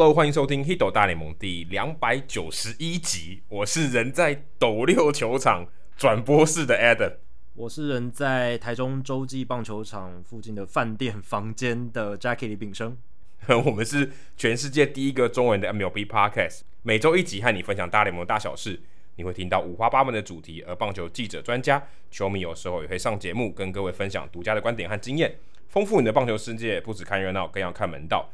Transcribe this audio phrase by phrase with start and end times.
[0.00, 3.42] Hello，欢迎收听《Hito 大联盟》第两百九十一集。
[3.50, 7.16] 我是人在斗六球场转播室的 Adam，
[7.54, 12.96] 我是人在台中洲际棒球场附近的饭店房间的 Jackie 李炳生。
[13.66, 18.80] 我们是全世界第一个中文的 MLB Podcast，每周一集和你分享大联盟大小事。
[19.16, 25.36] 你会听到五花八门的主题，而棒球记者、专家、球迷有时候也会上节目，跟各位分享独家的观点和经验，
[25.68, 26.80] 丰富你的棒球世界。
[26.80, 28.26] 不只看热闹，更要看门道。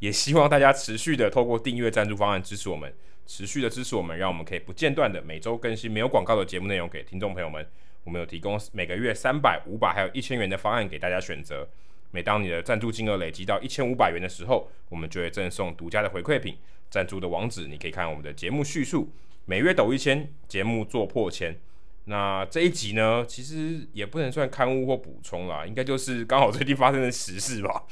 [0.00, 2.92] 也希望大家持续的透过订阅赞助方案支持我们，
[3.26, 7.64] 持续的支持我们，让我们可以不间断的每周更新没有广告的节目内容给听众朋友们。
[8.04, 11.68] 我们有提供每个月三百、五百还有一千元的方案给大家选择。
[12.12, 16.56] 每当你的赞助金额累积到一千五百元的时候，我们就会赠送独家的回馈品。
[16.88, 19.12] 赞助的网址你可以看我们的节目叙述。
[19.44, 21.60] 每月抖一千，节目做破千。
[22.06, 27.84] 那这一集呢，其实也不能算刊物或补充啦，应该就是刚好最近发生的时事吧。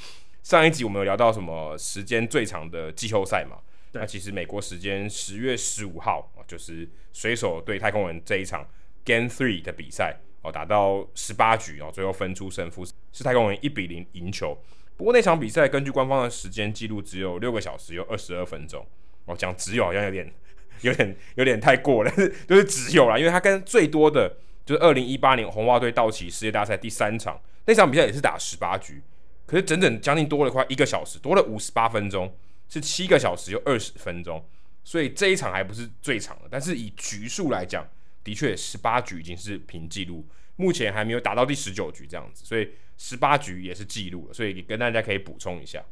[0.49, 3.59] 上一集我们有聊到什么时间最长的季后赛嘛？
[3.93, 8.67] 那其实美国时间十月十五号，就是水手对太空人这一场
[9.05, 12.83] Game Three 的比赛哦，打到十八局哦，最后分出胜负
[13.13, 14.57] 是太空人一比零赢球。
[14.97, 18.83] 不过那场比赛根据官方的时间记录只有六个小时有二十二分钟
[19.27, 20.33] 哦，讲只有好像有点
[20.81, 22.11] 有点有点太过了，
[22.49, 29.03] 就是只有啦，因为他跟最多的就是二零一八年红袜队道奇世界大赛第三场那场比赛也是打十八局。
[29.49, 32.37] 可是整整将近多了快一个小时，多了五十八分钟，
[32.69, 34.45] 是七个小时又二十分钟，
[34.85, 37.89] 所以这一场还不是最长的，但是以局数来讲，
[38.23, 45.83] 的确十八局已经是平纪录，目前还没有打到第十九局这样子，所以十八局也是记录了，所以跟大家可以补充一下。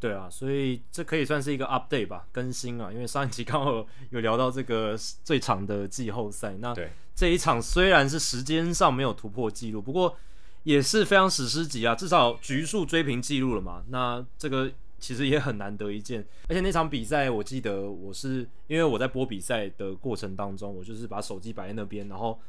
[0.00, 6.74] 对啊，所以这可以算是一个 update 吧，更新啊，因为上一集刚好有聊到这个最长的季后赛，那
[7.14, 10.18] 这一场虽然是时间上没有突破记录，不过。
[10.64, 13.84] 也是非常史诗级啊，至少局数追平记录了嘛。
[13.88, 22.40] 那这个其实也很难得一见，而且那场比赛我记得我是因为我在播比赛的过程当中，我就是把手机摆在那边，然后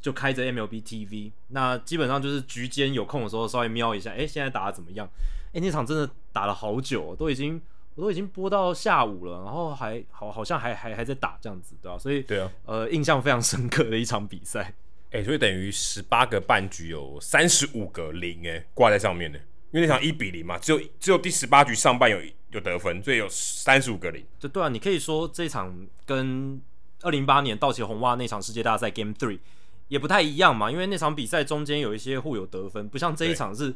[0.00, 5.08] 就开着 MLB TV，那基本上就是局间有空的时候稍微瞄一下，哎，现在打的怎么样？
[5.52, 7.60] 哎，那场真的打了好久，都已经
[7.94, 11.96] 我都已经播到下午了，然后还好好像还还还在打这样子，对吧？
[11.96, 14.74] 所以对啊，呃，印象非常深刻的一场比赛。
[15.10, 19.38] 哎、欸，所以等于十八个半局有三十五个零哎挂在上面的，
[19.72, 22.18] 因为那场一比零嘛，只有只有第十八局上半有
[22.52, 24.24] 有得分，所以有三十五个零。
[24.38, 25.74] 对对啊，你可以说这场
[26.06, 26.60] 跟
[27.02, 29.40] 二零零八年道奇红袜那场世界大赛 Game Three
[29.88, 33.74] 也不太一样嘛，因为那场比赛中间有一些互有得分，不像这一场是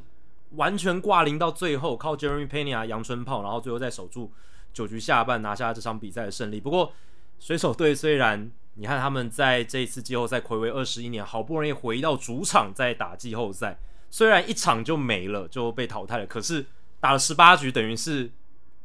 [0.52, 4.32] 完全挂零到最后，靠 Jeremy Pena 阳春炮，然后最后再守住
[4.72, 6.60] 九局下半拿下这场比赛的胜利。
[6.60, 6.92] 不过
[7.40, 13.78] 水手队虽然你看他们在这一次季后赛睽违二十一年，好不容易回到主场再打季后赛，
[14.10, 16.66] 虽然一场就没了，就被淘汰了，可是
[16.98, 18.30] 打了十八局，等于是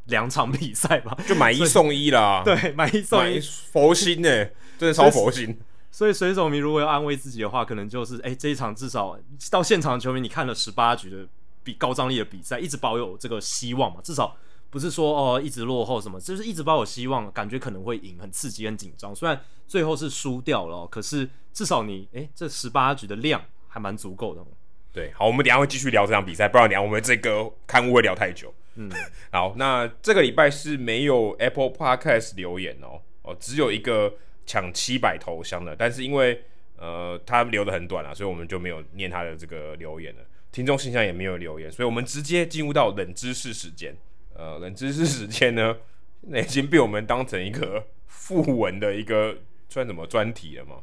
[0.05, 2.43] 两场比赛吧， 就买一送一啦。
[2.45, 5.59] 对，买一送一，佛心呢、欸，真的超佛心。
[5.89, 9.17] 所以水手迷如果要安慰自己的话，可能就是，哎、欸，这一场至少
[9.49, 11.27] 到现场的球迷，你看了十八局的
[11.63, 14.37] 比高张力的比赛，一直保有这个希望嘛，至少。
[14.69, 19.15] 不是说哦一直落后什么，就是一直抱有希望，感觉可能会赢，很刺激，很紧张。
[19.15, 24.45] 虽然最后是输掉了，可是至少你诶，这十八局的量还蛮足够的。
[24.91, 28.53] 对，好，我们等下会继续聊这场比赛， 不然等下我们这个刊物会聊太久。
[28.75, 28.89] 嗯，
[29.31, 34.13] 好，那这个礼拜是没有 Apple Podcast 留言哦，哦，只有一个
[34.45, 36.43] 抢七百头香的，但是因为
[36.77, 40.21] 呃他留的很短啊，所以我们就没有念他的这个留言了。
[40.51, 43.95] 听众信箱也没有留言，所以我们直接进入到冷知识时间。
[44.39, 45.75] 呃，冷知识时间呢，
[46.21, 49.35] 那 已经被我们当成一个副文的一个
[49.67, 50.75] 算什么专题了嘛？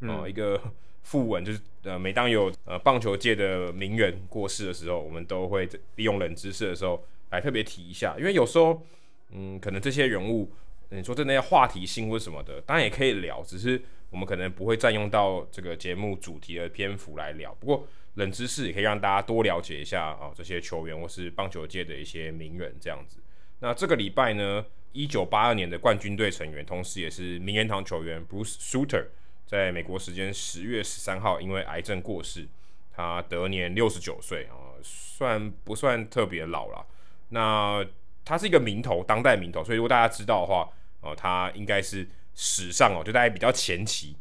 [0.00, 0.60] 哦、呃，一个
[1.04, 8.82] 副文就是呃，每当有呃棒球界的名人过世的时候，我们都会利用冷知识的时候来特别提一下，因为有时候
[9.30, 10.50] 嗯，可能这些人物
[10.88, 13.80] 你说真的要话题性或什么的，当然也可以聊，只是
[14.10, 17.54] 我们可能不会占用到这个节目主题的篇幅来聊。
[17.60, 17.86] 不过。
[18.14, 23.18] 冷知识也可以让大家多了解一下啊，这些球员或是棒球界的一些名人这样子。
[23.60, 29.06] 那这个礼拜呢，一九八二年的冠军队成员，同时也是名人堂球员 Bruce Sutter，
[29.46, 32.46] 在美国时间十月十三号因为癌症过世，
[32.92, 36.86] 他得年六十九岁啊，算不算特别老了？
[37.30, 37.84] 那
[38.24, 40.68] 他是一个名头，当代名头，所以如果大家知道的话，
[41.00, 44.14] 哦，他应该是史上哦，就大家比较前期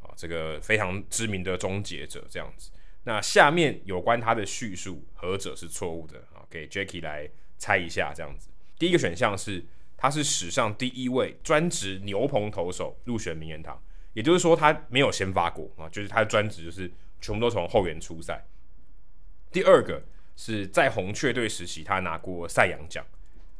[0.00, 2.70] 啊，这个非常知名的终结者这样子。
[3.04, 6.46] 那下面有关他的叙述，何者是错误的啊？
[6.48, 7.28] 给 Jacky 来
[7.58, 8.48] 猜一下，这样子。
[8.78, 9.64] 第一个选项是，
[9.96, 13.82] 他是史上第一位专职牛棚投手入选名人堂，
[14.12, 16.90] 也就是说他没有先发过啊，就是他的专职就是
[17.20, 18.44] 全部都从后援出赛。
[19.50, 20.04] 第二个
[20.36, 23.04] 是在红雀队时期他拿过赛扬奖。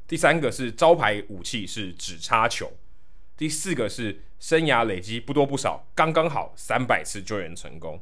[0.07, 2.71] 第三个是招牌武器是指叉球，
[3.37, 8.01] 第四个是生涯累积不多不少，刚刚好三百次救援成功，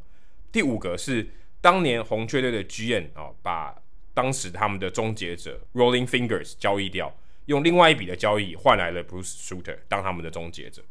[0.53, 1.29] 第五个是
[1.61, 3.81] 当年红雀队的 GM 啊、哦，把
[4.13, 7.15] 当时他们的终结者 Rolling Fingers 交易掉，
[7.47, 10.83] 用另外一笔的交易换来了 Bruce Sutter 当他们的终结者。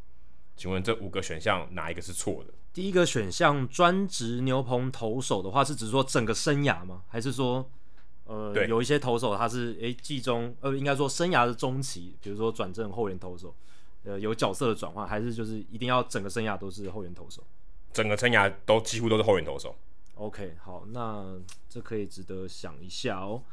[0.55, 2.53] 请问这五个选项哪一个是错的？
[2.73, 7.01] 第一个选项专职牛棚投手的话，是指说整个生涯吗？
[7.07, 7.69] 还是说，
[8.25, 13.55] 呃，对有一些投手他是诶季中呃，应该说生涯的中期，比如说转正后援投手，
[14.03, 17.43] 呃，有角色的转换，还是就是一定要整个生涯都是后援投手？
[17.93, 19.75] 整个生涯都几乎都是后援投手。
[20.15, 21.35] OK，好，那
[21.69, 23.43] 这可以值得想一下哦。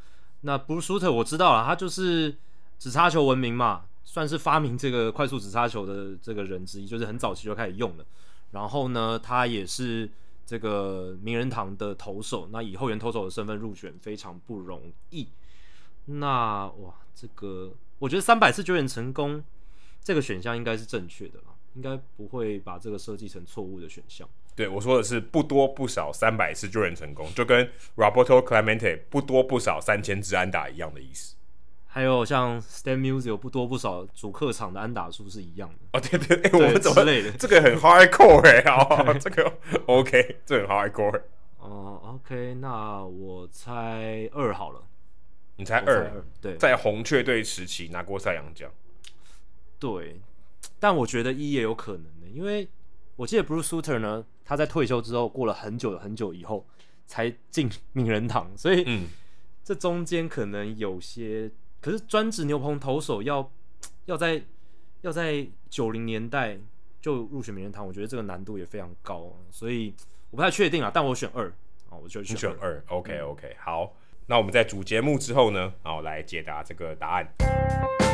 [0.42, 2.36] 那 Bruce Sutter 我知道了，他就是
[2.78, 3.84] 指叉球闻名嘛。
[4.08, 8.06] 算是发明这个快速指叉球的这个人之一，就是很早期就开始用了。
[8.52, 10.08] 然后呢，他也是
[10.46, 15.28] 这个名人堂的投手，那以后援投手的身份入选非常不容易。
[16.04, 19.42] 那哇，这个我觉得三百次救援成功
[20.04, 21.40] 这个选项应该是正确的，
[21.76, 24.28] 应该不会把这个设计成错误的选项。
[24.56, 31.36] 对，我说的是不多不少三百次救援成功，就跟 Roberto Clemente 不多不少三千支安打一样的意思。
[31.86, 39.52] 还有像 Stan Musial 不多不少主客场的安打数是一样的哦，对对对，我们怎么类的这个很 hardcore 哎、欸，哦， 这个
[39.86, 41.22] OK，这很 hardcore。
[41.58, 44.82] 哦、uh,，OK，那我猜二好了。
[45.56, 46.22] 你猜二？
[46.40, 48.70] 对，在红雀队时期拿过赛扬奖。
[49.78, 50.20] 对，
[50.78, 52.68] 但我觉得一也有可能的，因为
[53.16, 56.66] 我记得 Bruce Sutter 呢，他在退休之后过了很久很久以后
[57.06, 59.06] 才进名人堂，所以嗯，
[59.64, 61.50] 这中间可能有些。
[61.78, 63.48] 可是专职牛棚投手要
[64.06, 64.42] 要在
[65.02, 66.58] 要在九零年代
[67.00, 69.94] 就入选名人堂，我觉得这个难度也非常高，所以
[70.30, 70.90] 我不太确定啊。
[70.92, 71.48] 但我选二
[71.88, 72.72] 啊，我就选二。
[72.72, 73.94] 选 OK OK，好，
[74.26, 78.05] 那我们在主节目之后呢，然后来解答这个答案。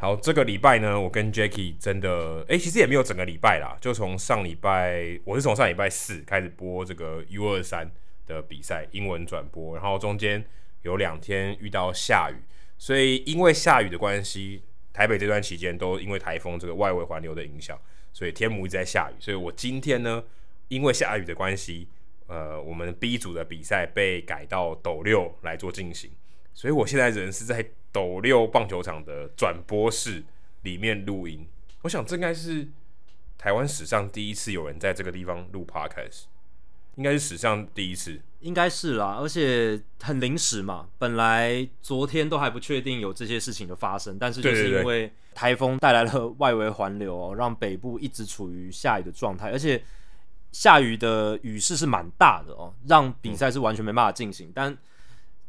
[0.00, 7.92] 好，这个礼拜呢，我跟 Jacky 真的，哎，其实也没有整个礼拜啦，就从上礼拜，我是从上礼拜四开始播这个 U 二三
[8.26, 10.42] 的比赛，英文转播，然后中间
[10.84, 12.36] 有两天遇到下雨，
[12.78, 17.78] 所以因为下雨的关系，台北这段期间都因为台风这个外围环流的影响，
[18.14, 20.24] 所以天母一直在下雨，所以我今天呢，
[20.68, 21.86] 因为下雨的关系，
[22.26, 26.10] 呃，我们 B 组的比赛被改到斗六来做进行，
[26.54, 27.62] 所以我现在人是在。
[27.92, 30.22] 斗六棒球场的转播室
[30.62, 31.46] 里面录音，
[31.82, 32.68] 我想这应该是
[33.36, 36.24] 台湾史上第一次有人在这个地方录 podcast，
[36.96, 49.82] 应该是史上第一次，应该是啦，而且很临时嘛，本来昨天都还不确定有这些事情的发生，但是就是因为台风带来了外围环流哦，让北部一直处于下雨的状态，而且
[50.52, 54.76] 下雨的雨势是蛮大的哦，让比赛是完全没办法进行，但。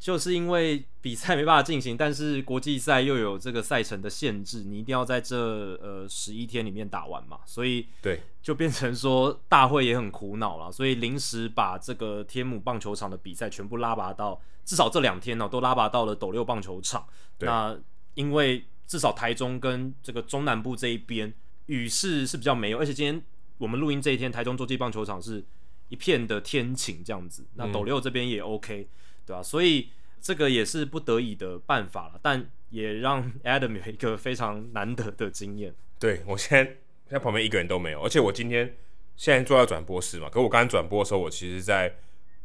[0.01, 5.37] 就是因为比赛没办法进行，但是国际赛又有这个赛程的限制，你一定要在这
[5.75, 17.05] 呃十一天里面打完嘛，所以对，就变成说大会也很苦恼了，所以临时把这个天母棒球场的比赛全部拉拔到至少这两天呢、喔，都拉拔到了斗六棒球场。
[17.37, 17.77] 那
[18.15, 21.31] 因为至少台中跟这个中南部这一边
[21.67, 23.23] 雨势是比较没有，而且今天
[23.59, 25.45] 我们录音这一天，台中洲际棒球场是
[25.89, 28.81] 一片的天晴这样子，那斗六这边也 OK。
[28.81, 28.97] 嗯
[29.31, 35.73] 对啊，所以这个也是不得已的办法了，但也让 Adam 有一个非常难得的经验。
[35.97, 36.75] 对，我现在
[37.09, 38.75] 在旁边一个人都没有，而且我今天
[39.15, 41.93] 现在坐在转播室嘛，可我刚刚转播的时候，我其实在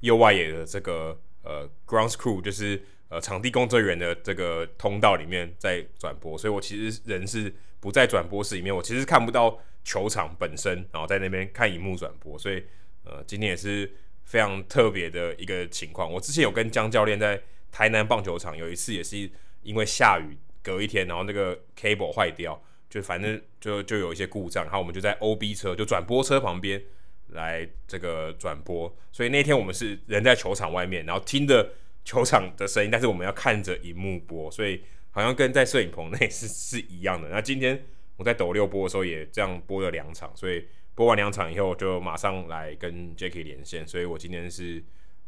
[0.01, 12.63] 右外野的这个呃 ground crew，就是呃场地工作人员的这个通道里面在转播，所以我其实人是不在转播室里面，我其实看不到球场本身，然后在那边看荧幕转播，所以
[13.05, 13.91] 呃今天也是。
[14.27, 17.41] 非常特别的一个情况，我之前有跟江教练在
[17.71, 19.31] 台南棒球场有一次也是
[19.63, 26.83] 因为下雨，隔一天然后那个 cable 坏掉，就反正就就有一些故障，然后我们就在 OB 车就转播车旁边
[27.29, 31.73] 来这个转播，所以那天我们是人在球场外面，然后听着
[32.05, 37.29] 球场的声音，但是我们要看着荧幕播，所以好像跟在摄影棚内是是一样的。
[37.29, 37.81] 那今天
[38.17, 40.67] 我在斗六播的时候也这样播了两场，所以。
[40.97, 44.83] 播完两场以后，就马上来跟 Jacky 连线，所以我今天是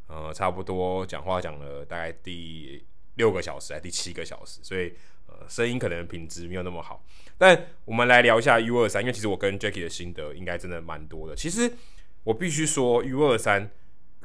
[0.07, 2.83] 呃差不多讲话讲了大概第
[3.17, 4.95] 六个小时还第七个小时，所以
[5.27, 7.05] 呃声音可能品质没有那么好。
[7.37, 11.37] 但我们来聊一下 U 二三，因为其实我跟 Jacky 的心得应该真的蛮多的。
[11.37, 11.71] 其实
[12.25, 13.71] 我必须说 U 二三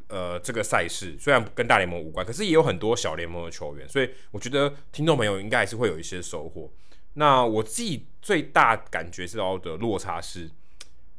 [0.08, 6.72] 呃这个赛事虽然跟大联盟无关，可是也有很多小联盟的球员，所以我觉得听众朋友应该还是会有一些收获。
[7.16, 10.50] 那我自己最大感觉是到的落差是。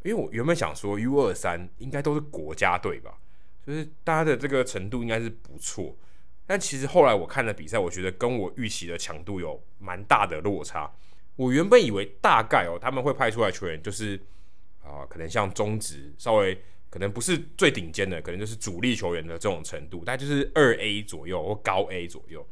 [0.05, 3.19] 因为我原本想说 U 二三应该都是国家队吧，
[3.67, 5.97] 就是大家的这个程度应该是不错，
[6.47, 10.93] 但其实后来我看了比赛，我觉得跟我预期的强度有蛮大的落差。
[11.37, 14.21] 我原本以为大概哦他们会派出来球员就是
[14.85, 22.47] 啊、可能像中职稍微可能不是最顶尖的，可能就是主力球员的这种程度，大概就是二 A 左右或高 A 左右。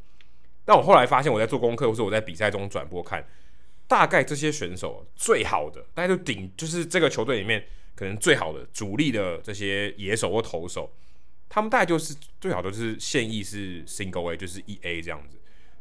[0.65, 3.23] 但我后来发现，我在做功课，或者我在比赛中转播看，
[3.93, 7.63] 大概这些选手最好的，大概就顶就是这个球队里面
[7.95, 10.91] 可能最好的主力的这些野手或投手，
[11.47, 15.39] 他们大概就是最好的是现役是 Single A，就是一 A 这样子。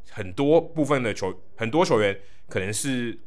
[0.09, 3.17] 很多部分的球，很多球员可能是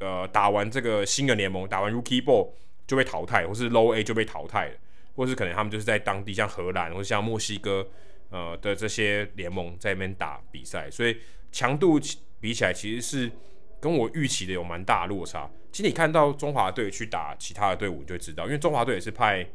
[0.00, 2.50] 呃打完这个新的联盟，打完 Rookie Ball
[2.86, 4.74] 就被淘汰，或是 Low A 就被淘汰了，
[5.16, 7.88] 或是可能他们就是在当地像荷兰或者像墨西哥。
[8.30, 11.16] 呃的这些联盟在那边打比赛，所以
[11.50, 11.98] 强度
[12.38, 13.32] 比起来其实是
[13.80, 15.50] 跟我预期的有蛮大的落差。
[15.70, 19.46] 其实你看到中华队去打其他的队伍，你就知道，因为中华队也是派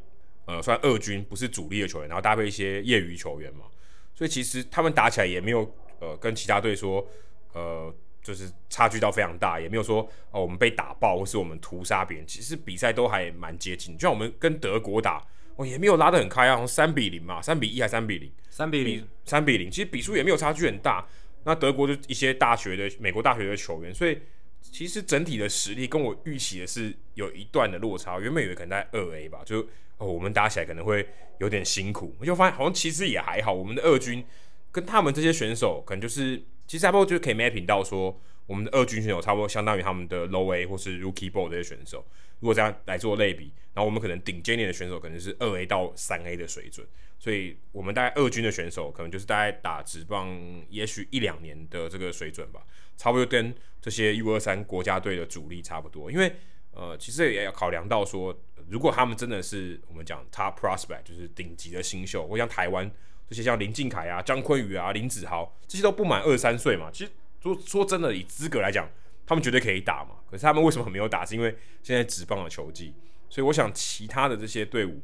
[0.45, 3.65] 呃算二军，不是主力的球员，然后搭配一些业余球员嘛，
[4.13, 7.05] 所以其实他们打起来也没有呃跟其他队说
[7.53, 15.25] 呃就是差距到非常大，也没有说哦我们被打爆或是我们屠杀别人，其实比赛都还蛮接近，就像我们跟德国打。
[15.55, 21.05] 哦，也没有拉得很开啊，从三比零嘛，三比一还三比零，三比零，三比零，其实比数也没有差距很大。
[21.45, 24.17] 那德国就一些大学的美国大学的球员，所以
[24.61, 28.19] 其实整体的实力跟我预期的是有一段的落差。
[28.19, 29.59] 原本以为可能在二 A 吧，就
[29.97, 31.07] 哦我们打起来可能会
[31.39, 33.53] 有点辛苦，我就发现好像其实也还好。
[33.53, 34.23] 我们的二军
[34.71, 42.05] 跟他们这些选手可能就是，其实差不多就可以 mapping 到说，我们的二军选手差不多相当于他们的 Low A 或是 Rookie Ball 这些选手。
[42.43, 46.85] 如果这样来做类比，然后我们可能顶尖点的选手可能是二 A 到三 A 的水准，
[47.17, 50.27] 所以我们大概二军的选手可能就是大概打职棒
[50.69, 52.61] 也许一两年的这个水准吧，
[52.97, 56.11] 差不多跟这些 U 二三国家队的主力差不多。
[56.11, 56.35] 因为
[56.71, 62.91] 呃，其实也要考量到说，如果他们真的是我们讲 Top Prospect，就是顶级的新秀，或像台湾
[63.29, 68.85] 这些像林靖凯啊、张坤宇啊、林子豪这些都不满二三岁嘛，其实说说真的，以资格来讲。
[69.25, 71.25] 他们绝对可以打嘛，可是他们为什么没有打？
[71.25, 72.93] 是因为现在只棒的球技，
[73.29, 75.01] 所以我想其他的这些队伍，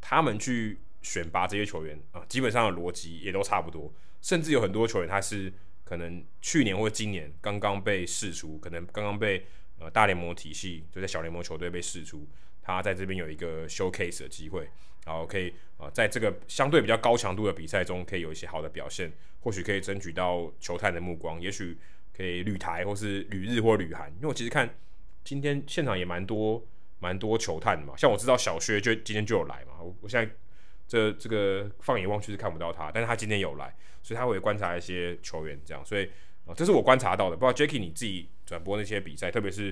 [0.00, 5.52] 他们去选拔这些球员啊，基本上的逻辑也都差不多，甚至有很多球员他是
[5.84, 9.46] 可能去年或今年刚刚被释出，可能刚刚被
[9.78, 12.26] 呃大联盟体系就在小联盟球队被释出，
[12.60, 14.68] 他在这边有一个 showcase 的机会，
[15.06, 21.78] 然后可以啊在这个相对比较高强度的比赛中，可以有一些好的表现，或许可以争取到球探的目光，也许。
[22.16, 24.76] 可以旅台或是旅日或旅韩，因为我其实看
[25.24, 26.64] 今天现场也蛮多
[27.00, 30.32] 蛮多球探的嘛，像我知道小薛就今天就有来嘛，我我现在
[30.86, 36.04] 这这个放眼望去是看不到他，但是他今天有来，所以他会观察一些球员这样，所以
[36.46, 37.36] 啊这是我观察到的。
[37.36, 39.68] 不知道 Jacky 你自己转播那些比赛，特别是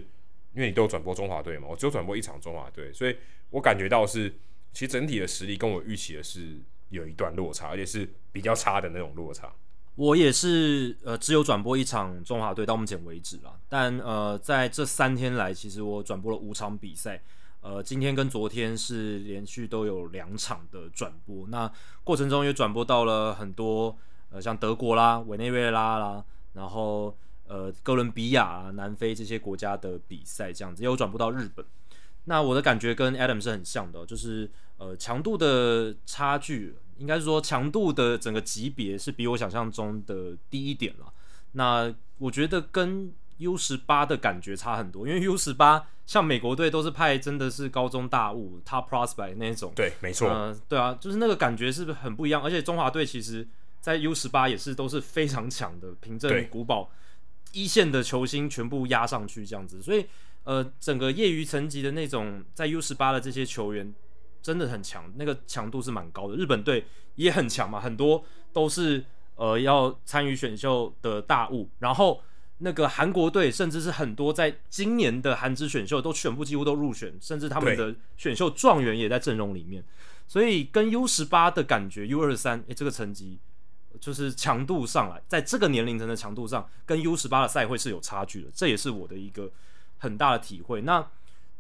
[0.55, 3.17] 因为你都有转播中华队嘛，我只有转播一场中华队，所以
[3.51, 4.29] 我感觉到是
[4.73, 6.59] 其实整体的实力跟我预期的是
[6.89, 9.55] 有一段落差，而且是比较差的那种落差。
[9.97, 13.53] 我也是，呃，只有转播一场中华队到目前为止啦。
[13.69, 17.23] 但呃，在这三天来，其实我转播了五场比赛，
[17.61, 21.47] 呃，今天跟昨天是连续都有两场的转播。
[21.49, 21.71] 那
[22.05, 23.95] 过程中也转播到了很多，
[24.31, 27.15] 呃，像德国啦、委内瑞拉啦，然后
[27.47, 31.63] 呃，哥伦比亚、南非这些国家的比赛，这样子也有转播到日本。
[32.25, 36.77] 那我的感觉跟 Adam 是很像的，就是呃，强度的差距。
[36.99, 41.13] 应该是说强度的整个级别是比我想象中的低一点了。
[41.53, 49.73] 那我觉得跟 U 十八的感觉差很多，因为 U 十八像美国队都是派真的是高中大物 Top Prospect 那种。
[49.75, 50.29] 对，没错。
[50.29, 52.43] 呃，对啊，就是那个感觉是不是很不一样？
[52.43, 53.47] 而且中华队其实
[53.81, 56.91] 在 U 十八也是都是非常强的，凭证古堡
[57.53, 60.07] 一线的球星全部压上去这样子，所以
[60.45, 63.93] 呃，整个业余层级的那种在 U 十八的这些球员。
[64.43, 66.35] 真的很强，那个强度是蛮高的。
[66.35, 66.85] 日本队
[67.15, 69.05] 也很强嘛，很多都是
[69.37, 71.71] 呃要参与选秀的大物。
[71.79, 72.21] 然后
[72.59, 79.85] 那个韩国队，甚至是很多在今年的韩职选秀都全部几乎都入选，甚至他们的选秀状元也在阵容里面。
[80.27, 83.39] 所以跟 U 十八的感觉，U 二十三，诶，这个成绩
[84.01, 88.49] 就是强度上来，在这个年龄层的强度上，跟 U 十八的赛会是有差距的。
[88.53, 89.51] 这也是我的一个
[89.99, 90.83] 很大的体会。
[90.83, 91.07] 那。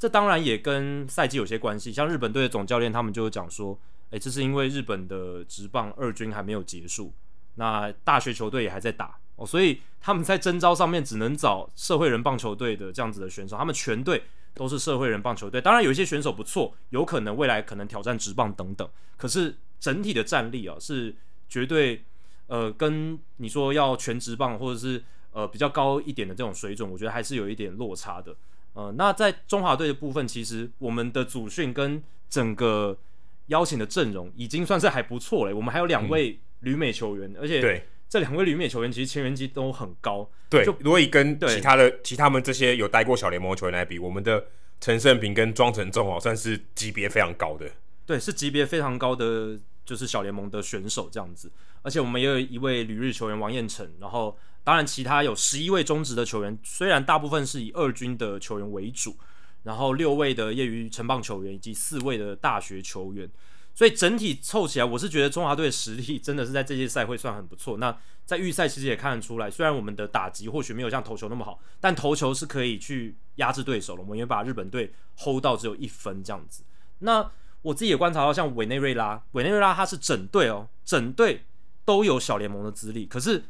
[0.02, 3.78] 这当然也跟赛季有些关系，像日本队的总教练他们就讲说，
[4.10, 7.14] 诶，这是因为日本的职棒二军还没有结束，
[7.54, 15.60] 那大学球队也还在打哦，所以他们在征招上面只能找社会人棒球队的这样子的选手，他们全队都是社会人棒球队。
[15.60, 21.14] 当然有一些选手不错，有可能未来可能挑战职棒等等，可是整体的战力啊是
[21.48, 22.02] 绝对
[22.48, 28.34] 呃跟你说要全职棒或者是呃比较高一点的这种水准，我觉得还是有一点落差的。
[28.74, 32.96] 呃，那在中华队的部分，其实我们的组训跟整个
[33.48, 35.54] 邀请的阵容已经算是还不错了。
[35.54, 40.28] 我们还有两位旅美球员，嗯、而且对这两位旅美球员其实签约金都很高。
[40.48, 44.44] 对，就如果以跟其他的其他们这些有待过小联盟的球员来比，我们的
[44.80, 47.66] 陈胜平跟庄成仲哦，算是级别非常高的。
[48.06, 51.50] 对，是级别非常高的，就是小联盟的选手这样子。
[51.82, 59.16] 而且我们也有一位旅日球员王彦辰，然后当然其他有十一位中职的球员，虽然大部分是以二军的球员为主，
[59.64, 63.28] 然后六位的业余成棒球员以及四位的大学球员，
[63.74, 67.78] 所以整体凑起来，我是觉得中华队的实力真的是在这届赛会算很不错。
[67.78, 74.02] 那在预赛其实也看得出来，虽然我们的打击或许没有像投球那么好，但投球是可以去压制对手了。
[74.02, 76.62] 我们也把日本队 hold 到只有一分这样子。
[77.00, 77.30] 那
[77.62, 81.44] 我自己也观察到，像委内瑞拉，委内瑞拉他是整队哦，整队
[81.84, 83.44] 都有小联盟的资历，可是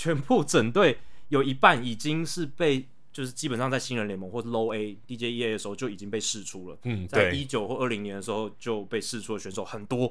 [0.00, 0.96] 全部整队
[1.28, 6.78] 有一半已经是被，就是基本上在新人联盟或者 Low A、DJEA 的时候就已经被试出了。
[6.84, 10.10] 嗯，在一九或二零年的时候就被试出的选手很多，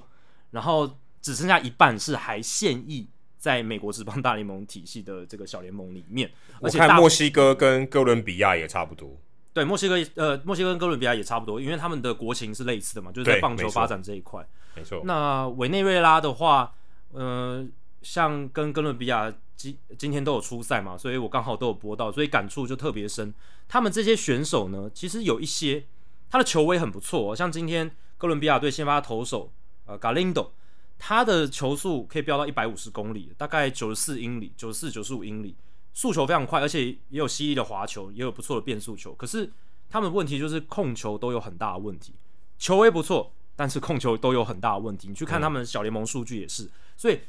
[0.51, 3.07] 然后只剩下一半是还现役
[3.39, 6.29] 在美国职棒大联盟体系的这个小联盟里面。
[6.61, 9.17] 而且看墨西哥跟哥伦比亚也差不多。
[9.53, 14.47] 对，墨西哥呃，墨西哥跟哥伦比亚也差不多，因为他们的国情是类似的嘛，就是在棒球发展这一块。
[14.75, 15.01] 没错。
[15.03, 16.75] 那委内瑞拉的话，
[17.11, 17.67] 呃，
[18.03, 23.33] 像跟哥伦比亚今今天都有初赛嘛，所以我刚好都有播到，所以感触就特别深。
[23.67, 25.83] 他们这些选手呢，其实有一些
[26.29, 29.51] 他的球威很不错，哦，像今天哥伦比亚队先发投手
[29.85, 30.51] 呃 Galindo，
[30.97, 35.55] 他的球速可以飙到一百五十公里，大概九十四英里，九十四九十五英里。
[35.91, 39.13] 速球非常快，而且也有犀利的滑球，也有不错的变速球。
[39.15, 39.51] 可是
[39.89, 42.13] 他们问题就是控球都有很大的问题，
[42.57, 45.09] 球威不错，但是控球都有很大的问题。
[45.09, 47.19] 你去看他们小联盟数据也是，所以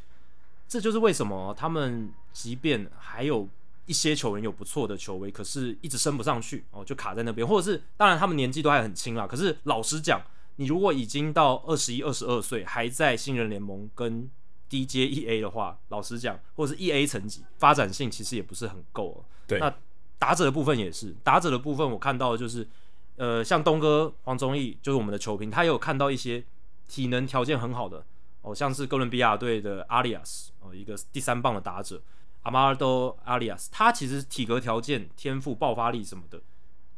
[0.69, 3.49] 这就是为什么他们即便还有
[3.87, 7.47] 一些球员有不错的球威，可是一直升不上去哦，就卡在那边。
[7.47, 10.23] 或者是当然他们年纪都还很轻啦，可是老实讲，
[10.57, 14.31] 你如果已经到二十一、二十二岁，还在新人联盟跟
[14.69, 19.25] D J E A 的话，老实讲，或者是 E A 层级，发展性其实也不是很够。
[19.49, 19.75] 对，那
[20.19, 22.69] 打者的部分也是，打者的部分我看到的就是，
[23.16, 26.45] 呃，像东哥黄宗义，就是我们的球评，他也有看到一些
[26.87, 28.05] 体能条件很好的，
[28.43, 32.01] 哦，像是哥伦比亚队的阿里亚斯，哦，一个第三棒的打者
[32.42, 36.40] 阿马尔多阿里亚斯，他其实体格条件、天赋、爆发力什么的，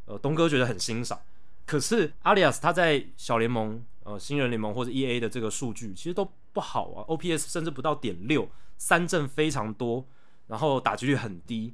[0.07, 1.20] 呃，东哥觉得很欣赏。
[1.66, 6.31] 可是阿里亚斯他在小联盟、呃，新人联盟或者 E A 的这个数据，其实都。
[6.55, 10.05] 不好啊，OPS 甚至不到点六，三振非常多，
[10.48, 11.72] 然后打击率很低。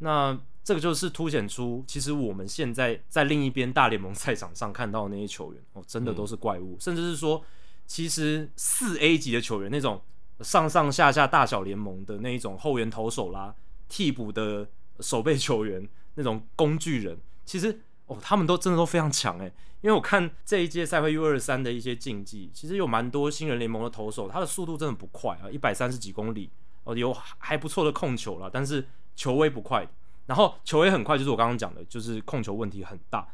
[0.00, 7.42] 那这个就是凸显出，其实我们现在在另一边大联盟赛场上看到的那些球员哦，真的都是怪物，嗯、甚至是说，
[7.86, 10.02] 其实四 A 级的球员，那种
[10.42, 13.54] 上上下下大小联盟的那一种后援投手啦，
[13.88, 14.68] 替补的
[15.00, 17.80] 守备球员，那种工具人，其实。
[18.06, 19.44] 哦，他们都真的都非常强诶，
[19.82, 26.50] 因为我看这一届赛会 U 二三的一些竞技，其实有蛮多新人联盟的投手，他的速度真的不快啊，一百三十几公里
[26.82, 29.88] 哦，有还不错的控球了，但是球威不快，
[30.26, 33.28] 然后球威很快，就是我刚刚讲的，就是控球问题很大，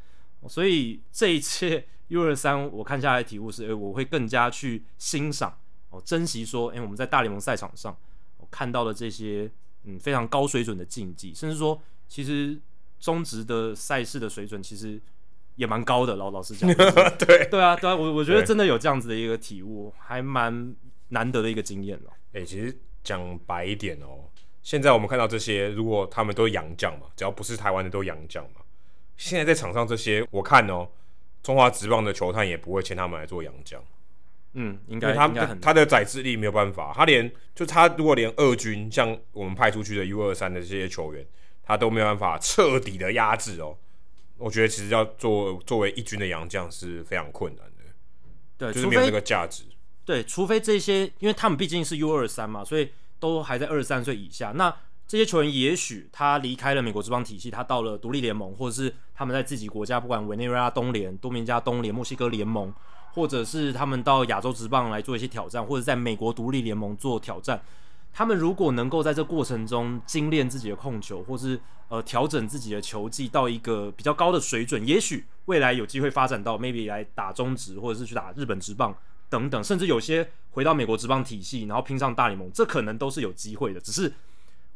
[0.47, 5.57] 所以这一届 U 二三我看下来的体悟是，诶，我会更加去欣赏
[5.91, 7.97] 哦，珍惜说，诶，我们在大联盟赛场上
[8.39, 9.51] 我看到的这些
[9.85, 12.59] 嗯非常高水准的竞技，甚至说其实。
[12.99, 14.99] 中职的赛事的水准其实
[15.57, 20.75] 也蛮高的，老老实讲， 对对啊，对啊，我我觉得真的有这样子的一个体悟，还蛮
[21.11, 22.11] 难得的一个经验哦。
[22.33, 24.25] 哎、欸，其实讲白一点哦，
[24.63, 28.63] 现在我们看到这些，如果他们都是洋将嘛，只要不是台湾的都洋将嘛，
[29.19, 30.89] 现在在场上这些，我看哦，
[31.43, 33.79] 中华职棒的球探也不会签他们来做洋将。
[34.55, 35.29] 嗯，应该他
[35.61, 41.27] 他，的载智力没有办法，他连就他如果连二军像我们派出去的 U 二三的这些球员。
[41.69, 43.77] 他都没有办法彻底的压制哦，
[44.37, 47.83] 我觉得其实要做作为一军的洋将是非常困难的，
[48.57, 49.65] 对，就是没有那个价值。
[50.05, 54.53] 对，除非这些，因为他们毕竟是 U 二三嘛，所以都还在二十三岁以下。
[54.55, 54.73] 那
[55.09, 62.73] 这些球员也许他离开了美国职棒体系，他到了独立联盟，或者是他们在自己国家，不管委内瑞拉东联、多米加东联、墨西哥联盟，
[63.17, 67.61] 或者是他们到亚洲职棒来做一些挑战，或者在美国独立联盟做挑战。
[68.13, 78.95] 他们如果能够在这过程中精炼自己的控球，或是呃调整自己的球技到一个比较高的水准，也许未来有机会发展到 maybe 来打中职，或者是去打日本职棒
[79.31, 83.81] 等等，甚至有些回到美国职棒体系，然后拼上大联盟，这可能都是有机会的。
[83.81, 84.13] 只是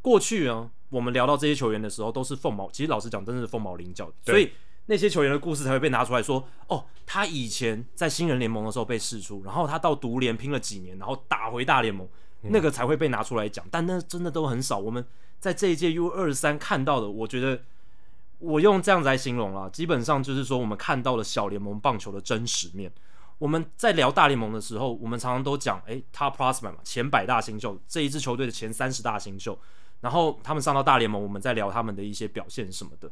[0.00, 4.50] 过去呢，我们聊到这些球员的时候，都是凤毛，其实老实讲，真的是凤毛麟角，所以
[4.90, 12.06] 那些球员的故事才会被拿出来说，哦，他以前在新人联盟的时候被试出，然后他到独联拼了几年，然后打回大联盟。
[12.42, 14.78] 那个才会被拿出来讲，但那真的都很少。
[14.78, 15.04] 我们
[15.38, 17.60] 在这一届 U 二三看到的，我觉得
[18.38, 22.90] 我用这样子来形容啊，基本上就是说我们看到了小联盟棒球的真实面。
[23.36, 29.58] 我们在聊大联盟的时候，我们常常都讲，诶，Top Prospect 嘛，前百大新秀，这一支球队的前三十大新秀，
[30.00, 33.10] 然后他们上到大联盟，我们在聊他们的一些表现什么的。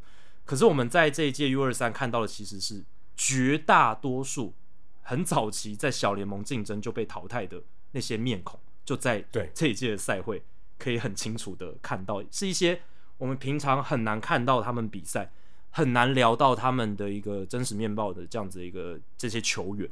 [0.49, 2.83] 可是我们在这一届 U 二三看到的其实是
[3.15, 4.55] 绝大多数
[5.03, 10.43] 很早期在小联盟竞争就被淘汰的那些面孔，就在对这一届的赛会
[10.79, 12.81] 可以很清楚的看到，是一些
[13.19, 15.31] 我们平常很难看到他们比赛，
[15.69, 19.87] 很难聊到他们的一个真实面貌的这样子一个这些球员。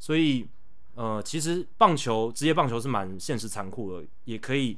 [0.00, 0.44] 所以，
[0.94, 4.76] 呃，其实棒球职业棒球是蛮现实残酷的，也可以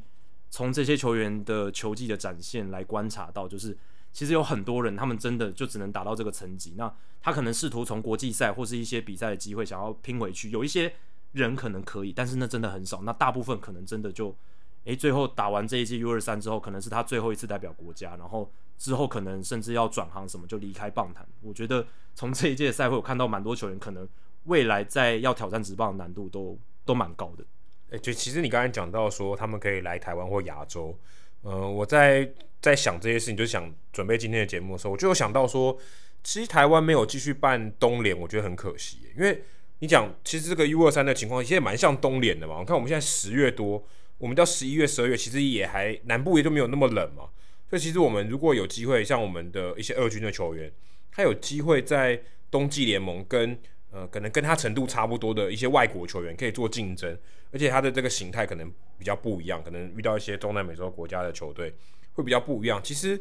[0.50, 3.74] 从这些球员的球技的展现来观察到，就是
[4.12, 6.74] 其实有很多人他们真的就只能达到这个层级。
[6.76, 10.92] 那他可能试图从国际赛或是一些比赛的机会想要拼回去，有一些
[11.32, 13.02] 人可能可以，但是那真的很少。
[13.02, 14.36] 那大部分可能真的就，
[14.84, 21.26] 诶，最后打完这一届 U 二三之后，可能是他最后一次代表国家，然后之后可能甚至要转行什么就离开棒坛。
[21.40, 24.08] 我觉得从这一届赛会，我看到蛮多球员可能。
[24.46, 27.44] 未来在要挑战职棒的难度都都蛮高的。
[27.90, 30.98] 哎、欸，就其实你刚才讲到说他们可以来台湾或亚洲，
[31.42, 32.28] 呃，我在
[32.60, 35.76] 在想这些事情，就想准备今天的节目的时候，我就有想到说，
[36.24, 38.98] 其实台湾没有继续办冬联，我觉得很可惜。
[39.16, 39.42] 因为
[39.80, 42.60] 你讲，其实这个 U 二三的情况，其实也蛮像冬联的嘛。
[42.60, 43.84] 你看我们现在十月多，
[44.18, 47.28] 我们到十一月、十二月，其实也还南部也就没有那么冷嘛。
[47.68, 50.70] 所以其实我们如果有机会，像我们的一些二军的球员，
[51.10, 53.58] 他有机会在冬季联盟跟
[53.90, 57.18] 呃，可能跟他程度差不多的一些外国球员可以做竞争，
[57.52, 61.72] 而且他的这个形态可能比较不一样，可能遇到一些中南美洲国家的球队
[62.14, 62.80] 会比较不一样。
[62.82, 63.20] 其实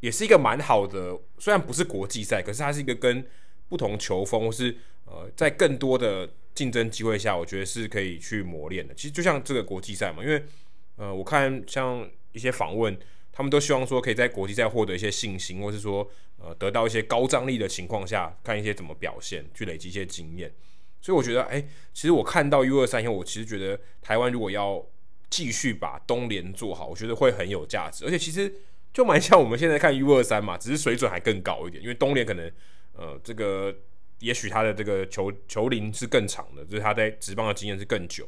[0.00, 3.26] 也是一个蛮好的，虽然不是国际赛，可是它是一个跟
[3.68, 8.94] 不同球风或是呃，在更多的竞争机会下，我觉得是可以去磨练的。
[8.94, 10.42] 其实就像这个国际赛嘛，因为
[10.96, 12.96] 呃，我看像一些访问。
[13.34, 20.52] 他们都希望说可以在国际赛获得一些信心，或是说呃得到一些高张力的情况下，看一些怎么表现，去累积一些经验。
[21.02, 21.60] 所以我觉得，哎、
[21.92, 24.82] 其实我看到 U 二三以后，我其实觉得台湾如果要
[25.28, 28.06] 继续把东联做好，我觉得会很有价值。
[28.06, 28.50] 而且其实
[28.94, 32.50] 就蛮像我们现在看 U 二三嘛，只是水准还更高一点，因为东联可能
[32.94, 33.76] 呃这个
[34.20, 38.26] 也许他的这个球球龄是更长的，就是他在职棒的经验是更久。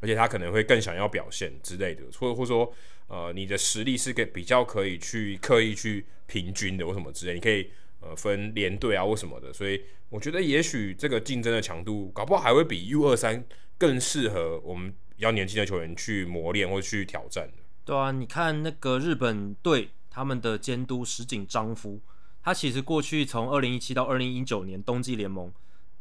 [0.00, 2.70] 而且他可能会更想要表现之类的，或者或者说，
[3.06, 7.70] 呃，你的实力是个比较可以去刻意去平均的，或什么之类，你可以
[8.04, 9.52] 呃分连队啊或什么的。
[9.52, 13.44] 所以我觉得也许这个竞争的强度，搞不好还会比 U 二三
[13.78, 17.50] 更适合我们比较年轻的球员去磨练或去挑战。
[17.84, 22.00] 对啊，你看那个日本队他们的监督石井彰夫，
[22.42, 25.52] 他其实过去从二零一七到二零一九年冬季联盟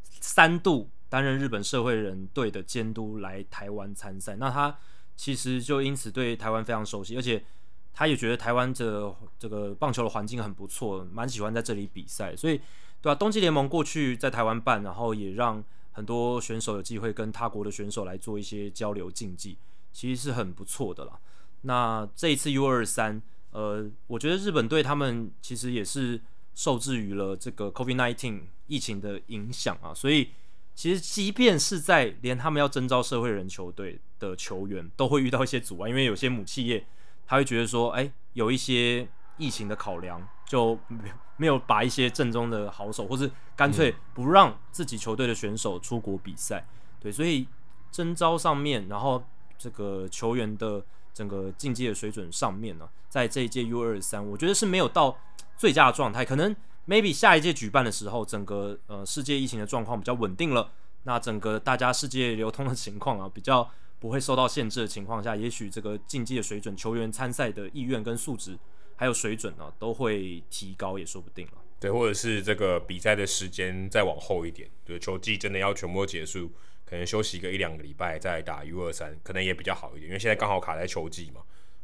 [0.03, 0.89] 三度。
[1.09, 4.75] 担任日本社会人队的监督来台湾参赛，那他
[5.15, 7.43] 其实就因此对台湾非常熟悉，而且
[7.93, 12.57] 他也觉得台湾这这个棒球的环境很不错，蛮喜欢在这里比赛，所以
[13.01, 19.57] 对吧、冬季联盟过去在台湾办，然后也让很多选手有机会跟他国的选手来做一些交流竞技，
[19.91, 21.19] 其实是很不错的啦。
[21.61, 26.19] 那这一次 U 二三，呃，我觉得日本队他们其实也是
[26.55, 30.29] 受制于了这个 COVID-19 疫情的影响啊，所以。
[30.75, 36.83] 其实，即便是在连他们要征召社会人球队的球员，都会遇到一些阻碍，因为有些母企业
[37.33, 40.77] 他会觉得说，哎，有一些疫情的考量，就
[41.37, 46.63] 没有把一些正宗的好手，或是干脆不让自己球队的选手出国比赛。
[46.99, 47.47] 对，所以
[47.91, 49.23] 征招上面，然后
[49.57, 55.17] 这个球员的整个竞技的水准上面呢，在这一届 U 二三，我觉得是没有到
[55.57, 56.55] 最佳的状态，可能。
[56.85, 60.69] maybe 下一届举办的时候，整个呃世界疫情的状况比较稳定了，
[61.03, 63.67] 那整个大家世界流通的情况啊比较
[64.03, 68.59] 不会受到限制的情况下，也许这个竞技的水准、球员参赛的意愿跟素质
[68.97, 71.53] 还有水准呢、都会提高，也说不定了。
[71.79, 76.51] 对，或者是这个比赛的时间再往后一点，对，球季真的要全部结束，
[76.83, 81.39] 可能休息个一两个礼拜再打 U 二三，可能也比较好一点，因为现在刚好卡在球季嘛，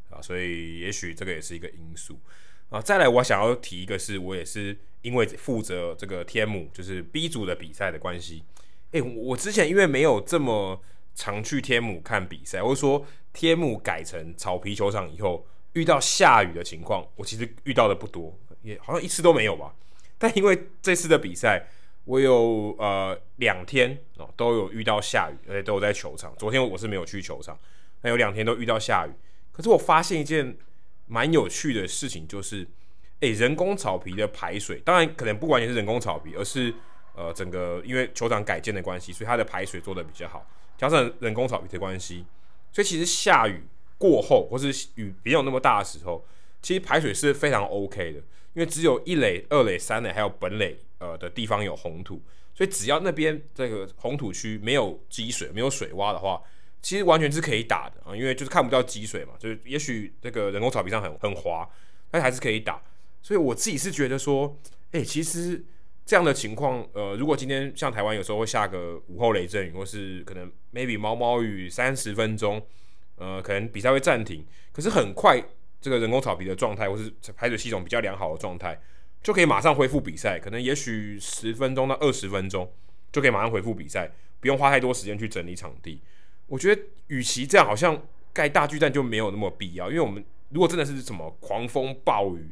[0.10, 2.20] 啊，所以也许这个也是一个因素。
[2.68, 8.44] 啊，再来，我想要提一个是，我也是因为负责这个天母就是 B 组的比赛的关系，
[8.92, 10.82] 诶，我之前因为没有这么
[11.20, 19.76] 常去天母看比赛，或者说天母改成草皮球场以后，遇到下雨的情况，我其实遇到的不多，也好像一次都没有吧。
[20.18, 21.68] 但因为这次的比赛，
[22.06, 26.34] 我有呃两天哦都有遇到下雨，而且都有在球场。
[26.38, 27.60] 昨天我是没有去球场，
[28.02, 29.12] 但有两天都遇到下雨。
[29.52, 30.58] 可是我发现一件。
[31.12, 32.64] 蛮有趣的事情就是，
[33.22, 36.72] 诶、人工草皮的排水，当然可能不完全是人工草皮，而是
[37.16, 40.46] 呃整个因为球场改建的关系，所以它的排水做的比较好，
[40.80, 42.26] 加上人工草皮的关系，
[42.72, 43.62] 所以其实下雨
[43.98, 46.26] 过后或是雨没有那么大的时候，
[46.62, 48.20] 其实排水是非常 OK 的，
[48.54, 52.22] 因为只有一垒、二垒、三垒还有本垒呃的地方有红土，
[52.56, 56.42] 所以只要那边这个红土区没有积水、没有水洼的话，
[56.82, 61.70] 其实完全是可以打的啊，因为就是看不到积水嘛，就是也许这个人工草皮上很很滑，
[62.10, 62.82] 但还是可以打。
[63.22, 64.58] 所以我自己是觉得说，
[64.94, 65.62] 哎、其实
[66.10, 72.60] 这样的情况，呃，如果今天像台湾有时候会下个午后雷阵雨，或是可能 maybe 毛毛雨三十分钟，
[73.18, 75.40] 呃，可能比赛会暂停，可是很快
[75.80, 78.82] 这个人工草皮的状态或是排水系统比较良好的状态，
[79.22, 82.68] 就可以马上恢复比赛，可能也许十分钟到二十分钟
[83.12, 86.02] 就可以马上恢复比赛，不用花太多时间去整理场地。
[86.48, 88.02] 我觉得与其这样，好像
[88.34, 92.50] 盖大巨蛋就没有那么必要，因为我们如果真的是什么狂风暴雨。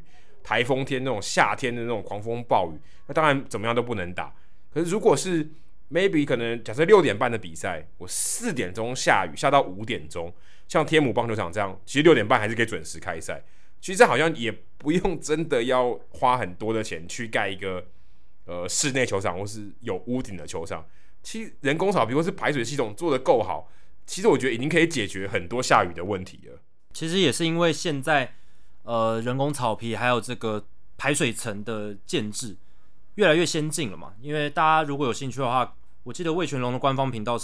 [0.48, 4.34] 台风天那种夏天的那种狂风暴雨，那当然怎么样都不能打。
[4.72, 5.46] 可是如果是
[5.90, 10.32] maybe 可能假设六点半的比赛，我四点钟下雨下到五点钟，
[10.66, 13.44] 像天母棒球场这样，其实六点半还是可以准时开赛。
[13.78, 17.86] 其实这好像也不用真的要花很多的钱去盖一个
[18.46, 20.82] 呃室内球场或是有屋顶的球场。
[21.22, 23.70] 其实人工草皮或是排水系统做得够好，
[24.06, 26.58] 其实我觉得已经可以解决很多下雨的问题了。
[26.94, 28.36] 其实也是因为现在。
[28.88, 30.64] 呃，人工草皮还有这个
[30.96, 32.56] 排水层的建制
[33.16, 34.14] 越来越先进了嘛？
[34.22, 37.38] 因为大家如果有兴趣的话，我记得魏全龙的官方频道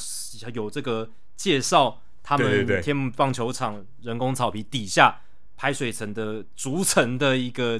[0.54, 5.20] 有这个介绍他们天母棒球场人工草皮底下
[5.54, 7.78] 排水层的逐层的一个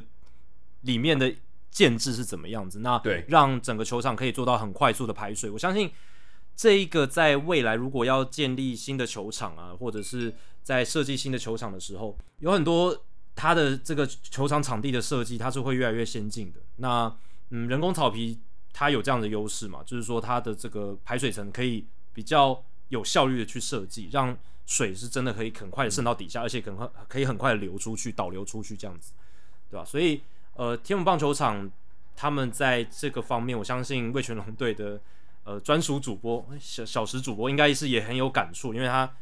[0.82, 1.34] 里面的
[1.70, 2.80] 建制是怎么样子。
[2.80, 5.48] 那对，让整个球场可以做到很快速的排水。
[5.48, 5.90] 我相信
[6.54, 13.02] 这一个在未来如果要建立新的球场啊，或者是在设计新的球场的时候，有很多。
[13.36, 16.60] 它的这个球场场地的设计，它是会越来越先进的。
[16.76, 17.12] 那
[17.50, 18.38] 嗯，人工草皮
[18.72, 19.82] 它有这样的优势嘛？
[19.84, 29.12] 就是说它的这个排水层可以比较有效率的去设计，让水是真的可以很快的渗到底下，而且很快可以很快的流出去，导流出去这样子，
[29.68, 29.84] 对吧？
[29.84, 30.22] 所以
[30.54, 31.70] 呃，天母棒球场
[32.16, 35.00] 他们在这个方面，我相信魏全龙队的
[35.42, 39.12] 呃专属主播小小时主播应该是也很有感触，因为他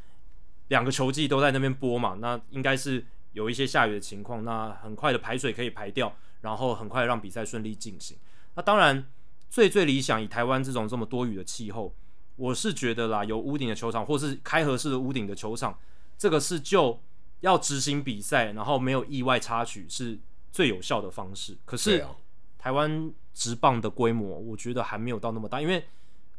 [0.69, 3.05] 两个球季都在那边播嘛，那应该是。
[3.33, 8.17] 有一些下雨的情况，那很快的排水可以排掉，然后很快让比赛顺利进行。
[8.55, 9.07] 那当然，
[9.49, 11.95] 最最理想以台湾这种这么多雨的气候，
[12.37, 15.79] 我是觉得啦，有屋顶的球场或是开合式的屋顶的球场，
[16.19, 17.01] 这个是就
[17.41, 20.19] 要执行比赛，然后没有意外插曲是
[20.51, 21.57] 最有效的方式。
[21.65, 22.05] 可是
[22.59, 25.83] 台湾直棒的规模，我觉得还没有到那么大，因为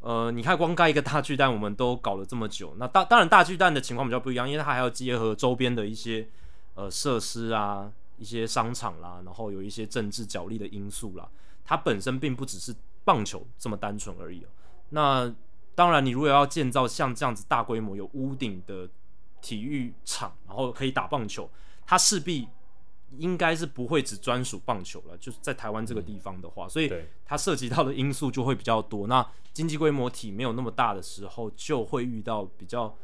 [0.02, 2.76] 呃，你看光盖一个大巨蛋，我们都搞了这么久。
[2.78, 6.30] 那当当然大巨蛋的情况比较不一样，因为它还要结合周边的一些。
[6.76, 11.30] 呃，设施啊，一些商场啦，然后有一些政治角力的因素啦，
[11.64, 14.48] 它本身并不只是棒球这么单纯而已喔。
[14.90, 15.32] 那
[15.76, 18.90] 当然，你如果要建造像这样子大规模有屋顶的
[19.40, 21.48] 体育场，然后可以打棒球，
[21.86, 22.48] 它势必
[23.20, 25.16] 应该是不会只专属棒球了。
[25.20, 26.92] 就是在台湾这个地方的话，所以
[27.24, 29.06] 它涉及到的因素就会比较多。
[29.06, 32.96] 那经济规模体没有那么大的时候，就会遇到比较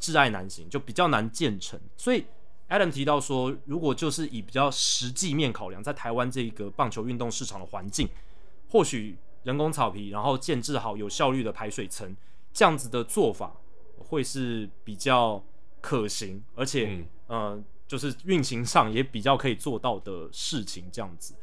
[0.00, 1.78] 挚爱难行，就比较难建成。
[1.96, 2.26] 所以。
[2.68, 8.08] Adam 提到说，如果就是以比较实际面考量，在台湾这个棒球运动市场的环境，
[8.70, 12.16] 或许人工草皮，然后建置好有效率的排水层，
[12.52, 13.52] 这样子的做法
[13.98, 15.42] 会是比较
[15.80, 20.88] 可行，而且，嗯、呃，就是运行上也比较可以做到的事情。
[20.90, 21.34] 这样子，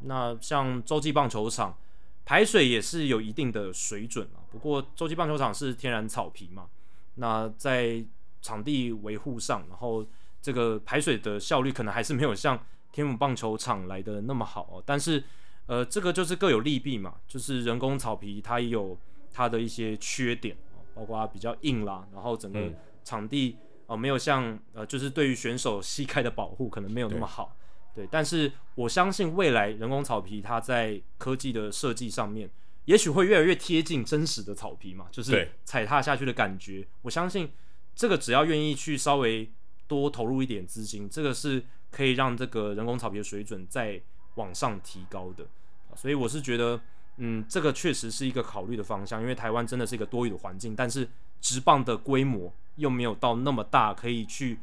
[0.00, 1.76] 那像洲际棒球场
[2.24, 4.40] 排水也是有一定的水准啊。
[4.50, 6.68] 不过洲际棒球场是天然草皮嘛，
[7.16, 8.02] 那在
[8.40, 10.06] 场地维护上，然后
[10.40, 15.22] 这个排水的效率可能还是没有像天母棒球场来的那么好哦，但是，
[15.66, 18.98] 呃，这个就是各有利弊嘛，就是人工草皮它也有
[19.30, 20.56] 它的一些缺点，
[20.94, 22.72] 包括它比较硬啦，然后整个
[23.04, 27.56] 场地哦、呃、没有像呃就是对于选手膝盖的保护可能没有那么好，
[27.94, 32.48] 对，但是我相信未来人工草皮它在科技的设计上面，
[32.86, 37.52] 也许会越来越贴近真实的草皮嘛，就是踩踏下去的感觉，我相信
[37.94, 39.52] 这个只要愿意去稍微。
[39.88, 44.00] 多投入一点资金，这个是可以让这个人工草皮的水准再
[44.34, 45.44] 往上提高的，
[45.96, 46.80] 所以我是觉得，
[47.16, 51.08] 嗯，这个确实是一个考虑的方向，因为台湾真的是一个多雨的环境，但是
[51.40, 54.60] 职棒的规模又没有到那么大，可以去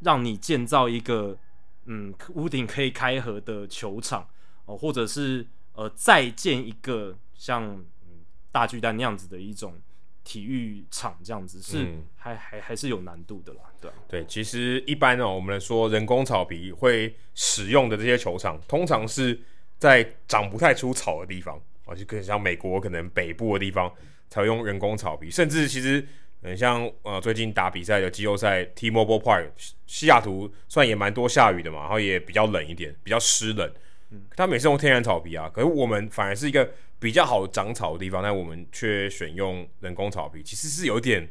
[0.00, 1.38] 让你建造一个
[1.86, 4.28] 嗯屋顶可以开合的球场
[4.66, 7.64] 哦，或者是呃再建一个像
[8.06, 9.80] 嗯大巨蛋那样子的一种。
[10.28, 11.78] 体育场这样子是
[12.14, 19.40] 还、嗯、还还是有难度的啦，对、啊、对，其实一般哦，我们说人工草皮会使用的这些球场，通常是
[19.78, 23.90] 在长不太出草的地方啊，就可能像美国可能北部的地方
[24.28, 26.06] 才会用人工草皮，甚至其实
[26.42, 29.48] 很像呃最近打比赛的季后赛 T-Mobile Park
[29.86, 33.72] 西雅图，算也蛮多下雨的嘛，然后也比较冷一点，比较湿冷。
[34.10, 41.28] 嗯，他每次用天然草皮啊，可是我们反而是一个比较好长草的地方，但我们却选用人工草皮，其实是有点，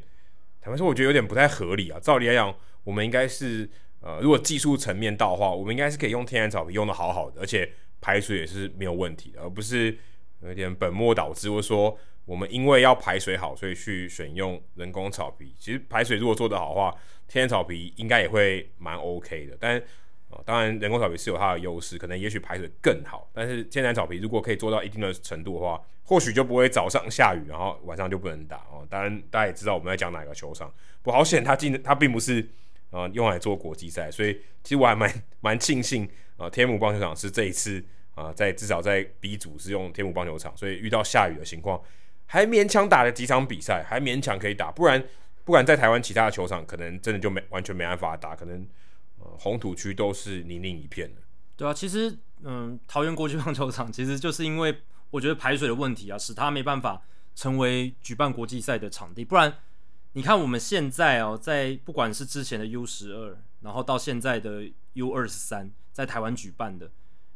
[0.60, 1.98] 坦白说，我觉得有点不太合理啊。
[2.00, 2.54] 照理来讲，
[2.84, 3.68] 我们应该是
[4.00, 9.96] 呃，如果技术层面到的话，我们应该是可以用天然草皮用的好好的，而且排水也是没有问题的，而不是
[10.42, 11.98] 有点本末倒置，或者说。
[12.28, 15.54] 我们因为要排水好，所以去选用人工草皮。
[15.58, 16.94] 其实排水如果做得好的话，
[17.26, 19.56] 天然草皮应该也会蛮 OK 的。
[19.58, 19.82] 但
[20.30, 23.28] 呃，当然人工草皮是有它的优势，可能也许排水更好。
[23.32, 28.86] 但是天然草皮如果可以做到一定的程度的话，或许就不会早上下雨，然后晚上就不能打哦。
[28.90, 32.46] 当然大家也知道我们在讲哪个球场，不好险它进它并不是
[32.90, 35.10] 呃用来做国际赛，所以其实我还蛮
[35.40, 37.82] 蛮庆幸啊、天母棒球场是这一次
[38.14, 41.80] 啊、在至少在 B 组是用天母棒球场，所以遇到下雨的情况。
[42.26, 45.02] 还勉强打了几场比赛，还勉强可以打，不然
[45.44, 48.66] 不管在台湾其他的球场，可能真的就没完全没办法打，可能
[49.38, 51.22] 红土区都是泥泞一片的。
[51.56, 57.02] 对啊，其实嗯，桃园国际棒球场 其实就是因为我觉得排水的问题啊，使它没办法
[57.34, 59.24] 成为举办国际赛的场地。
[59.24, 59.58] 不然
[60.12, 66.90] 你看我们现在哦，在不管是之前的 U 十二，然后到现在的 U 二十三，在台湾举办的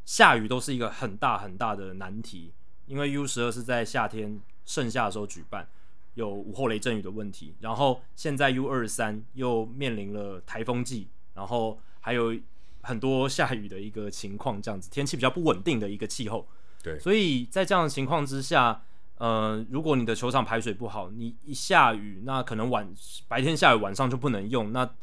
[0.05, 2.53] 下雨都是一个很大很大的难题，
[2.87, 4.41] 因为 U 十二是在夏天。
[4.65, 5.67] 盛夏的时候举办，
[6.15, 12.37] 有午后雷阵雨的问题，然后现在 U 二十三又面临了台风季，然后还有
[12.83, 16.47] 很多下雨的一个情况，这样子天气比较不稳定的一个气候。
[16.83, 18.83] 对，所以在这样的情况之下，
[19.17, 22.93] 呃，如果你的球场排水不好，你一下雨，那可能晚
[23.29, 24.73] 白天下雨，晚上就不能用。
[24.73, 24.95] 那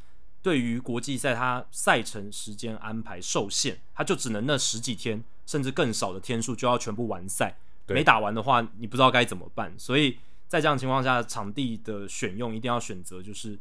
[0.41, 7.57] 对于国际赛，它赛程时间安排受限，它就只能那十几天，甚至更少的天数就要全部完赛。
[7.87, 9.73] 没打完的话，你不知道该怎么办。
[9.77, 13.57] 所以在这样的情况下，场地的选用一定要选择就是，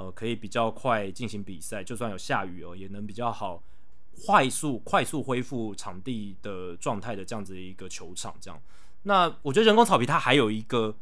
[0.00, 3.62] 呃，可以比较快进行比赛，就算有下雨哦，也能比较好
[4.24, 8.34] 快速快速恢复场地的状态的这样子的一个球场。
[8.40, 8.58] 这样，
[9.02, 10.96] 那我觉得人工草皮它还有一个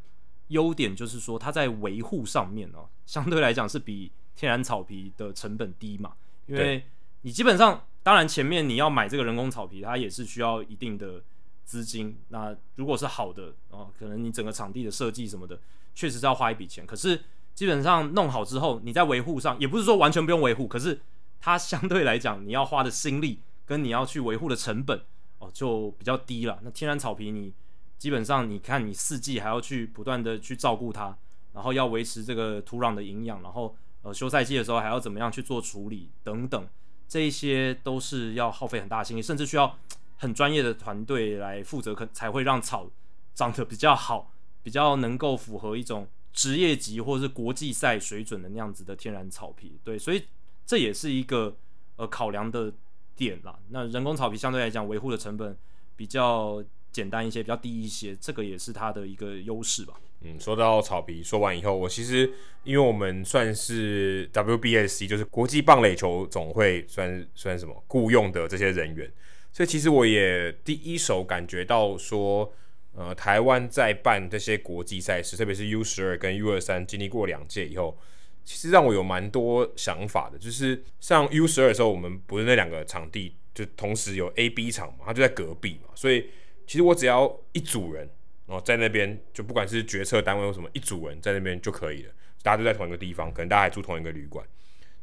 [0.49, 6.15] 优点，就是说它在维护上面哦，相对来讲是比天然草皮的成本低嘛，
[6.47, 6.85] 因为
[7.23, 11.23] 你基本上，当然前面你要买这个人工草皮，它也是需要一定的。
[11.69, 15.61] 资金，那如果是好的哦，可能你整个场地的设计什么的，
[15.95, 16.87] 确实是要花一笔钱。
[16.87, 17.23] 可是
[17.59, 21.01] 基本上弄好之后，你在维护上也不是说完全不用维护，可是
[21.41, 25.03] 它相对来讲，你要花的心力跟你要去维护的成本
[25.41, 26.61] 哦，就比较低了。
[26.63, 27.53] 那天然草皮，你
[27.99, 31.19] 基本上你看你四季还要去不断的去照顾它，
[31.53, 36.69] 然后要维持这个土壤的营养，然后呃休赛季的时候还要怎么样去做处理等等，
[37.09, 39.77] 这一些都是要耗费很大心力，甚至需要。
[40.21, 42.91] 很专业的团队来负责，可才会让草
[43.35, 44.33] 长得比较好，
[44.65, 49.79] 比较能够符合一种职业级或者是国际赛水准的那样子的天然草皮。
[49.83, 50.23] 对，所以
[50.67, 51.57] 这也是一个
[51.97, 52.73] 呃考量的
[53.17, 53.59] 点啦。
[53.71, 55.57] 那人工草皮相对来讲维护的成本
[55.97, 56.63] 比较
[56.93, 59.95] 简单一些，比较低一些，这个也是它的一个优势吧。
[60.21, 62.33] 嗯，说到草皮，说完以后，我其实
[62.65, 69.09] 因为我们算是 WBSC，就是国际棒垒球总会算算什么雇佣的这些人员。
[69.53, 72.53] 所以其实我也第一手感觉到说，
[72.99, 77.97] 呃，台湾在办这些国际赛事，特别是 U 十二跟 U 二三经历过两届以后，
[78.45, 80.37] 其实让我有蛮多想法的。
[80.37, 86.29] 就是像 U 十二的时候，我们不是那两个场地就同时有 A、B 场嘛，它就在隔壁嘛，所以
[86.67, 88.11] 其实我只要一组人，
[88.49, 94.45] 然后在那边，就不管是决策单位或什么，一组人在那边就可以了，大家都在同一个地方，可能大家还住同一个旅馆。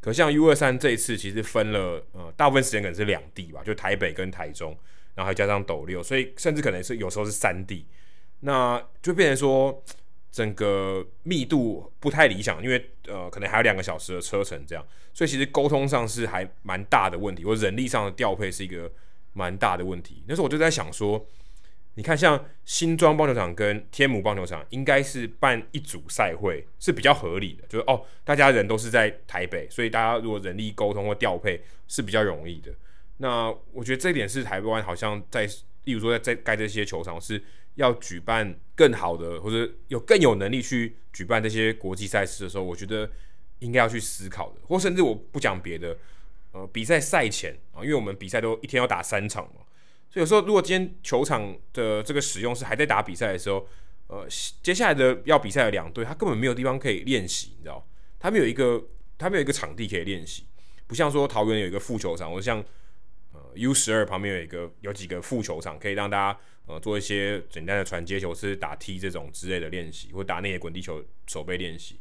[0.02, 4.78] 可像 U 二三这一次，其实分了呃，大部分时间可能是两地吧，就台北跟台中，
[5.16, 7.88] 然后还加上斗六，所以甚至可能是有时候是三地，
[8.42, 9.84] 那就变成说
[10.32, 18.92] 整个密度不太理想，因为呃可能还有两个小时的车程这样，所以其实沟通上是还蛮大的问题，或人力上的调配是一个
[19.34, 20.24] 蛮大的问题。
[20.28, 21.26] 那时候我就在想说。
[21.98, 32.70] 你看，像新庄棒球场跟天母棒球场，应该是办一组赛会是比较合理的，就是哦，大家人都是在台北，所以大家如果人力沟通或调配是比较容易的。
[33.18, 35.46] 那我觉得这一点是台湾好像在，
[35.86, 37.42] 例如说在在盖这些球场是
[37.76, 43.10] 要举办更好的，或者有更有能力去举办这些国际赛事的时候，我觉得
[43.60, 45.98] 应该要去思考的，或甚至我不讲别的，
[46.52, 49.62] 呃，比赛赛前啊，因为我们比赛都一天要打三场嘛。
[50.10, 53.68] 所以有时候，如果今天球场的这个使用是还在打比赛的时候，
[54.08, 54.26] 呃，
[54.62, 57.86] 接下来的要比赛的两队，他根本没有地方可以练习，你知道？
[58.20, 58.82] 他没有一个，
[59.18, 60.46] 他没有一个场地可以练习，
[60.88, 62.64] 不像说桃园有一个副球场，或像
[63.56, 72.00] U 十二旁边有一个有几个副球场，可以让大家呃做一些简单的传接球，是打踢这种之类的练习，或打那些滚地球手背练习。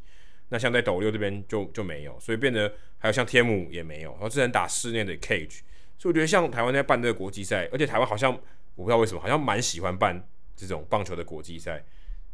[0.51, 5.61] 那像在斗六这边就就没有，所以变得还有像天母也没有，然后只能打室内的 cage。
[5.99, 8.33] 所以我觉得像台湾在办这个国际赛，而且台湾好像
[8.75, 11.85] 我不知道为什么，好像蛮喜欢办这种棒球的国际赛，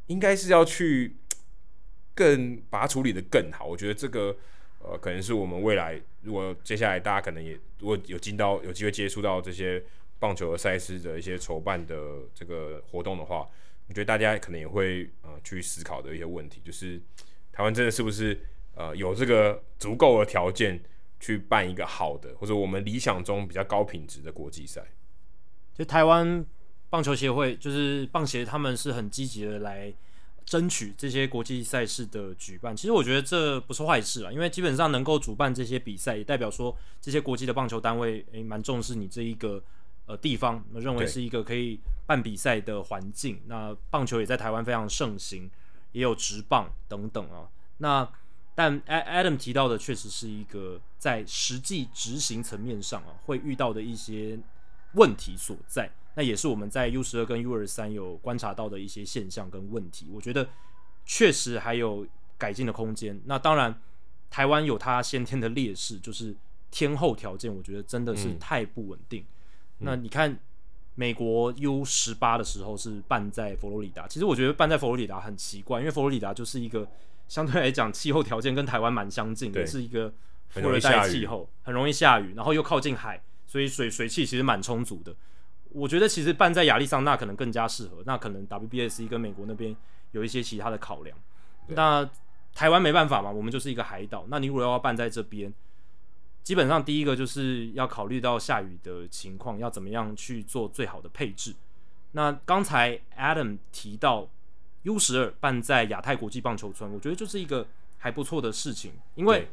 [0.07, 1.17] 应该是要去
[2.15, 3.65] 更把它处理得更好。
[3.65, 4.37] 我觉得这个
[4.81, 9.83] 呃，可能是我们未来如果接下来大家可能也如果有进到有机会接触到这些
[10.19, 11.97] 棒球的赛事的一些筹办的
[12.35, 13.49] 这个活动的话，
[13.87, 17.01] 我觉得大家可能也会呃去思考的一些问题，就是
[17.53, 18.39] 台湾真的是不是
[18.75, 20.83] 呃有这个足够的条件。
[21.23, 24.83] 去办一个好的，或者我们理想中比较高品质的国际赛。
[25.75, 26.43] 就台湾
[26.89, 29.93] 棒球协会，就是棒协，他们是很积极的来
[30.51, 32.77] 争取这些国际赛事的举办。
[32.77, 39.63] 其实我觉得这不是坏事啊，因为基本上能够主办这些比赛，也代表说这些国际的棒球单位诶蛮重视你这一个
[40.07, 43.41] 呃地方，认为是一个可以办比赛的环境。
[43.47, 45.49] 那棒球也在台湾非常盛行，
[45.93, 47.49] 也有直棒等等啊。
[47.79, 48.11] 那
[48.57, 54.37] 但 Adam 提到的确实是一个在实际执行层面上啊会遇到的一些
[54.95, 55.89] 问题所在，
[56.21, 60.07] 那也是我们在 U 十二跟 U 二三有观察到的一些现象跟问题。
[60.13, 60.47] 我觉得
[61.07, 62.07] 确实还有
[62.37, 63.19] 改进的空间。
[63.25, 63.81] 那当然，
[64.29, 66.37] 台湾有它先天的劣势，就是
[66.71, 69.23] 天后条件，我觉得真的是太不稳定。
[69.79, 70.39] 嗯、那你看，
[70.95, 76.87] 美国 U 十八的时候是办在佛罗里达，其实我觉得办在佛罗里达很奇怪，因为佛罗里达就是一个。
[77.29, 80.13] 相对来讲，气候条件跟台湾蛮相近的，是一个
[80.49, 85.15] 副热带气候，很容易下雨，然后又靠近海，所以水水汽其实蛮充足的。
[85.73, 89.75] 我觉得其实办在亚利桑那可能更加适合，那可能 WBSC 跟美国那边
[90.13, 91.17] 有一些其他的考量。
[91.69, 92.09] 那
[92.55, 94.27] 台湾没办法嘛，我们就是一个海岛。
[94.29, 95.53] 那你如果要办在这边，
[96.43, 101.55] 基本上第一个就是要考虑到下雨的情况，要怎么样去做最好的配置。
[102.13, 104.29] 那刚才 Adam 提到。
[104.85, 107.67] U 十二办在亚太国际棒球村，我觉得就是一个
[107.99, 109.51] 还不错的事情，因为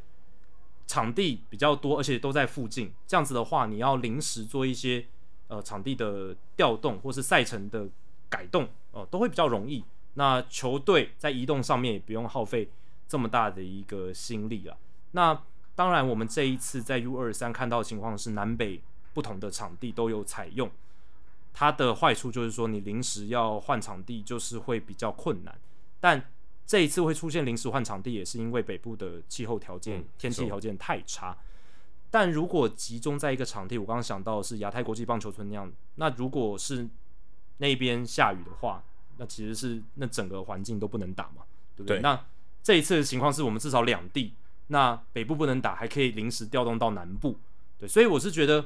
[0.88, 2.94] 场地比较多，而且都在附近。
[3.06, 5.06] 这样子的话，你要临时做一些
[5.48, 7.88] 呃场地的调动或是赛程的
[8.30, 9.84] 改动哦、呃，都会比较容易。
[10.16, 12.70] 那球队在移动上面也不用耗费
[13.08, 14.78] 这么大的一个心力了。
[15.12, 15.44] 那
[15.76, 18.82] 当然，我们这一次在 U 二三看到的情况是南北
[19.14, 20.70] 不同的场地都有采用。
[21.54, 25.56] 它的坏处就是说，你临时要换场地，就是会比较困难。
[26.00, 26.30] 但
[26.66, 31.38] 这一次会出现临时换场地，也是因为北部的气候条件、嗯、天气条件太差。
[32.20, 36.88] 但如果集中在一个场地，我刚刚想到的是亚太国际棒球村那样，那如果是
[37.58, 38.84] 那边下雨的话，
[39.18, 41.44] 那其实是那整个环境都不能打嘛，
[41.76, 41.98] 对不对？
[41.98, 42.02] 对。
[42.02, 42.20] 那
[42.64, 44.34] 这一次的情况是我们至少两地，
[44.70, 47.38] 那北部不能打，还可以临时调动到南部。
[47.78, 48.66] 对，所以我是觉得。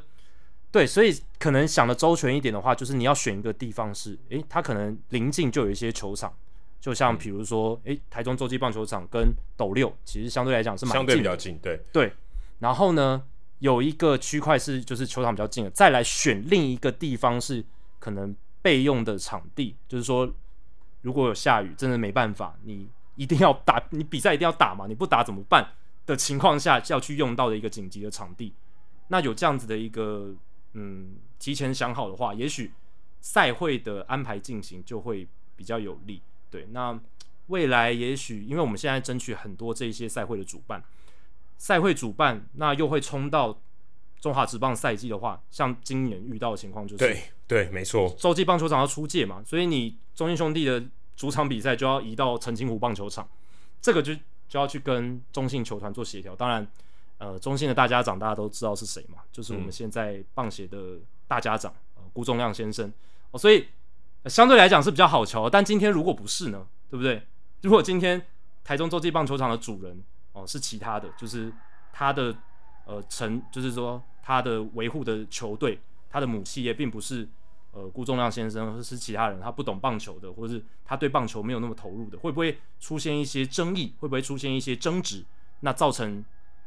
[0.71, 6.33] 对，所以可能想的周全一点的话，就是你要选一个地方是，诶，它可能临近就有一些球场，
[6.79, 12.13] 就像比如说，诶，台中洲际棒球场跟斗六，其实相对来讲是蛮近的，相对比较近，对对。
[12.59, 13.21] 然后呢，
[13.61, 17.65] 有一个区块是就是球场比较近的，再来选另一个地方是
[17.97, 20.31] 可能备用的场地，就是说
[21.01, 25.73] 如果有下雨，真的没办法，你一定要打，你比赛一定要打嘛，你不打怎么办
[26.05, 28.53] 的情况下要去用到的一个紧急的场地，
[29.07, 30.35] 那有这样子的一个。
[30.73, 32.71] 嗯，提前想好的话，也许
[33.19, 36.21] 赛会的安排进行就会比较有利。
[36.49, 36.97] 对，那
[37.47, 40.81] 未来也许，因为我们现在争取很多这些赛会的主办，
[41.61, 43.61] 赛会主办，那又会冲到
[44.19, 50.83] 中华职棒赛季的话，像今年遇到的情况就是，对对，没错，洲际棒球场要出界嘛，所以你中信兄弟的
[51.15, 53.29] 主场比赛就要移到澄清湖棒球场，
[53.79, 54.11] 这个就
[54.49, 56.67] 就要去跟中信球团做协调，当然。
[57.23, 59.19] 呃，中信的大家长大家都知道是谁嘛？
[59.31, 60.97] 就是我们现在棒协的
[61.27, 62.91] 大家长，呃，辜仲亮先生。
[63.29, 63.67] 哦，所以，
[64.23, 65.47] 呃，相对来讲是比较好瞧。
[65.47, 66.65] 但今天如果不是呢？
[66.89, 67.21] 对不对？
[67.61, 68.19] 如果今天
[68.63, 70.03] 台中洲际棒球场的主人
[70.33, 71.51] 哦，呃，是其他的，就是
[71.91, 72.35] 他的
[72.85, 75.79] 呃成，就是说他的维护的球队，
[76.09, 77.27] 他的母企业并不是
[77.71, 83.93] 呃辜仲亮先生，或是其他人，他不懂棒球的，或者是他对棒球没有那么投入的，会不会出现一些争议？
[83.99, 85.25] 会不会出现一些争执？
[85.61, 86.25] 那造成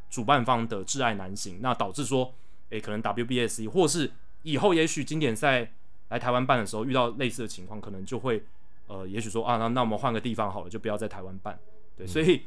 [0.08, 2.32] 主办方的挚爱难行，那导致说，
[2.70, 4.12] 诶、欸，可能 WBSC 或是
[4.42, 5.68] 以后也许经典赛
[6.10, 8.44] 来台湾办的时候遇到类似的情况，可能就会，
[8.86, 11.58] 呃，也许说啊，那那我们换个地方好了，就不要在台湾办。
[11.96, 12.42] 对，嗯、所以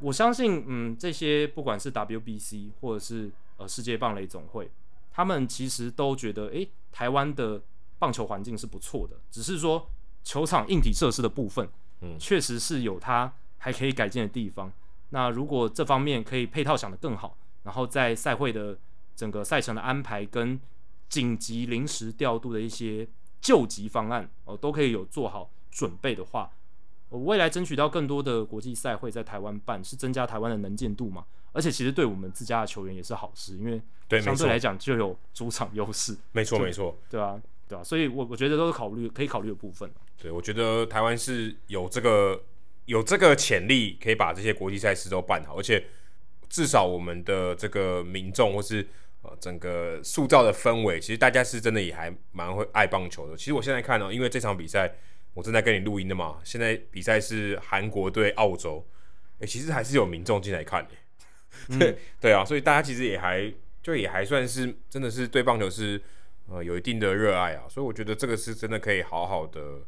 [0.00, 4.70] 我相信，嗯，这些不管是 WBC 或者是呃世界棒垒总会，
[5.12, 7.62] 他们其实都觉得，诶、欸，台湾的
[7.98, 9.88] 棒球环境是不错的，只是说
[10.22, 11.68] 球场硬体设施的部分，
[12.00, 14.72] 嗯，确实是有它还可以改进的地方。
[15.10, 18.78] 那如果这方面可以配套想得更好，然后在赛会的
[19.14, 20.58] 整个赛程的安排跟
[21.08, 23.06] 紧急临时调度的一些
[23.40, 26.50] 救急方案哦，都可以有做好准备的话，
[27.10, 31.24] 未来争取到更多的国际赛会在台湾办，是增加台湾的能见度嘛？
[31.52, 33.82] 而且其实对我们自家的球员也是好事，因为
[34.20, 36.16] 相对来讲就有主场优势。
[36.30, 39.90] 没错，没错，对啊，对啊，所以我我觉得都是考虑可以考虑的部分。
[40.16, 42.40] 对，我觉得台湾是有这个
[42.84, 45.84] 有这个潜力，可以把这些国际赛事都办好，而且
[46.48, 48.86] 至少我们的这个民众或是
[49.22, 53.36] 呃整个塑造的氛围，其实大家是真的也还蛮会爱棒球的。
[53.36, 54.94] 其实我现在看呢、喔，因为这场比赛。
[55.32, 58.84] 我正在跟你录音的嘛，现在比赛是韩国对澳洲，
[59.38, 60.90] 诶、欸，其实还是有民众进来看的，
[61.68, 66.02] 嗯、 对对啊，所以大家其实也还就也还算是真的是对棒球是
[66.48, 69.78] 呃有一定的热爱啊，所以我觉得这个是真的可以好好的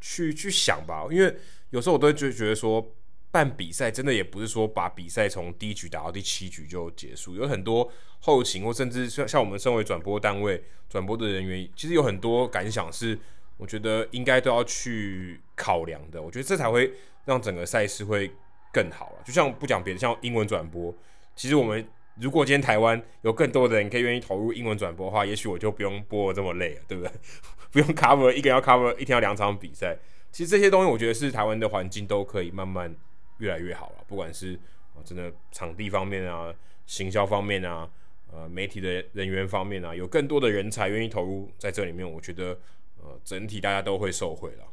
[0.00, 1.36] 去去想吧，因为
[1.70, 2.94] 有时候我都就觉得说
[3.32, 13.18] 办比赛真的也不是说把比赛从第一局打到第七局就结束，有很多后勤或甚至像像我们身为转播单位转播的人员，其实有很多感想是。
[13.56, 16.92] 我觉得应该都要去考量的，我觉得这才会
[17.24, 18.30] 让整个赛事会
[18.72, 19.22] 更好了。
[19.24, 20.94] 就像不讲别的，像英文转播，
[21.34, 21.86] 其实我们
[22.20, 27.10] 如果今天台湾有更多的人可以愿意投入英文转播的话，也许我就不用播这么累了，对不对？
[27.72, 29.96] 不用 cover 一个要 cover 一天要两场比赛。
[30.30, 32.94] 其实这些东西，我觉得是台湾的环境都可以慢慢
[33.38, 34.04] 越来越好了。
[34.06, 34.52] 不管是
[34.94, 36.54] 啊，真的场地方面啊，
[36.84, 37.88] 行销方面啊，
[38.30, 42.58] 呃，媒体的人员方面啊，有更多的人才愿意投入在这里面，我觉得。
[43.02, 44.64] 呃，整体大家都会受惠了。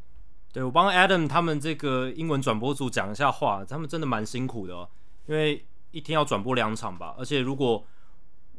[0.52, 4.88] 对，我帮 Adam 他们这个英文转播组讲一下话，他们真的蛮辛苦的哦，
[5.26, 7.84] 因为一天要转播两场吧，而且如果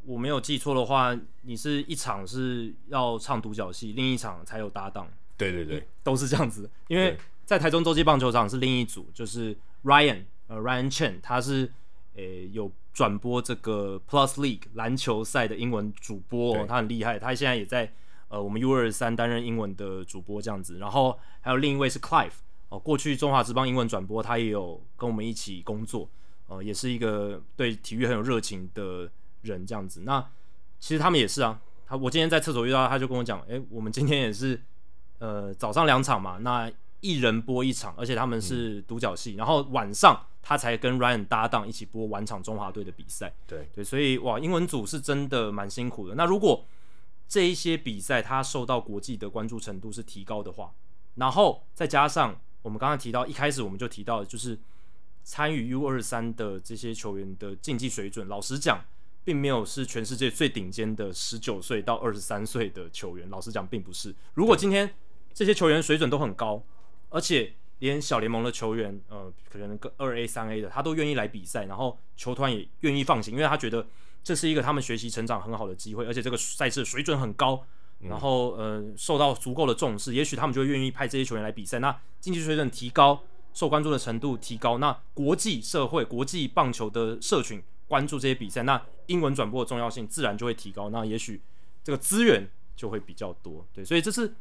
[0.04, 5.08] 我没有记错的话，你是一场是要唱独角戏，另一场才有搭档。
[5.36, 6.68] 对对对，都是这样子。
[6.88, 11.72] 因为在台中洲际棒球场是另一组，就是 Ryan 呃 Ryan Chen，他是
[12.16, 17.92] 诶、呃、有转播这个 Plus League 篮球赛的英文主播哦，他很厉害，他现在也在。
[18.34, 22.32] 呃，我们 U 二三担任英文的主播这样子，然后还有另一位是 Clive
[22.68, 26.08] 哦，过去中华职棒英文转播，他也有跟我们一起工作，
[26.48, 29.08] 呃，也是一个对体育很有热情的
[29.42, 30.00] 人这样子。
[30.00, 30.20] 那
[30.80, 34.60] 其实他们也是啊，他我今天在厕所遇到他，他就跟我讲，诶，我们今天也是
[35.20, 36.68] 呃早上两场嘛，那
[36.98, 43.32] 一人播一场，而且他们是独角戏，嗯、然后晚上他才跟 Ryan 搭档一起播晚场中华队的比赛。
[43.46, 46.16] 对对，所以哇，英文组是真的蛮辛苦的。
[46.16, 46.64] 那如果
[47.26, 50.72] 这一些比赛，它受到国际的关注程度是提高的话，
[51.16, 54.58] 然后再加上我们刚才提到，一开始我们就提到的，就是
[55.22, 58.84] 参与 U 二三的这些球员的竞技水准，老实讲，
[59.24, 63.28] 并没有是全世界最顶尖的十九岁到二十三岁的球员。
[63.30, 64.14] 老实讲，并不是。
[64.34, 64.94] 如果今天
[65.32, 66.62] 这些球员水准都很高，
[67.08, 73.86] 而且连小联盟的球员，呃，可能个二 A、三 A 的，他都愿意来比赛，然后球团也愿意放行，因为他觉得。
[74.24, 77.62] 这是一个他们学习成长很好的机会，而且这个赛事水准很高，
[78.00, 81.78] 然后呃受到足够的重视，也许他们就会愿意派这些球员来比赛。
[81.78, 83.22] 那竞技水准提高，
[83.52, 90.88] 受关注的程度提高，那国际社会、国际棒球的社群关注这些比赛，那英文转播的重要性自然就会提高。
[90.88, 91.42] 那也许
[91.82, 94.34] 这个资源就会比较多，对，所以这是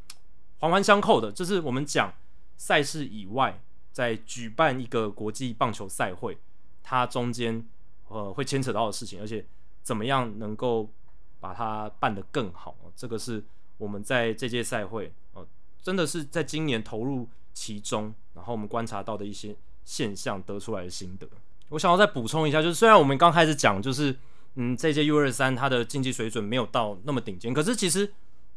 [0.59, 1.29] 环环相扣的。
[1.29, 2.13] 这是我们讲
[2.55, 3.61] 赛事以外，
[3.91, 6.37] 在举办一个国际棒球赛会，
[6.81, 7.67] 它中间
[8.07, 9.45] 呃会牵扯到的事情，而且。
[9.83, 10.89] 怎么样能够
[11.39, 12.73] 把它办得更好？
[12.95, 13.43] 这个是
[13.77, 15.45] 我们在这届赛会，哦，
[15.81, 19.53] 真的是在今年投入其中，然后我们观察到的一些
[19.83, 21.27] 现象得出来的心得。
[21.69, 24.15] 我想要再补充一下，就是虽然我们刚开始讲，就是
[24.55, 28.13] 嗯，这届 U 二三它的竞技水准没有到那么顶尖，可是其实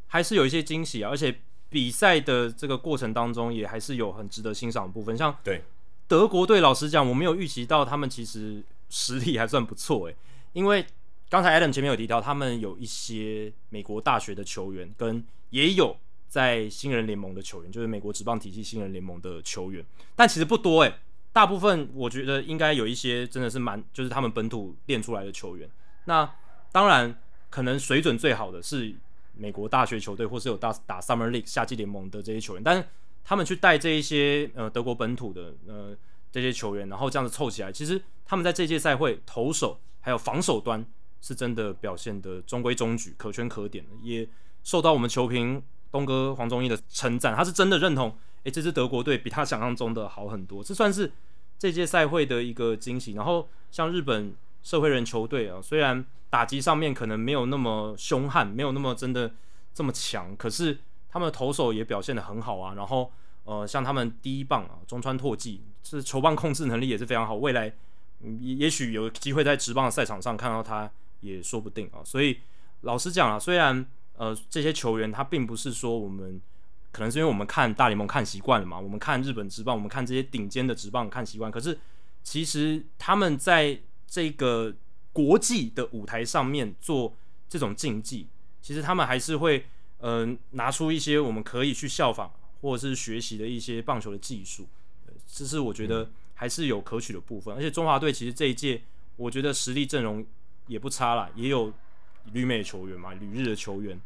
[0.07, 5.17] 还是有一些惊喜啊，而且比赛的这个过程当中也还是有很值得欣赏的部分。
[5.17, 5.65] 像对
[6.07, 10.17] 德国队，老实讲，我没有预期到他们其实实力还算不错诶，
[10.53, 10.87] 因为。
[11.29, 15.97] 刚才 Adam 前面有提到，他们有一些美国大学的球员，跟也有
[16.29, 20.95] 在新人联盟的球员，就是美国职棒体系新人联盟的球员，但其实不多诶，
[21.33, 25.69] 大部分我觉得应该有一些真的是蛮，就是他们本土练出来的球员。
[26.05, 26.33] 那
[26.71, 27.21] 当然，
[27.51, 28.95] 可能水准最好的是
[29.35, 32.87] 美国大学球队，或是有打打 Summer League 夏季联盟的这些球员，但是
[33.25, 35.97] 他们去带这一些呃德国本土的呃
[36.31, 40.87] 这些球员，然后这样子凑起来，其实他们在这届赛会投手还有防守端。
[41.21, 44.29] 是真的表现的中规中矩，可圈可点的，也
[44.63, 47.35] 受到我们球评东哥黄忠义的称赞。
[47.35, 51.13] 他是真的认同，诶、这支德国队比他想象中的好很多，这算是
[51.59, 53.13] 这届赛会的一个惊喜。
[53.13, 59.33] 然后像日本社会人球队啊，虽然打击上面可能没有那么凶悍，没有那么真的
[59.75, 62.75] 这么强，可是他们的投手也表现得很好啊。
[62.75, 63.11] 然后
[63.45, 67.73] 呃，像他们第一棒啊，中川拓纪，是球棒控制能力也是非常好，未来、
[68.21, 70.91] 也、也许有机会在职棒的赛场上看到他。
[71.27, 72.39] 也说不定啊，所以
[72.83, 76.41] 老实讲啊，虽然呃这些球员他并不是说我们
[76.93, 81.51] 可能是因为我们看大联盟看习惯了嘛，我们看日本职棒，我们看这些顶尖的职棒看习惯。
[81.51, 81.79] 可是
[82.23, 84.75] 其实他们在这个
[85.13, 87.15] 国际的舞台上面做
[87.49, 88.29] 这种竞技，
[88.63, 89.67] 其实他们还是会
[89.99, 94.67] 嗯、呃、拿出一些我们可以去效仿或者是学习的一些棒球的技术。
[95.27, 97.55] 这是我觉得还是有可取的部分。
[97.55, 98.83] 而且中华队其实这一届
[99.17, 100.25] 我觉得实力阵容
[100.67, 101.73] 也不差啦，也有
[102.33, 104.01] 旅美球员嘛，旅日的球员。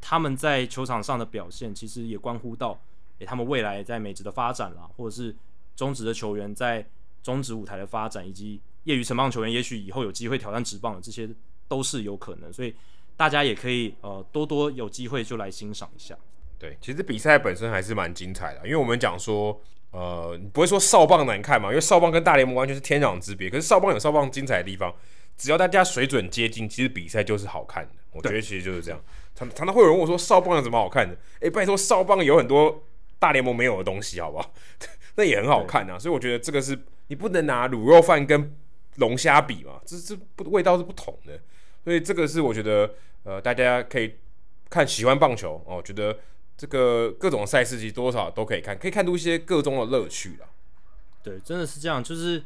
[0.00, 2.80] 他们在球场上的表现，其实也关乎到，
[3.20, 5.34] 诶，他们未来在美职的发展啦，或者是
[5.76, 6.84] 中职的球员在
[7.22, 11.28] 中职舞台的发展，以及业余成棒球员，也许以后有机会挑战职棒的，这些
[11.68, 12.52] 都是有可能。
[12.52, 12.74] 所以
[13.16, 16.16] 大家也可以呃多多有机会就来欣赏一下。
[16.58, 19.60] 对，其实比赛本身还是蛮精彩的，因为我们讲说，
[19.92, 23.48] 呃，你不会说少棒难看嘛，因为少棒跟大联盟完全是天壤之别。
[23.48, 24.92] 可是少棒有少棒精彩的地方，
[25.36, 27.92] 只要大家水准接近，其实比赛就是好看的。
[28.12, 29.02] 我觉得其实就是这样。
[29.34, 32.84] 常常常会有人问我说：“少棒有什么好看的？”哎、欸，拜托，少棒有很多
[33.18, 34.52] 大联盟没有的东西，好不好？
[35.16, 35.98] 那也很好看啊。
[35.98, 38.54] 所以我觉得这个是你不能拿卤肉饭跟
[38.96, 41.40] 龙虾比嘛，这这不味道是不同的。
[41.82, 44.16] 所以这个是我觉得呃，大家可以
[44.68, 46.18] 看喜欢棒球哦，觉得
[46.56, 50.46] 这个各种赛事其实多少都可以看，可以看出一些各中的乐趣了。
[51.22, 52.04] 对，真的是这样。
[52.04, 52.44] 就是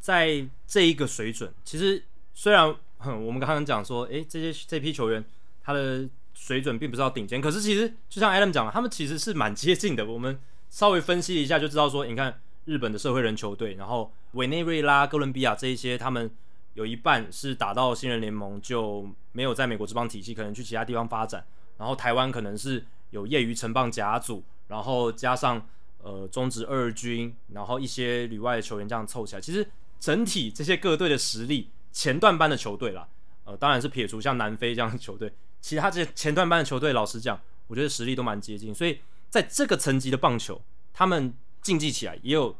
[0.00, 2.02] 在这一个水准，其实
[2.34, 5.24] 虽然哼我们刚刚讲说，哎、欸，这些这批球员。
[5.60, 10.06] 他的水准并不是到顶尖，可是其实就像 Adam 讲了，他们其实是蛮接近的。
[10.06, 10.40] 我们
[10.70, 16.30] 稍微分析一下就知道说，你看日本的社会人球队，然后委内瑞拉、哥伦比亚这一些，他们
[16.72, 21.44] 有一半是打到新人联盟就没有在美国职棒体系，可能去其他地方发展。
[21.76, 25.68] 然后台湾可能是有业余成棒甲组，然后加上
[26.02, 29.68] 呃中职二军，然后一些旅外的球员这样凑起来，其实
[29.98, 33.08] 整体这些各队的实力，前段班的球队啦，
[33.44, 35.32] 呃，当然是撇除像南非这样的球队。
[35.60, 40.62] 其他这些前段班的球队，老实讲，我觉得实力都蛮接近，所以在这个层级的棒球，
[40.94, 42.56] 他们竞技起来也有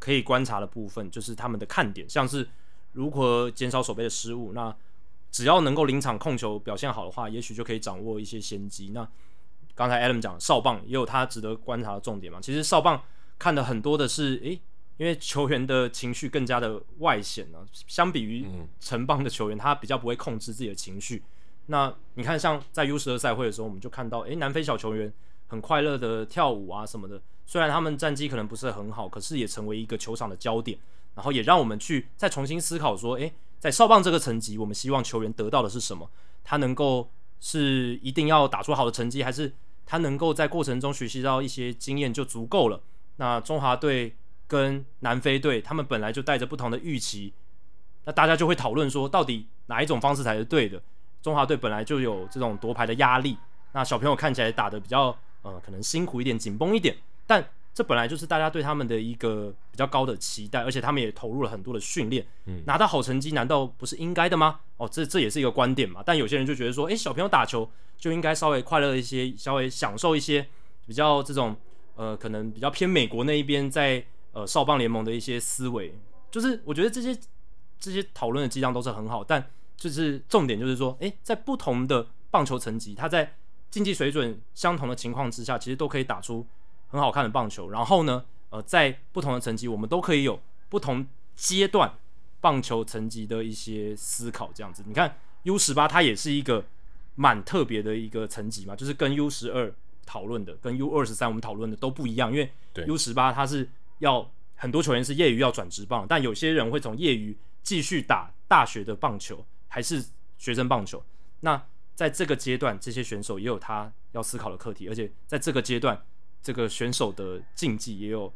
[0.00, 2.48] 可以观察的部分，就是他们的看点，像是
[2.92, 4.52] 如何减少守备的失误。
[4.52, 4.74] 那
[5.30, 8.90] 只要能够临场控球表现好的话，也许就可以掌握一些先机。
[8.90, 9.08] 那
[9.74, 12.40] 刚才 Adam 讲少棒也有他值得观察的重点嘛？
[12.40, 13.02] 其实少棒
[13.38, 14.60] 看的很多的是，诶，
[14.96, 18.46] 因为球员的情绪更加的外显呢，相比于
[18.78, 21.22] 城邦的球员，他比较不会控制自己的情绪。
[21.66, 25.12] 那你看，像在 U 十二赛会的时候，我们就看到，诶，南非小球员
[25.48, 27.20] 很快乐的跳舞啊什么的。
[27.46, 30.78] 虽然他们战绩可能不是很好，可是也成为一个球场的焦点，
[31.14, 36.08] 然后也让我们去再重新思考说，诶，在少棒这个层级，我们希望球员得到的是什么？
[36.44, 39.52] 他能够是一定要打出好的成绩，还是
[39.86, 42.80] 他能够在过程中学习到一些经验就足够了？
[43.16, 44.14] 那中华队
[44.46, 47.32] 跟南非队，他们本来就带着不同的预期，
[48.04, 50.80] 那大家就会讨论说，到底哪一种方式才是对的？
[51.22, 53.38] 中华队本来就有这种夺牌的压力，
[53.72, 56.94] 那小朋友看起来打得比较呃可能辛苦一点、紧绷一点，
[57.26, 57.42] 但
[57.72, 64.60] 这本来就是大家对他们的一个比较高的期待，而且他们也投入了很多的训练，嗯，拿到好成绩难道不是应该的吗？
[64.76, 66.02] 哦，这这也是一个观点嘛。
[66.04, 70.46] 但有些人就觉得说，诶，小朋友打球就应该稍微快乐一些，稍微享受一些
[70.86, 71.56] 比较这种
[71.96, 74.04] 呃可能比较偏美国那一边在
[74.34, 75.94] 呃少棒联盟的一些思维，
[76.30, 77.18] 就是我觉得这些
[77.80, 79.50] 这些讨论的迹象都是很好，但。
[79.76, 83.34] 就是重点，就是说，诶，在不同的棒球层级，它在
[83.70, 86.46] 竞技水准相同的情况之下，其实都可以打出
[86.86, 87.68] 很好看的棒球。
[87.70, 91.04] 然后呢，呃，在不同的层级，我们都可以有不同
[91.34, 91.92] 阶段
[92.40, 94.48] 棒球层级的一些思考。
[94.54, 96.64] 这样子，你看 U 十八它也是一个
[97.16, 99.74] 蛮特别的一个层级嘛，就是跟 U 十二
[100.06, 102.30] 讨论的，跟 U 二十三我们讨论的都不一样。
[102.30, 102.50] 因为
[102.86, 103.68] U 十八它是
[104.04, 109.44] 要很多球员是业余要转职棒，但有些人会从业余继续打大学的棒球。
[109.74, 110.00] 还是
[110.38, 111.04] 学生棒球，
[111.40, 111.60] 那
[111.96, 116.00] 在这个阶段，这些选手也有他要思考的课题，而且在这个阶段，
[116.40, 118.32] 这个选手的竞技也有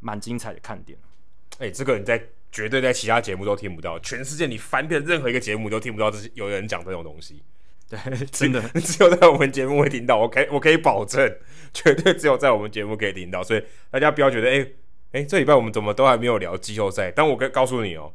[0.00, 0.98] 蛮精彩的看点。
[1.60, 7.42] 哎、欸，这个你在绝对在其他节目都听不到，全世界你翻遍任何一个节目都听不到这些有人讲这种东西。
[7.88, 11.26] 对，真的 只有在我们节目会听到，我可以我可以保证，
[11.72, 13.42] 绝对只有在我们节目可以听到。
[13.42, 14.74] 所以大家不要觉得，哎、欸、
[15.12, 17.10] 哎、这礼拜我们怎么都还没有聊季后赛？
[17.10, 18.12] 但我可告诉你哦。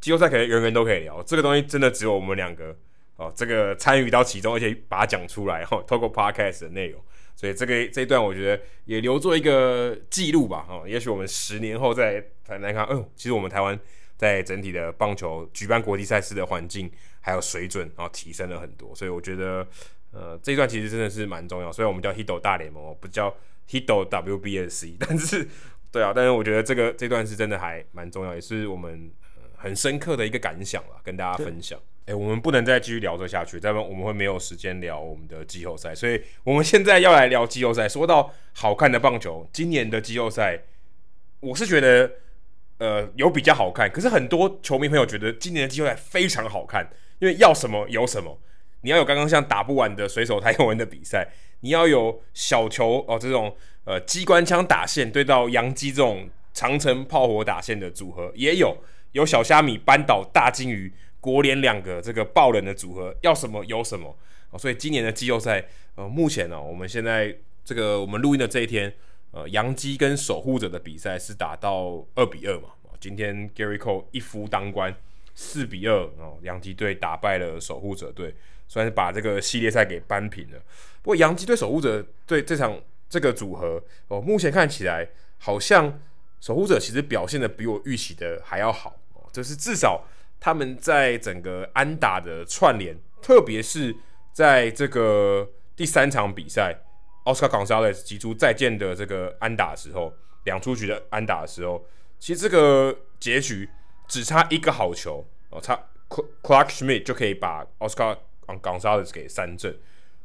[0.00, 2.76] 季后赛可能人人都可以聊，这个东西真的只有我们两个
[3.16, 7.02] 哦，这个参与到其中，而且把它讲出来哈，透过 podcast 的内容，
[7.34, 13.80] 所以这个这一段我觉得也留作一个记录吧，哦，也许我们十年后再谈谈看，哎呦，其实我们台湾
[14.18, 16.90] 在整体的棒球举办国际赛事的环境
[17.22, 19.66] 还有水准，然后提升了很多，所以我觉得
[20.12, 23.34] 呃这一段其实真的是蛮重要，所以我们叫 Hito 大联盟，不叫
[23.70, 25.48] Hito WBSC，但是
[25.94, 29.10] 对啊，但是我觉得这个这段是真的还蛮重要，也是我们。
[29.56, 31.78] 很深刻的一个感想了，跟大家分享。
[32.00, 35.94] 哎、欸，我们不能再继续聊这下去，再不然我们会没有时间聊我们的季后赛。
[35.94, 37.88] 所以我们现在要来聊季后赛。
[37.88, 40.60] 说到好看的棒球，今年的季后赛，
[41.40, 42.12] 我是觉得
[42.76, 46.86] 呃有比较好看，可是很多球迷朋友觉得今年的季后赛非常好看，
[47.20, 48.38] 因为要什么有什么。
[48.84, 51.26] 你要有刚刚像打不完的水手太空人的比赛，
[51.60, 58.76] 你要有小球哦这种呃机关枪打线对到洋基这种长程炮火打线的组合，也有
[59.12, 60.92] 有小虾米扳倒大鲸鱼。
[61.24, 64.14] 国联两个这个爆冷的组合要什么有什么
[64.50, 65.64] 哦，所以今年的季后赛，
[65.94, 68.92] 呃，目前呢、哦，我们现在这个我们录音的这一天，
[69.30, 72.68] 呃，洋基跟守护者的比赛是打到二比二嘛，
[73.00, 74.94] 今天 Gerrit Cole 一夫当关，
[75.34, 78.34] 四比二哦，洋基队打败了守护者队，
[78.74, 80.58] 算是把这个系列赛给扳平了。
[81.00, 82.76] 不过洋基对守护者对这场
[83.08, 85.08] 这个组合哦，目前看起来
[85.38, 86.00] 好像
[86.40, 90.04] 守护者其实表现的比我预期的还要好哦，就是至少。
[90.40, 93.96] 他们在整个安打的串联，特别是
[94.30, 96.82] 在这个第三场比赛
[97.24, 100.12] ，Oscar Gonzalez 击出再见的这个安打的时候，
[100.44, 101.82] 两出局的安打的时候，
[102.18, 103.66] 其实这个结局
[104.06, 105.80] 只差一个好球哦，差
[106.42, 108.14] Clark Schmidt 就可以把奥斯卡
[108.46, 109.76] Gonzalez 给三振。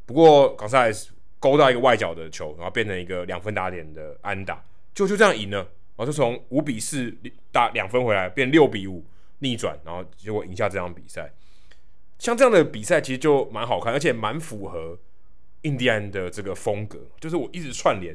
[0.05, 1.09] 不过 Gonzalez
[1.39, 4.63] 勾到一个外角的球，然后变成一个两分打点的安打，
[4.93, 7.15] 就就这样赢了，然后就从五比四
[7.51, 9.03] 打两分回来，变六比五。
[9.41, 11.31] 逆转，然后结果赢下这场比赛。
[12.17, 14.99] 像这样的比赛其实就蛮好看，而且蛮符合
[15.61, 16.99] 印第安的这个风格。
[17.21, 18.13] 就是我一直串联，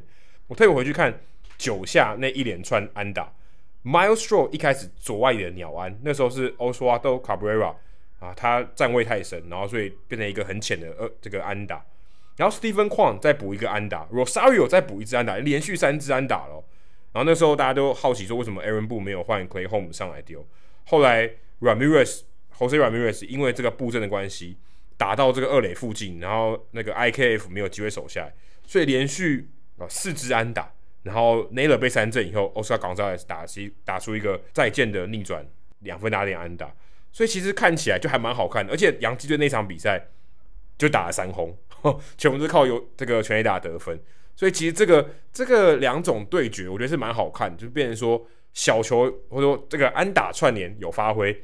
[0.49, 1.19] 我特别回去看
[1.57, 3.33] 九下那一连串安打。
[3.83, 7.75] Miles Straw 一开始左外野的鸟安，那时候是 Oswaldo Cabrera
[8.25, 11.85] 啊，他站位太深，然后所以变成一个很浅的呃这个安打。
[12.37, 16.64] 然后 Steven 匡再补一个安打，Rosario 再补一支安打，连续三支安打了。
[17.12, 20.45] 然后那时候大家都好奇说，为什么 Aaron 布没有换 Clay Home 上来丢？
[20.87, 24.57] 后来 Ramirez，Jose Ramirez 因为这个布阵的关系，
[24.97, 28.35] 打到这个二垒附近，然后那个 IKF 没有机会守下来，
[28.66, 29.49] 所以连续
[29.79, 30.72] 啊四支安打，
[31.05, 35.47] 然后 Naylor 被三振以后，Oscar Gonzalez 打出打出一个再见的逆转
[35.81, 36.75] 两分打点安打，
[37.15, 40.09] 所以其实看起来就还蛮好看的，而且洋基队那场比赛
[40.77, 41.57] 就打了三轰，
[42.19, 43.99] 全部是靠有这个全垒打得分，
[44.37, 48.27] 所以其实这个这个两种对决，我觉得是蛮好看，就变成说。
[48.57, 51.37] 小球或者说这个安打串联有发挥，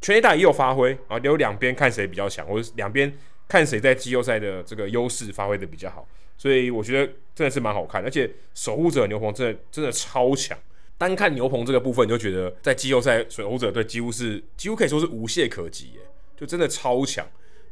[0.00, 3.16] 全垒打也有发挥啊，留两边看谁比较强，或者两边
[3.46, 6.04] 看谁在季后赛的这个优势发挥的比较好，
[6.36, 10.58] 所以我觉得真的是蛮好看，而且守护者牛棚真的真的超强，
[10.98, 16.00] 单看牛棚这个部分你就觉得在季后赛水猴者队几乎是几乎可以说是无懈可击耶，
[16.36, 17.26] 就真的超强，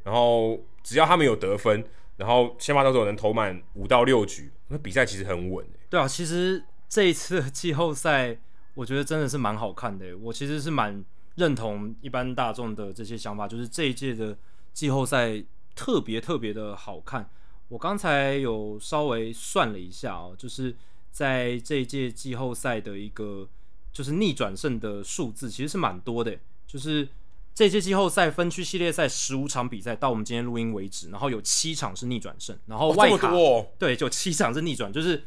[0.04, 1.84] 然后只要他们有得分，
[2.16, 5.66] 然后先发投手能投满五到六局，那比赛其实很稳。
[5.90, 8.38] 对啊，其实这一次季后赛。
[8.76, 11.02] 我觉得真的是蛮好看的，我其实是蛮
[11.36, 14.36] 认同一般大众的这些想法，就是这一届的
[14.74, 15.42] 季后赛
[15.74, 17.26] 特别特别的好看。
[17.68, 20.76] 我刚才有稍微算了一下哦，就是
[21.16, 23.48] 在这一届季后赛的一个
[23.90, 26.38] 就是逆转胜的数字，其实是蛮多的。
[26.66, 27.08] 就是
[27.54, 35.24] 这届季后赛分区系列赛十五场比赛到我们今天录音为止，然后有七场是逆转胜，然后外卡、哦、对，就七场是逆转，就是。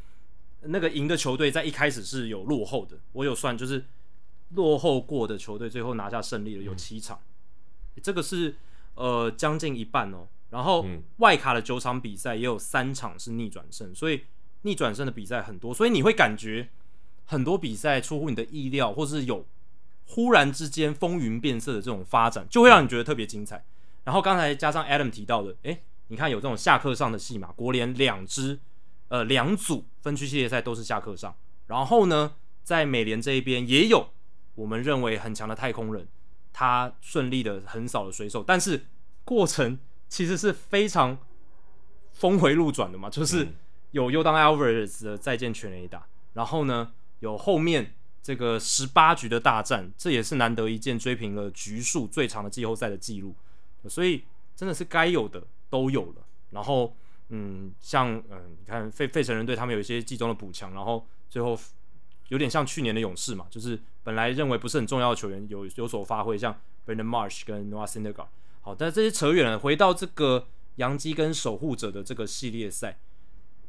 [0.63, 3.85] 那个赢的球队在一开始是有落后的，我有算，就是
[4.55, 7.17] 落后过的球队最后拿下胜利了，有七场，
[7.95, 8.57] 嗯、这个是
[8.95, 10.27] 呃将近一半哦。
[10.49, 10.85] 然后
[11.19, 14.23] 外卡的九场比赛也有三场是逆转胜，所以
[14.61, 16.69] 逆转胜的比赛很多，所以你会感觉
[17.25, 19.45] 很多比赛出乎你的意料，或是有
[20.05, 23.65] 忽然之间风云变色的这种发展，就会让你觉得特别精彩。
[24.03, 28.59] 然后刚才加上 Adam 提到的，诶，你看有这种下课上的戏码，国联两支。
[29.11, 31.35] 呃，两组分区系列赛都是下课上，
[31.65, 34.11] 然后呢，在美联这一边也有
[34.53, 36.07] 我们认为很强的太空人，
[36.53, 38.85] 他顺利的横扫了水手，但是
[39.25, 41.17] 过程其实是非常
[42.11, 43.47] 峰回路转的嘛，就是
[43.91, 53.35] 有 Yordan Alvarez 的再见全垒打，然后呢，有后面这个十八局的大战，这也是难得一见追平了局数最长的季后赛的记录，
[53.87, 54.23] 所以
[54.55, 56.95] 真的是该有的都有了，然后。
[57.31, 61.55] 嗯，像嗯，你看费费城人队他们有一些季中的补强，然后最后
[62.29, 68.27] 有点像去年的勇士嘛，就是本来认为不是很重要的球员有有所发挥，像 Brandon Marsh 跟 Noah s i n d e r g a r。
[68.61, 72.97] 好，但这些扯远了，回到这个洋基跟守护者的这个系列赛，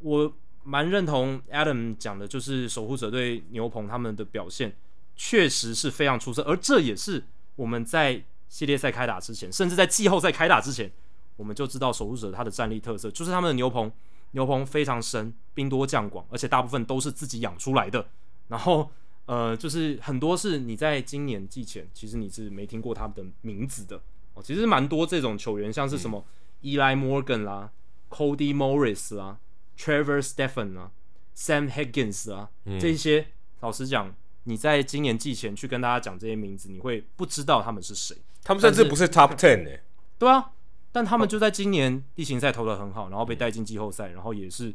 [0.01, 0.33] 我
[0.63, 4.77] 蛮认同 Adam 讲的，就是守护者对牛棚他们的表现
[5.17, 7.25] 确实是非常出色，而这也是
[7.57, 10.91] 我们在系列赛开打之前，甚至在季后赛开打之前。
[11.37, 13.91] 我们就知道守护者他的战力特色就是他们的牛棚，
[14.33, 18.07] 牛棚非常深，兵多将广，而且大部分都是自己养出来的。
[18.49, 18.91] 然后，
[19.25, 23.99] 呃，就是很多是你在今年季前，其实你是没听过他们的名字的，
[24.35, 26.23] 哦，其实蛮多这种球员，像是什么
[26.61, 29.39] Eli Morgan 啦、嗯、Cody Morris 啦、
[29.81, 30.91] Trevor Stephan 啊、
[31.35, 33.29] Sam Higgins 啊，嗯、这些
[33.61, 34.15] 老实讲，
[34.45, 38.15] 你在今年季前去跟大家讲这些名字，你会不知道他们是谁。
[38.45, 39.83] 他们甚至不是 Top Ten 哎、欸。
[40.19, 40.53] 对啊，
[40.93, 44.75] 但他们就在今年例行赛投的很好，然后被带进季后赛，然后也是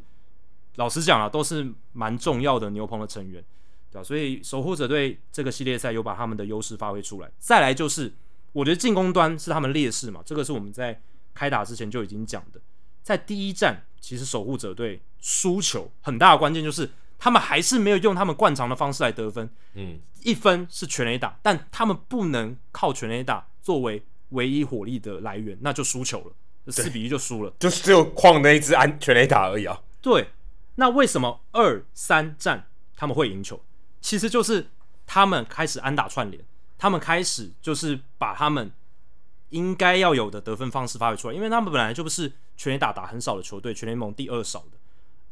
[0.74, 3.40] 老实讲啊，都是蛮重要的牛棚的成员，
[3.92, 4.02] 对吧？
[4.02, 7.30] 所以守护者队这个系列赛有把他们的优势发挥出来。
[7.38, 8.12] 再来就是，
[8.52, 11.00] 我觉得进攻端是他们劣势嘛，这个是我们在
[11.32, 12.60] 开打之前就已经讲的。
[13.02, 16.88] 在第一战，其实守护者队输球很大的关键就是
[17.18, 19.50] 他们还是没有用他们惯常的方式来得分。
[19.74, 24.02] 嗯，一分是全垒打，但他们不能靠全垒打作为。
[24.30, 29.80] 唯一火力的来源，那就输球了，四比一就输了，就是只有矿那一支安全垒打而已啊。
[30.02, 30.30] 对，
[30.74, 33.62] 那为什么二三战他们会赢球？
[34.00, 34.66] 其实就是
[35.06, 36.44] 他们开始安打串联，
[36.76, 38.72] 他们开始就是把他们
[39.50, 44.78] 应该要有的得分方式发挥出来，因为他们本来就不是全垒打打很少的球队，全联盟第二少的。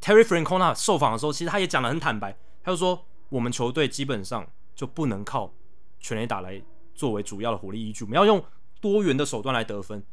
[0.00, 5.52] Terry Francona 受访的时候，其实他也讲得很坦白，他就说我们球队基本上就不能靠
[5.98, 6.62] 全垒打来
[6.94, 8.44] 作为主要的火力依据，我们要用。
[8.80, 10.04] 多元的手段来得分，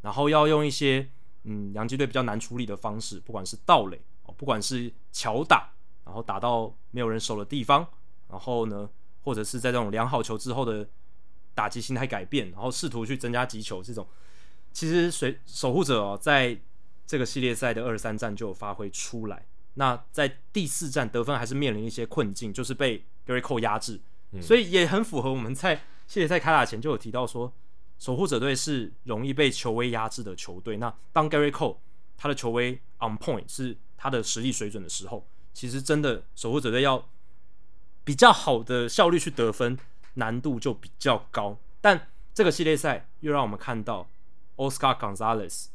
[0.00, 1.08] 然后要用一些
[1.44, 5.70] 嗯洋基队比较难处理的方式，不管是盗垒哦，不管是巧打，
[6.04, 7.86] 然后打到没有人守的地方，
[8.28, 8.90] 然后呢，
[9.22, 10.88] 或者是在这种量好球之后的
[11.54, 14.04] 打击心态改变，然后试图去增加击球这种，
[14.78, 16.56] 其实随守护者哦，在
[17.04, 19.44] 这个系列赛的二三战就有发挥出来。
[19.74, 24.00] 那在第四战得分还是面临一些困境，就是被 Gerrit Cole 压制，
[24.30, 27.52] 嗯，所以也很符合我们在系列赛开打前就有提到说。
[27.98, 30.76] 守护者队是容易被球威压制的球队。
[30.76, 31.78] 那当 Gerrit Cole
[32.16, 37.08] 他的球威 on point 是他的实力水准的时候，其实真的守护者队要
[38.04, 39.76] 比较好的效率去得分，
[40.14, 41.58] 难度就比较高。
[41.80, 44.08] 但这个系列赛又让我们看到
[44.58, 45.68] Oscar Gonzalez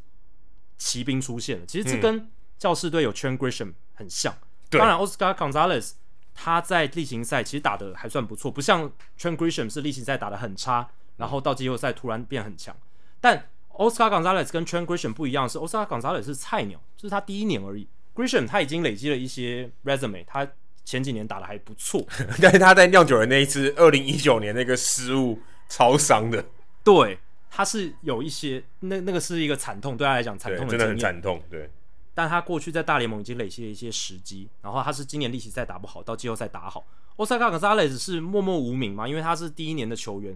[0.77, 1.65] 骑兵出现了。
[1.65, 2.29] 其实这跟
[2.59, 4.31] 教士队有 Trent Grisham 很像。
[4.69, 5.93] 嗯、当然，Oscar Gonzalez
[6.35, 10.91] 他在例行赛其实打的还算不错，不像 Trent Grisham 是例行赛打的很差。
[11.15, 12.75] 然后到季后赛突然变很强，
[13.21, 17.87] 但 Oscar Gonzalez 跟 Trent Grisham 不一样，是 Oscar Gonzalez 是菜鸟，这是他第一年而已。
[18.15, 20.47] Grisham 他已经累积了一些 resume，他
[20.83, 22.03] 前几年打的还不错，
[22.41, 26.43] 但是他在酿酒人那一次二零一九年那个失误超伤的，
[26.83, 27.19] 对，
[27.55, 31.69] 他是有一些那那个是一个惨痛，对他来讲惨痛的，真的很惨痛，对。
[32.15, 36.83] 但他过去在大联盟已经累积了一些时机，然后他是今年例行赛打不好，到季后赛打好。
[37.17, 40.35] Oscar Gonzalez 是默默无名嘛，因为他是第一年的球员。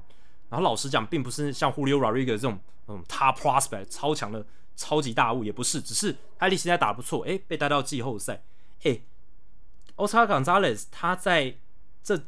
[0.50, 4.46] 然后老实讲，并不是像 Julio Rodriguez 这种嗯 top prospect 超强的
[4.76, 8.44] 超级大物，也不是，只是他例行赛打得不错，诶，被带到季后赛，
[8.84, 9.02] 诶
[9.96, 11.56] ，Oscar Gonzalez 他在
[12.04, 12.22] 这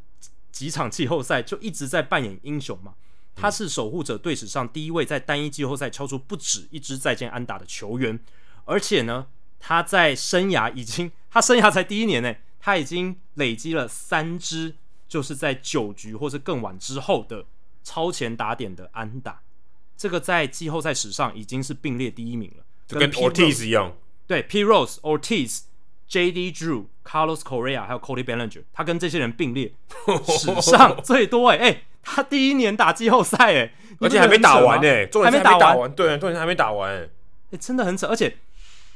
[0.52, 2.96] 几场季后赛就一直在扮演英雄嘛，
[3.40, 8.20] 他是守护者队史上第一位在单一季后赛敲出不止一支再见安打的球员，
[8.66, 9.28] 而且呢，
[9.60, 14.76] 他在生涯已经他生涯才第一年呢，他已经累积了三支，
[15.08, 17.46] 就是在九局或是更晚之后的。
[17.82, 19.42] 超前打点的安打，
[19.98, 23.96] 这个在季后赛史上已经是并列第一名了，就跟 Ortiz 一样。
[24.28, 25.62] 对，Pete Rose、Ortiz、
[26.08, 26.52] J.D.
[26.52, 29.74] Drew、Carlos Correa 还有 Cody Bellinger，他跟这些人并列
[30.28, 37.10] 史上最多哎哎、欸，他第一年打季后赛哎，而且还没打完哎，还没打完，对，重点还没打完哎、
[37.52, 38.08] 欸，真的很扯。
[38.08, 38.38] 而且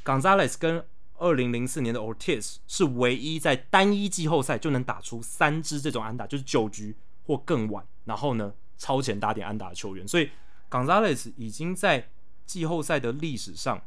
[0.03, 0.83] Gonzalez 跟
[1.17, 6.95] 二零零四年的 Ortiz 是唯一在单一季后赛就能打出三支这种安打，就是九局
[7.25, 10.29] 或更晚，然后呢，超前打点安打的球员，所以
[10.69, 12.09] Gonzalez 已经在
[12.45, 13.81] 季后赛的历史上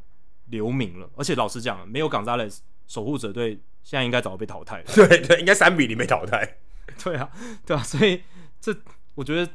[0.45, 1.09] 留名了。
[1.15, 4.85] 而且老实讲，没有 Gonzalez，守护者队现在应该早就被淘汰了。
[4.95, 6.57] 对对，应该三比零被淘汰。
[7.03, 7.29] 对啊，
[7.65, 8.23] 对啊，所以
[8.59, 8.75] 这
[9.17, 9.51] 我觉得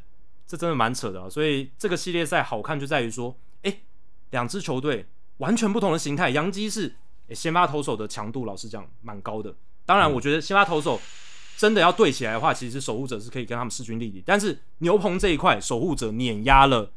[0.47, 1.31] 这真的蛮扯的啊。
[1.31, 3.79] 所以这个系列赛好看就在于说，哎，
[4.31, 5.07] 两支球队
[5.39, 6.31] 完全不同的形态。
[6.31, 6.97] 洋基是
[7.31, 9.55] 先发投手的强度，老实讲蛮高的。
[9.87, 11.01] 当然，我觉得先发投手。
[11.55, 14.21] 真的要对起来的话，其实守护者是可以跟他们势均力敌。
[14.27, 16.91] 但是牛棚这一块，守护者碾压了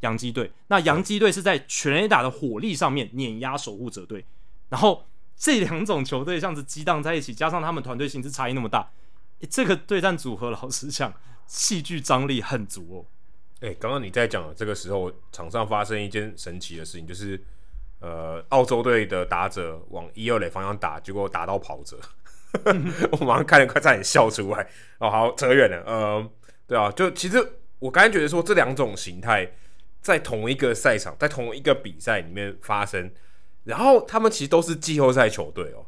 [0.00, 0.52] 洋基队。
[0.68, 4.24] 那洋基队是在全垒打的火力上面碾压守护者队。
[4.68, 5.06] 然后
[5.36, 8.90] 这两种球队这样子激荡在一起，加上他们团队薪资差异那么大，
[9.50, 11.12] 这个对战组合老实讲，
[11.46, 13.06] 戏剧张力很足哦。
[13.60, 17.40] 哎，刚刚你在讲这个时候，场上发生一件神奇的事情，就是
[18.00, 21.98] 呃，澳洲队的打者往一二垒方向打，结果打到跑者。
[23.12, 24.68] 我马上看了，快差点笑出来
[24.98, 25.08] 哦！
[25.08, 25.82] 好，扯远了。
[25.86, 26.30] 呃，
[26.66, 27.38] 对啊，就其实
[27.78, 29.50] 我刚才觉得说，这两种形态
[30.02, 33.10] 在同一个赛场，在同一个比赛里面发生，
[33.64, 35.86] 然后他们其实都是季后赛球队哦，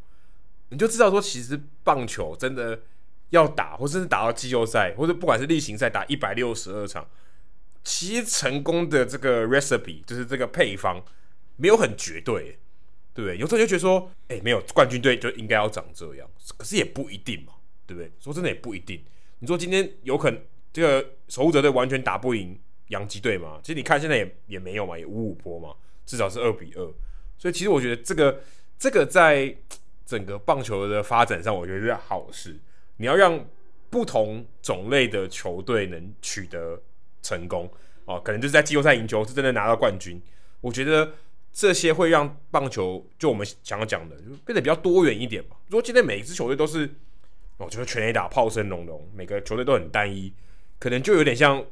[0.70, 2.80] 你就知道说，其实棒球真的
[3.34, 7.06] 要打，或者是打到季后赛，或者不管是例行赛打一百六十二场，
[7.82, 11.02] 其实成功的这个 recipe 就是这个配方
[11.56, 12.58] 没有很绝对，
[13.12, 13.36] 对不对？
[13.36, 17.52] 有时候就觉得说，哎，没有冠军队就应该要长这样，可是也不一定嘛，
[17.86, 18.10] 对不对？
[18.20, 19.02] 说真的也不一定。
[19.40, 20.40] 你说今天有可能
[20.72, 22.58] 这个守护者队完全打不赢
[22.88, 23.60] 洋基队吗？
[23.62, 25.74] 其实你看现在也也没有嘛，也五五波嘛，
[26.06, 26.80] 至少是二比二。
[27.36, 28.40] 所以其实我觉得这个
[28.78, 29.54] 这个在
[30.06, 32.58] 整个棒球的发展上，我觉得是好事。
[32.96, 33.44] 你要让
[33.90, 36.80] 不同种类的球队能取得
[37.22, 37.70] 成功
[38.04, 40.20] 哦，可能就是在季后赛赢球，是真的拿到冠军。
[40.60, 41.12] 我觉得
[41.52, 45.56] 这些会让棒球就我们想要讲的，就变得比较多元一点嘛。
[45.68, 46.94] 如果今天每一支球队都是，
[47.56, 50.32] 我觉得全垒打炮声隆隆，每个球队都很单一，
[50.78, 51.64] 可能就有点像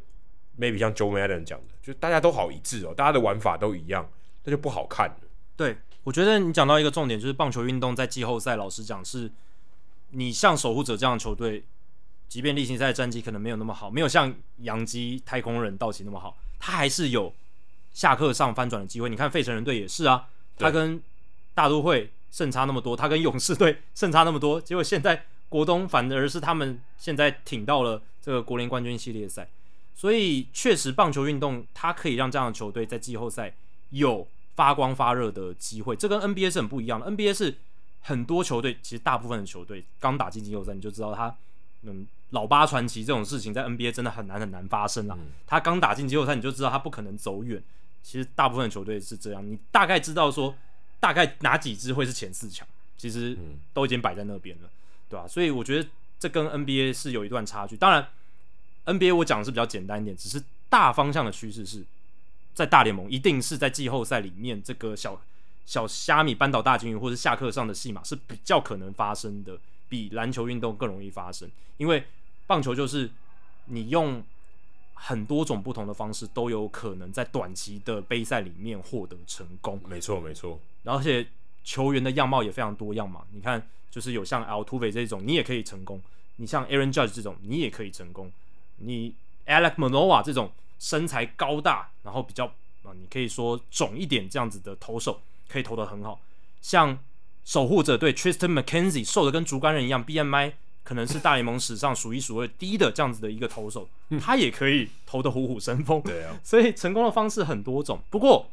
[0.58, 4.08] maybe 像 Joe Maddon 讲的，就大家都好一致哦，大家的玩法都一样，
[4.44, 5.16] 那就不好看了。
[5.56, 9.30] 对，我觉得你讲到一个重点，就是棒球运动在季后赛，老实讲是，
[10.12, 11.64] 你像守护者这样的球队。
[12.28, 17.30] 即便例行赛战绩可能没有那么好，没有像洋基、太空人、道奇那么好，他还是有
[17.92, 19.10] 下课上翻转的机会。
[19.10, 21.02] 你看费城人队也是啊，他跟
[21.52, 29.46] 大都会胜差那么多，他跟勇士队胜差那么多，结果现在国东反而是他们现在挺到了这个国联冠军系列赛。
[29.94, 33.54] 所以确实，棒球运动它可以让这样的球队在季后赛
[33.90, 35.94] 有发光发热的机会。
[35.94, 37.10] 这跟 NBA 是很不一样的。
[37.10, 37.58] NBA 是
[38.02, 41.34] 很多球队，其实大部分的球队刚打进季后赛，你就知道他
[41.82, 42.06] 嗯。
[42.32, 45.14] 老八传奇这种事情在 NBA 真的很难很难发生啊！
[45.20, 47.62] 嗯、他刚打进季后赛，你就知道他不可能走远。
[48.02, 50.54] 其实大部分的球队是这样，你大概知道说
[50.98, 53.36] 大概哪几支会是前四强，其实
[53.74, 54.70] 都已经摆在那边了，
[55.10, 55.28] 对吧、啊？
[55.28, 55.86] 所以我觉得
[56.18, 57.76] 这跟 NBA 是有一段差距。
[57.76, 58.08] 当然
[58.86, 61.84] ，NBA 我讲的是比较简单一点，只是大方向的趋势是
[62.54, 65.20] 在大联盟一定是在季后赛里面这个小
[65.66, 69.58] 小虾米扳倒大金鱼或者下课上的戏码是比较可能发生的，
[69.88, 72.04] 比篮球运动更容易发生，因为。
[72.44, 73.08] 棒球就是
[73.66, 74.22] 你用
[74.94, 79.80] 很多种不同的方式都有可能在短期的杯赛里面获得成功。
[79.88, 80.60] 没错，没错。
[80.82, 81.26] 然后而且
[81.64, 83.22] 球员的样貌也非常多样嘛。
[83.30, 85.98] 你看，就是有像 Altuve 这种，你也可以成功；
[86.36, 88.28] 你像 Aaron Judge 这种，你也可以成功；
[88.78, 89.14] 你
[89.46, 92.46] Alex Manoah 这种身材高大，然后比较
[92.82, 95.22] 啊，你可以说肿一点这样子的投手，
[95.52, 96.20] 可以投得很好。
[96.60, 96.98] 像
[97.44, 100.52] 守护者队 Tristan McKenzie 瘦的跟竹竿人一样，BMI。
[100.84, 103.88] 可能是大联盟史上数一数二低的这样子的一个投手，
[104.20, 106.02] 他也可以投得虎虎生风。
[106.02, 108.00] 对啊，所以成功的方式很多种。
[108.10, 108.50] 不过，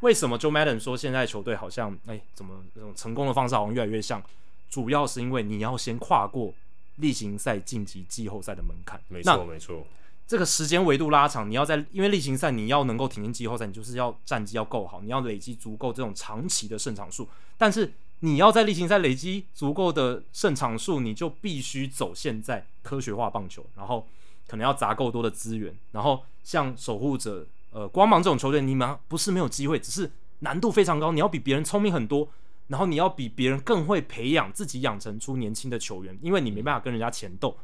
[0.00, 4.20] 为什么 Joe Madden 说现在球队好像哎，怎么那种成功的方式好像越来越像？
[4.68, 6.52] 主要是因为你要先跨过
[6.96, 9.00] 例行赛晋级季后赛的门槛。
[9.06, 9.86] 没错，没错。
[10.32, 17.28] 这个时间维度拉长，你要在因为例行赛你要能够挺进季后赛，你就是要战绩要够好，你要累积足够这种长期的胜场数。
[17.58, 24.08] 但是你要在例行赛累积足够的胜场数，你就必须走现在科学化棒球，然后
[24.48, 32.26] 可能要砸够多的资源，然后像守护者、呃光芒这种球队，你们不是没有机会，只是难度非常高，你要比别人聪明很多，
[32.68, 37.54] 然后你要比别人更会培养自己养成出年轻的球员，因为你没办法跟人家前斗，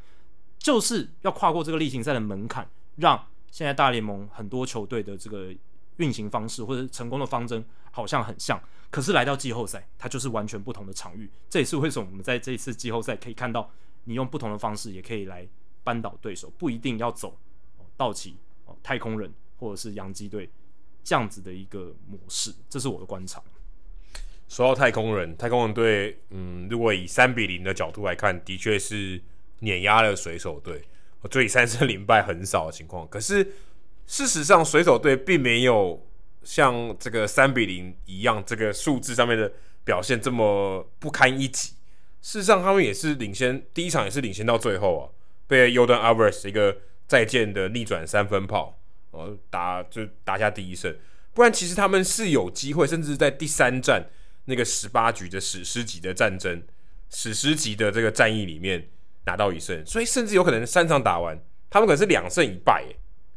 [0.58, 5.54] 就是要跨过这个例行赛的门槛，让现在大联盟很多球队的这个
[5.96, 8.60] 运行方式或者成功的方针好像很像。
[8.90, 11.30] 可是来到季后赛，它就是完全不同的场域。
[11.50, 13.70] 这也是为什么我们在这一次季后赛可以看到，
[14.04, 15.46] 你用不同的方式也可以来
[15.84, 17.38] 扳倒对手，不一定要走
[17.96, 18.36] 道奇、
[18.82, 20.48] 太空人或者是洋基队
[21.04, 22.54] 这样子的一个模式。
[22.70, 23.42] 这是我的观察。
[24.48, 29.22] 说到太空人，太空人队，嗯，如果以三比零的角度来看，的确是
[29.60, 30.82] 碾压了水手队，
[31.30, 33.06] 所以三胜零败很少的情况。
[33.08, 33.52] 可是
[34.06, 36.04] 事实上，水手队并没有。
[36.44, 39.52] 像这个三比零一样，这个数字上面的
[39.84, 41.74] 表现这么不堪一击。
[42.22, 45.02] 事实上，他们也是领先，第一场也是领先到最后啊，
[45.46, 48.80] 被 Yordan Alvarez 一个再见的逆转三分炮，
[49.10, 50.96] 哦，打就打下第一胜。
[51.34, 54.08] 不然，其实他们是有机会，甚至在第三战
[54.46, 56.62] 那个十八局的史诗级的战争、
[57.10, 58.88] 史诗级的这个战役里面
[59.28, 59.84] 拿到一胜。
[59.84, 62.86] 所以，甚至有可能三场打完，他们可能是两胜一败，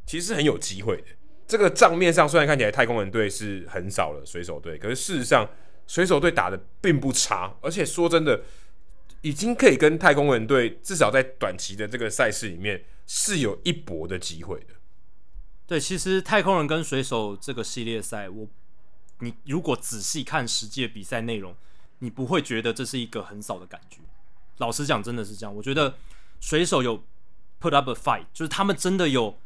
[0.06, 1.08] 其实是很有机会的。
[1.46, 5.46] 这个账面上虽然看起来太空人队是很少了水手队，可是事实上
[5.86, 8.42] 水手队打得并不差，而且说真的，
[9.22, 14.76] 已经可以跟太空人队至少在短期的这个赛事里面是有一搏的机会的。
[15.68, 18.48] 对，其实太空人跟水手这个系列赛，我
[19.20, 21.54] 你如果仔细看实际的比赛内容，
[22.00, 24.00] 你不会觉得这是一个很少的感觉。
[24.58, 25.56] 老实讲，真的是这样。
[25.56, 25.96] 我觉得
[26.40, 27.04] 水手有
[27.60, 29.38] put up a fight，就是他们真的有。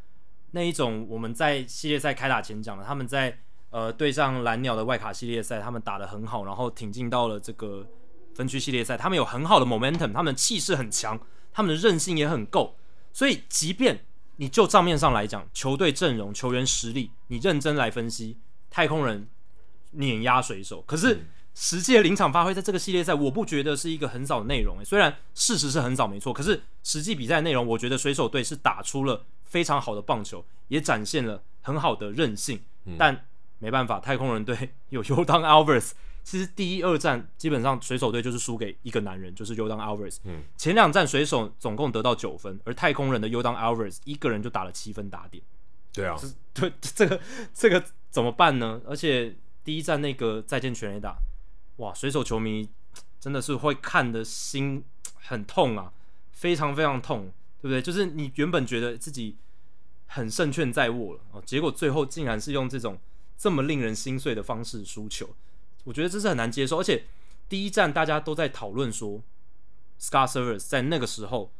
[0.51, 3.39] 那一种我们在系列赛开打前讲的，他们在
[3.71, 7.85] 呃对上蓝鸟的外卡系列赛，他们打得很好，然后挺进到了这个
[8.33, 11.19] 分区系列赛，他们有很好的 momentum，他们气势很强，
[11.51, 12.77] 他们的韧性也很够，
[13.11, 14.05] 所以即便
[14.37, 18.37] 你就账面上来讲，球队阵容、球员实力，你认真来分析，
[18.69, 19.27] 太空人
[19.91, 20.81] 碾压水手。
[20.83, 24.83] 可是实际的临场发挥，在这个系列赛，我不觉得是一个很早的内容。
[24.83, 32.59] 虽然事实是很早，没错，可是实际比赛内容，我觉得水手队是打出了非常好的棒球，也展现了很好的韧性。
[32.97, 33.25] 但
[33.57, 35.91] 没办法，太空人队有 Yordan Alvarez。
[36.23, 40.17] 其实第一、二战基本上水手队就是输给一个男人，就是 Yordan Alvarez。
[40.23, 45.41] 嗯，前两战水手总共得到九分，而太空人的 Yordan Alvarez 一个人就打了七分打点。
[45.93, 46.19] 对啊，
[46.53, 47.19] 对这个
[47.53, 48.81] 这个怎么办呢？
[48.87, 51.15] 而且第一战那个再见全垒打，
[51.78, 52.69] 哇，水手球迷
[53.19, 54.84] 真的是会看的心
[55.15, 55.91] 很痛啊，
[56.32, 57.82] 非常非常痛，对不对？
[57.82, 59.38] 就是你原本觉得自己
[60.07, 62.99] 很胜券在握了哦，结果最后竟然是用这种
[63.38, 65.30] 这么令人心碎的方式输球。
[65.84, 67.05] 我觉得这是很难接受，而且
[67.49, 69.21] 第一站大家都在讨论说
[69.99, 71.51] ，Scott Servais 在那个时候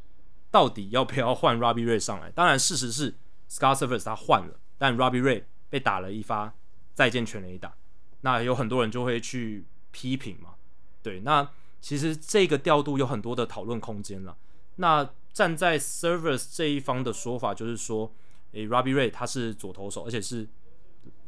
[0.49, 2.32] 到底要不要换 Robbie Ray 上来？
[2.32, 3.16] 当然，事实是
[3.49, 6.53] Scott Servais 他换了，但 Robbie Ray 被打了一发
[6.93, 7.76] 再见全垒打，
[8.22, 10.55] 那有很多人就会去批评嘛。
[11.01, 14.35] 对，那其实这个调度有很多的讨论空间了。
[14.75, 18.11] 那站在 Servais 这一方的说法就是说，
[18.51, 20.45] 诶，Robbie Ray 他是左投手，而且是。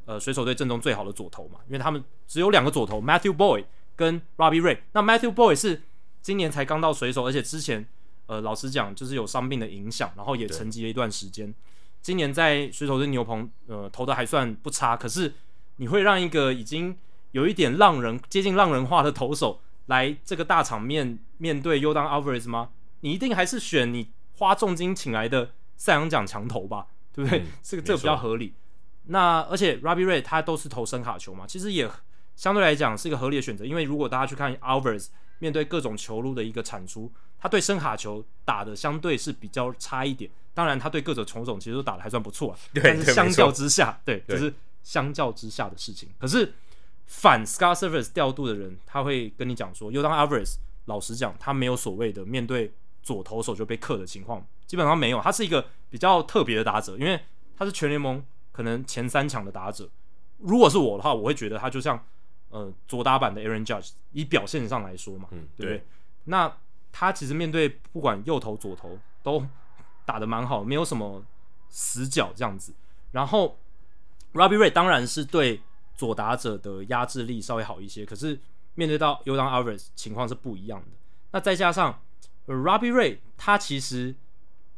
[0.10, 4.78] 呃，水手队阵中最好的左投嘛，因为他们只有两个左投，Matthew Boyd 跟 Robbie Ray。
[4.94, 5.82] 那 Matthew Boyd 是
[6.22, 7.86] 今年才刚到水手，而且之前
[8.28, 11.54] 呃，老实讲就是有伤病的影响，然后也沉寂了一段时间。
[12.02, 15.34] 今年在水手队牛棚呃投的还算不差，可是
[15.76, 16.98] 你会让一个已经
[17.38, 22.70] 有一点浪人接近浪人化的投手来这个大场面面对 Yordan Alvarez 吗？
[23.02, 27.42] 你一定还是选你花重金请来的赛扬奖强投吧，对不对？
[27.42, 28.56] 嗯、这个这个比较合理。
[29.10, 31.88] 那而且 Robbie Ray 他都是投深卡球嘛，其实也
[32.36, 40.32] 相对来讲是一个合理的选择，因为如果大家去看 Alvarez 面对各种球路的一个产出，他对深卡球打的相对是比较差一点。
[40.56, 46.10] 当然他对各种球种其实都打的还算不错啊，对，但是相较之下，对，这、就是相较之下的事情。
[46.18, 46.52] 可是
[47.08, 55.20] 反 Scar Service 调度的人，他会跟你讲说，Yordan Alvarez 老实讲，他没有所谓的面对左投手就被克的情况，基本上没有。
[55.22, 57.20] 他是一个比较特别的打者，因为
[57.58, 58.24] 他是全联盟。
[58.50, 59.88] 可能前三强的打者，
[60.40, 62.04] 如果是我的话，我会觉得他就像
[62.50, 65.86] 呃左打版的 Aaron Judge，以表现上来说嘛，嗯，对不对？
[66.24, 66.52] 那
[66.92, 69.46] 他其实面对不管右投左投都
[70.06, 71.24] 打得蛮好，没有什么
[71.70, 72.74] 死角这样子。
[73.12, 73.60] 然后
[74.34, 75.62] Robbie Ray 当然是对
[75.98, 78.40] 左打者的压制力稍微好一些，可是
[78.76, 80.88] 面对到 Yordan Alvarez 情况是不一样的。
[81.32, 82.02] 那再加上
[82.46, 84.16] Robbie Ray 他其实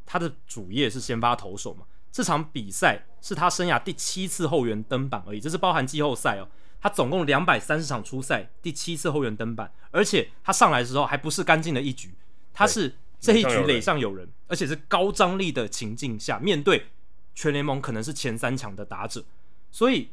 [0.06, 1.86] 他的主业是先发投手嘛。
[2.12, 6.48] 这场比赛是他生涯第七次后援登板而已，这是包含季后赛哦。
[6.82, 12.16] 他总共两百三十场初赛，第七次后援登板，而且他上来的时候还不是干净的一局，
[12.54, 16.88] 他是这一局垒上有人，而且是高张力的情境下，面对
[17.36, 19.26] 全联盟可能是前三强的打者，
[19.70, 20.10] 所以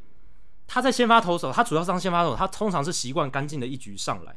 [0.66, 4.36] 他在先发投手，他主要上先发投手，他通常是习惯干净的一局上来。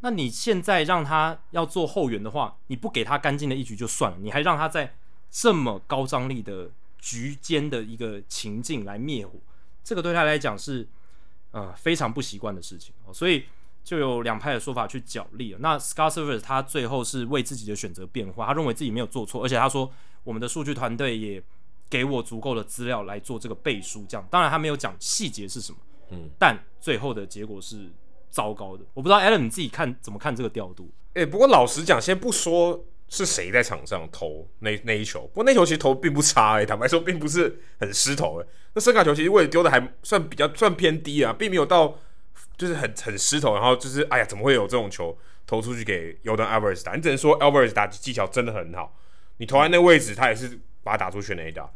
[0.00, 4.94] 那你现在让他要做后援的话，你不给他干净的一局就算了，你还让他在
[5.28, 9.34] 这么高张力的局间的一个情境来灭火，
[9.82, 10.86] 这个对他来讲是
[11.50, 13.46] 呃非常不习惯的事情，所以
[13.82, 15.58] 就有两派的说法去角力了。
[15.60, 19.90] 那 Scott Servais 他最后是为自己的选择辩护，他认为自己没有做错，而且他说
[20.22, 21.42] 我们的数据团队也
[21.90, 25.78] 给我足够的资料来做这个背书，这样当然他没有讲细节是什么，
[26.10, 27.90] 嗯，但最后的结果是
[28.30, 28.84] 糟糕的。
[28.94, 30.90] 我不知道 Alan 你自己看怎么看这个调度？
[31.14, 32.84] 诶、欸，不过老实讲，先不说。
[33.10, 35.22] 是谁在场上投那那一球？
[35.28, 38.48] 不过那球其实投并不差诶、欸，坦白说并不是很失投诶、欸。
[38.74, 41.96] 那深卡球其实位置丢的还算比较算偏低啊，并没有到
[42.58, 45.16] 就是很很失投，然后就是哎呀，怎么会有这种球
[45.46, 46.96] 投出去给 Yordan Alvarez 打？
[46.96, 48.94] 你只能说 Alvarez 打技巧真的很好，
[49.38, 51.70] 你投在那位置，他也是把它打出全垒打。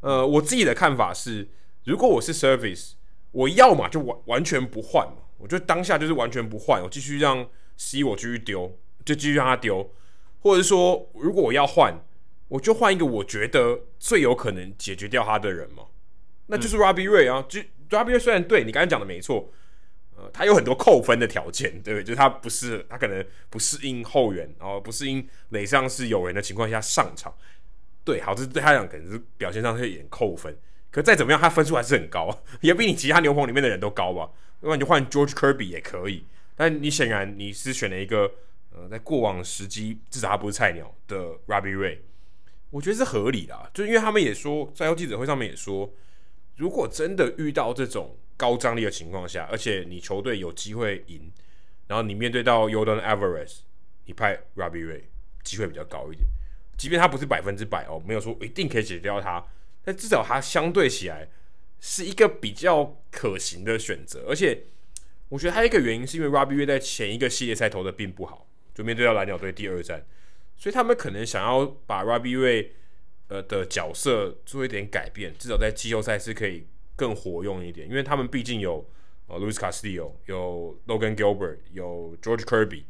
[0.00, 1.48] 呃，我自己的看法是，
[1.84, 2.92] 如果我是 Service，
[3.32, 7.46] 我要嘛就完完全不换嘛，我就当下就是完全不换，我继续让
[7.76, 9.92] C 我继续丢，就继续让他丢。
[10.40, 12.02] 或者是说，如果我要换，
[12.48, 15.82] 我就换一个我觉得最有可能解决掉他的人嘛，
[16.46, 17.44] 那就是 Robbie Ray 啊。
[17.48, 17.60] 就
[17.90, 19.52] Robbie Ray 虽然对你刚才讲的没错，
[20.16, 22.04] 呃，他有很多扣分的条件，对不对？
[22.04, 27.34] 就是他不是他可能不适应后援，然后不适应垒上是有人的情况下上场，
[28.12, 30.56] 对，好，这对他来讲可能是表现上会有点扣分。
[30.90, 34.30] 可再怎么样，他分数还是很高，也比你其他牛棚里面的人都高吧？
[34.60, 36.24] 那么你就换 George Kirby 也可以，
[36.56, 38.30] 但你显然你是选了一个。
[38.70, 41.16] 呃，在过往时机，至少他不是菜鸟的
[41.46, 41.98] Robbie Ray，
[42.70, 43.68] 我觉得是合理的啊。
[43.72, 45.90] 就因为他们也说，在记者会上面也说，
[46.54, 51.32] 如果真的遇到这种高张力的情况下，而且你球队有机会赢，
[51.88, 53.60] 然后你面对到 Yordan Alvarez，
[54.04, 55.00] 你派 Robbie Ray
[55.42, 56.24] 机会比较高一点。
[56.78, 59.44] 即便他不是百分之百哦，没有说一定可以解决掉他，
[59.84, 61.28] 但至少他相对起来
[61.78, 64.24] 是一个比较可行的选择。
[64.26, 64.62] 而且
[65.28, 70.06] 我觉得还有一个原因是因为 Robby 瑞在前一个系列赛投的并不好，就面对到蓝鸟队第二战，
[70.56, 72.72] 所以他们可能想要把 Robby 瑞
[73.26, 78.88] 呃的角色做一点改变，至少在季后赛是可以更活用一点，因为他们毕竟有。
[79.30, 82.84] 呃，Luis Castillo 有 Logan Gilbert，有 George Kirby，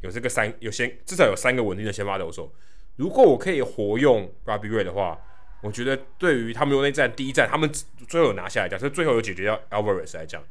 [0.00, 2.50] 有这个三有先至少有三个稳定的先发投手。
[2.96, 5.18] 如果我可以活用 Robbie Ray 的话，
[5.62, 7.70] 我觉得对于他们用那战第一战他们
[8.08, 10.42] 最后有拿下来讲，所以最后有解决掉 Alvarez 来讲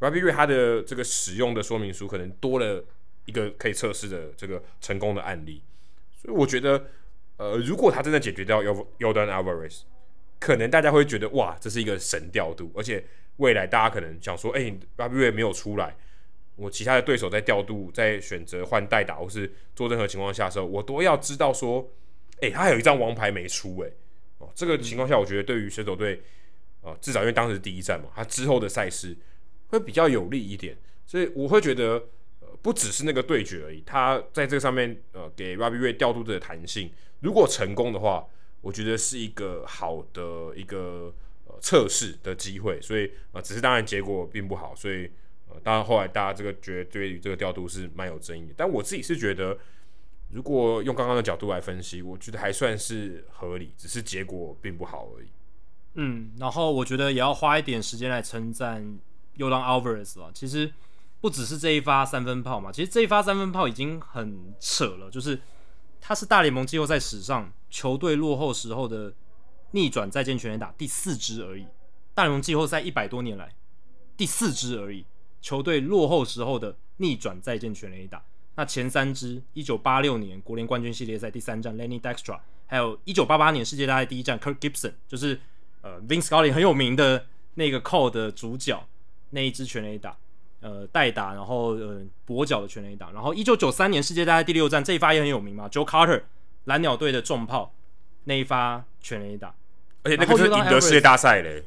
[0.00, 2.84] ，Robbie Ray 他的这个使用的说明书可能多了
[3.24, 5.62] 一个可以测试的这个成功的案例。
[6.14, 6.86] 所以我觉得，
[7.36, 9.82] 呃，如果他真的解决掉 Yordan Alvarez，
[10.38, 13.04] 可能大家会觉得哇，这是一个神调度，而且。
[13.36, 14.60] 未来大家可能想说，哎、
[14.98, 15.96] ，Robbie Ray 没有出来，
[16.56, 21.90] 我其他的对手在调度、在选择换代打或是做任何情况下的时候，我都要知道说，
[22.40, 23.92] 哎、他还有一张王牌没出、欸，哎，
[24.38, 26.16] 哦，这个情况下，我觉得对于水手队，
[26.82, 29.16] 啊、呃，至少因为当时第一战嘛，他之后的赛事
[29.68, 32.02] 会比较有利一点，所以我会觉得，
[32.40, 36.90] 呃，不只是那个对决而已，他在这个上面，呃，给 r o b b i Ray 调度的弹性，
[37.20, 38.26] 如果成功的话，
[38.60, 41.14] 我觉得是一个好的一个
[41.46, 41.58] 呃。
[41.60, 45.10] 测试的机会，所以、呃，只是当然结果并不好，所以
[45.50, 48.54] 呃，当然后来大家这个觉得对于这个调度是蛮有争议的。
[48.56, 49.58] 但我自己是觉得，
[50.30, 55.28] 如果用刚刚的角度来分析，我觉得还算是合理，只是结果并不好而已。
[55.94, 58.98] 嗯，然后我觉得也要花一点时间来称赞
[59.36, 60.30] Yordan Alvarez 了。
[60.32, 60.72] 其实
[61.20, 65.40] 不只是这一发三分炮嘛，其实这一发三分炮已经很扯了，就是
[66.00, 69.12] 他是大联盟季后赛史上球队落后时候的。
[69.72, 71.64] 逆转再见全垒打第四支而已，
[72.12, 73.54] 大联盟季后赛一百多年来
[74.16, 75.06] 第四支而已。
[75.40, 78.22] 球队落后时候的逆转再见全垒打，
[78.54, 85.40] 那前三支：一九八六年国联冠军系列赛第三战 Lenny Dextra，还有一九八八年世界大赛第一战 Kirk Gibson，就是
[85.82, 88.86] 呃 Vin Scully 很有名的那个 call 的主角
[89.30, 90.16] 那一支全垒打，
[90.60, 96.22] 呃代打然后呃跛脚的全垒打，然后一九九三年世界大赛第六战这一发也很有名嘛，Joe Carter
[96.64, 97.72] 蓝鸟队的重炮
[98.24, 99.54] 那一发全垒打。
[100.02, 101.62] 而且那个是赢得世界大赛嘞，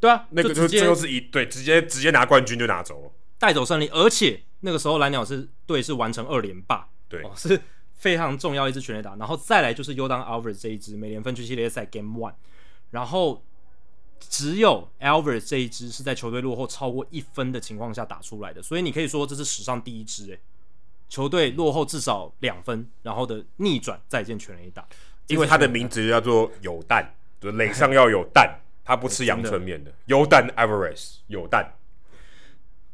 [0.00, 3.86] 对啊，那个就最后是一对直接直接拿冠军就拿走了，带走胜利。
[3.88, 7.60] 而且那个时候蓝鸟是队是完成二连霸，对、哦，是
[7.96, 9.14] 非常重要一支全垒打。
[9.16, 12.32] 然后再来就是 Yordan Alvarez 这一支美联分区系列赛 Game One，
[12.90, 13.44] 然后
[14.18, 20.40] 只有 Alvarez 这一支是在球队落后超过一分的情况下打出来的，所以你可以说这是史上第一支诶，
[21.10, 24.86] 球队落后至少两分，然后的逆转再见全垒打，
[25.26, 27.14] 因为他的名字叫做有蛋。
[27.40, 28.60] 就垒上要有蛋，
[28.90, 29.94] 他不吃阳春面的。
[30.08, 31.76] Yordan Alvarez 有蛋。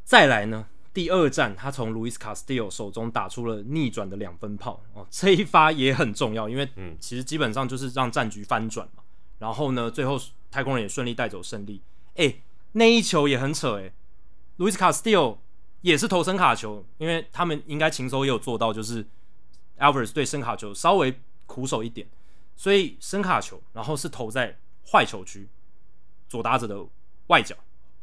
[0.05, 9.03] 再来呢，第二战他从 Luis Castillo 手中打出了逆转的两分炮哦，这一发也很重要，因为嗯其实基本上就是让战局翻转嘛。
[9.39, 10.21] 然后呢，最后
[10.51, 11.81] 太空人也顺利带走胜利。
[12.17, 12.35] 哎，
[12.73, 13.91] 那一球也很扯哎
[14.59, 15.39] ，Luis Castillo
[15.81, 19.07] 也是投声卡球，因为他们应该情手也有做到，就是
[19.79, 22.07] Alvarez 对声卡球稍微苦手一点。
[22.55, 24.59] 所以声卡球，然后是投在
[24.93, 25.49] 坏球区，
[26.29, 26.85] 左打者的
[27.29, 27.57] 外角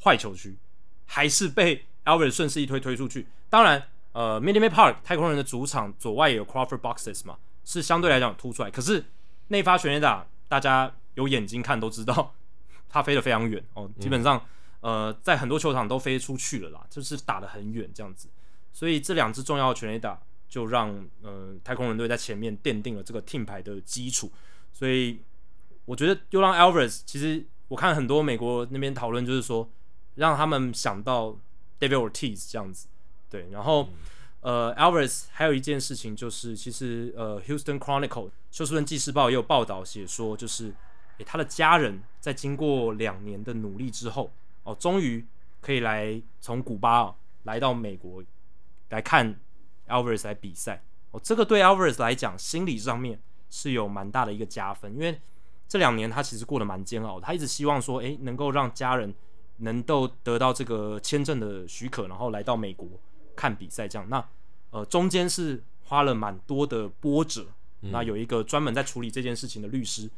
[0.04, 0.58] 坏球区，
[1.06, 3.28] 还是被 Alvarez 顺势一推推出去。
[3.50, 8.72] 当然，呃，Minute Maid Park 太空人的主场左外也有 Crawford Boxes 嘛，是相对来讲突出来。
[8.72, 9.06] 可是
[9.48, 12.34] 内发全垒打，大家有眼睛看都知道，
[12.90, 14.38] 它飞得非常远哦，基本上、
[14.82, 18.28] 嗯、呃在很多球场都飞出去了啦，就是打得很远这样子。
[18.72, 20.20] 所以这两支重要的全垒打。
[20.50, 24.32] 就让呃太空人队在前面奠定了这个 team 牌的基础，
[24.72, 25.20] 所以
[25.86, 29.70] 我觉得 Yordan Alvarez 其实我看很多美国那边讨论，就是说
[30.16, 31.38] 让他们想到
[31.80, 32.88] David Ortiz 这样子，
[33.30, 33.90] 对，然后、
[34.42, 40.74] 嗯、呃 Alvarez 还有一件事情就是，其实呃 Houston Chronicle 休斯顿纪事报也有报道写说，就是
[41.18, 44.32] 诶他的家人在经过两年的努力之后，
[44.64, 45.26] 哦，终于
[45.62, 48.24] 可以来从古巴哦来到美国
[48.90, 49.40] 来看。
[49.86, 50.82] Alvarez 来比赛
[51.12, 53.20] 哦，这个对 Alvarez 来讲，心理上面
[53.50, 55.20] 是有蛮大的一个加分，因为
[55.68, 59.14] 这两年他其实过得蛮煎熬的，他一直希望说，诶，能够让家人
[59.58, 62.88] 能够得到这个签证的许可，然后来到美国
[63.36, 64.08] 看比赛这样。
[64.10, 64.24] 那
[64.72, 67.48] 呃，中间是花了蛮多的波折，
[67.82, 70.10] 嗯、那有一个专门在处理这件事情的律师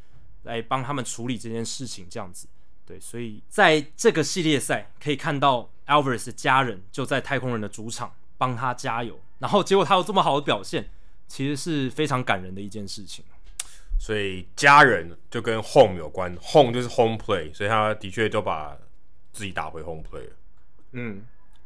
[0.43, 2.47] 来帮他们处理这件事情，这样子。
[2.85, 9.19] 对，所以在这个系列赛可以看到 Alvarez 的家人就在太空人的主场帮他加油。
[9.39, 10.89] 然后结果他有这么好的表现，
[11.27, 13.25] 其实是非常感人的一件事情。
[13.99, 18.77] 所以家人就跟 home 有关，home 就是 home play，所以他的确就把
[19.31, 20.35] 自己打回 home play 了。
[20.91, 21.25] 嗯，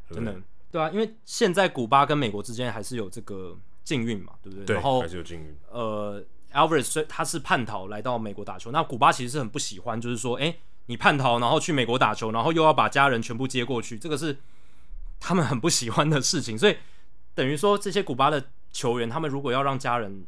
[0.10, 0.35] 真的，
[0.72, 4.65] 对啊，因为现在古巴跟美国之间还是有这个禁运嘛，对不对？
[4.65, 5.56] 对，然后还是有禁运。
[5.69, 10.56] 呃 Alvarez 他是叛逃来到美国打球，那古巴其实是很不喜欢，就是说，哎，
[10.88, 14.35] 你叛逃然后去美国打球，然后又要把家人全部接过去，这个是
[15.19, 16.57] 他们很不喜欢的事情。
[16.57, 16.77] 所以
[17.35, 20.26] 等于说，这些古巴的球员，他们如果要让家人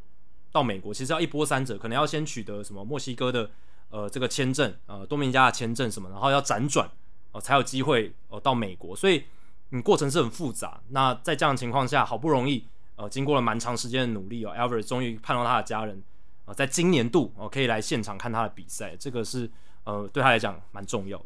[0.52, 3.50] 到美国，其实要一波三折，可能要先取得什么墨西哥的
[3.90, 6.90] 呃这个签证，呃多米尼加的签证什么，然后要辗转
[7.32, 9.24] 哦才有机会哦到美国，所以
[9.70, 10.82] 你过程是很复杂。
[10.90, 12.68] 那在这样的情况下，好不容易
[12.98, 16.04] 呃经过了蛮长时间的努力哦，Alvarez 终于盼到他的家人
[16.44, 19.50] 啊、呃，在今年度哦可以来现场看他的比赛，这个是
[19.86, 21.26] 呃对他来讲蛮重要的。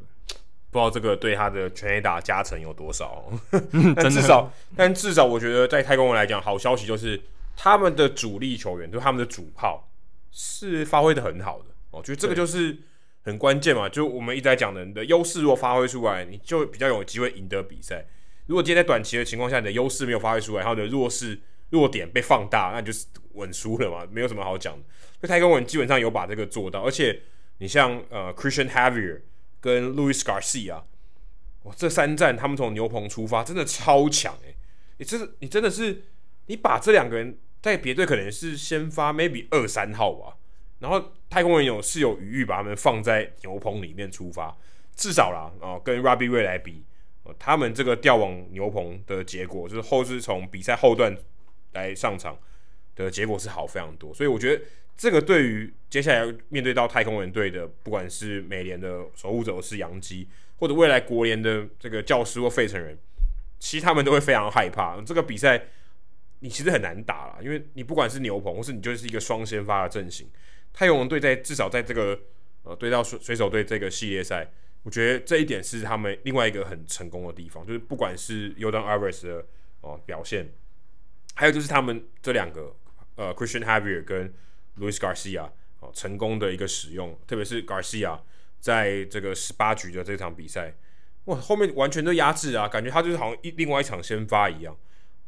[0.70, 3.24] 不知道这个对他的全 A 打加成有多少？
[3.96, 7.20] 但至少，但至少我觉得在太空人来讲，好消息就是。
[7.56, 9.90] 他们的主力球员，就是他们的主炮，
[10.32, 11.66] 是发挥的很好的。
[11.92, 12.78] 我觉得这个就是
[13.24, 13.88] 很关键嘛。
[13.88, 18.06] 就我们一直在讲的，你的优势如果发挥出来，你就比较有机会赢得比赛。
[18.48, 24.84] 如果今天在短期的情况下，你的优势没有发挥出来，然后你的弱势弱点被放大，那就是稳输了嘛，没有什么好讲的。
[25.22, 27.22] 那太空文基本上有把这个做到，而且
[27.60, 29.22] 你像呃 Christian Javier
[29.62, 30.84] 跟 Luis Garcia，
[31.64, 34.56] 哇，这三战他们从牛棚出发，真的超强诶、欸。
[34.98, 36.04] 你这是你真的是
[36.48, 37.40] 你把这两个人。
[37.66, 40.38] 在别队可能是先发 maybe 二三号吧，
[40.78, 44.56] 然后太空人有是有余裕把他们放在牛棚里面出发，
[44.96, 46.84] 至少啦哦，跟 Robbie Ray 来比，
[47.40, 51.18] 他们这个调往牛棚的结果，就是后是从比赛后段
[51.74, 52.38] 来上场
[52.96, 54.64] 的结果是好非常多，所以我觉得
[54.96, 62.96] 这个对于接下来面对到太空人队的，不管是美联的守护者是洋基，或者未来国联的这个教士或费城人，
[63.58, 65.70] 其实他们都会非常害怕这个比赛。
[66.40, 70.30] 你其实很难打了，因为你不管是牛棚，或是你就是一个双先发的阵型，
[70.74, 72.20] 太阳队在至少在这个
[72.64, 74.52] 呃对到水水手队这个系列赛，
[74.84, 79.46] 我觉得这一点是他们另外一个很成功的地方，就是不管是 Yordan Alvarez 的
[79.82, 80.52] 哦、表现，
[81.36, 82.76] 还有就是他们这两个
[83.16, 84.34] 呃 Christian Javier 跟
[84.80, 85.50] Luis Garcia
[85.80, 88.20] 哦、成功的一个使用，特别是 Garcia
[88.60, 90.76] 在这个十八局的这场比赛，
[91.26, 94.76] 哇后面完全都压制啊，感觉他就是好像一另外一场先发一样。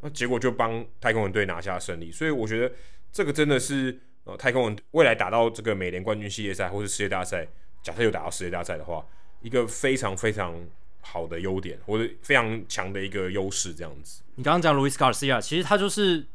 [0.02, 2.72] 那结果就帮太空人队拿下胜利，所以我觉得
[3.12, 7.48] 这个真的是呃太空人未来打到这个美联冠军系列赛或是世界大赛，
[7.82, 9.04] 假设有打到世界大赛的话，
[9.42, 10.54] 一个非常非常
[11.02, 14.22] 好的优点或者非常强的一个优势这样子。
[14.36, 16.28] 你刚刚讲 Luis Garcia，其实他就是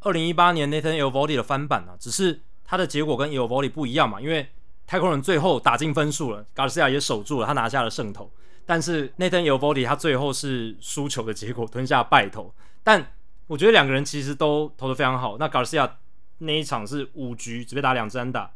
[0.00, 4.46] 二零一八年 Nathan Eovaldi 的翻版啊，只是他的结果跟 Eovaldi 不一样嘛，因为
[4.86, 8.30] 太空人最后打进分数了，Garcia 也守住了，他拿下了胜投，
[8.64, 12.54] 但是 Nathan Eovaldi 他最后是输球的结果，吞下败投。
[12.88, 13.12] 但
[13.48, 15.36] 我觉得两个人其实都投的非常好。
[15.36, 15.90] 那 Garcia
[16.38, 18.54] 那一场是五局只被打两支安打，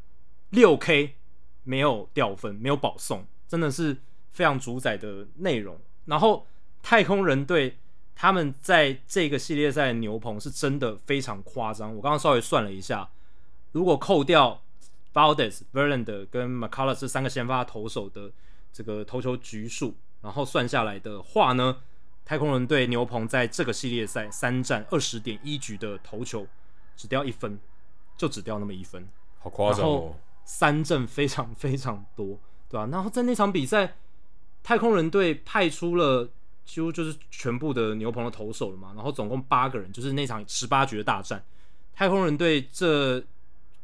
[0.48, 1.16] 六 K
[1.64, 3.94] 没有掉分，没有保送，真的是
[4.30, 5.78] 非常主宰的内容。
[6.06, 6.46] 然后
[6.82, 7.76] 太空人队
[8.14, 11.94] 他们在这个系列赛的牛棚是真的非常夸张。
[11.94, 13.10] 我刚刚稍微算了一下，
[13.72, 14.62] 如果扣掉
[15.12, 18.32] Valdez、Verlander 跟 McCullers 这三个先发投手的
[18.72, 21.82] 这个投球局数，然后算下来的话呢？
[22.24, 26.46] 太空人队牛棚在这个系列赛三战二十点一局的投球
[26.96, 27.58] 只掉一分，
[28.16, 29.06] 就只掉那么一分，
[29.40, 30.14] 好夸张哦！
[30.44, 32.38] 三振非常非常多，
[32.68, 32.88] 对吧、啊？
[32.92, 33.96] 然后在那场比赛，
[34.62, 36.28] 太空人队派出了
[36.64, 41.44] 几乎就是全部的牛棚的投手了嘛，然后总共八个人，就是那场十八局的大战，
[41.92, 43.22] 太空人队这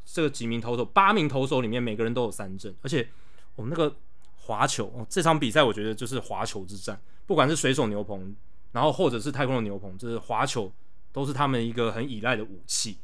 [0.05, 3.09] 这个几名投手，八名投手里面每个人都有三振，而且
[3.57, 3.97] 我们、哦、那个
[4.37, 6.99] 滑球哦，这场比赛我觉得就是滑球之战。
[7.29, 8.35] 不管是水手牛棚，
[8.73, 10.73] 然后或者是太空的牛棚，就是滑球，
[11.13, 12.97] 都是他们一个很依赖的武器。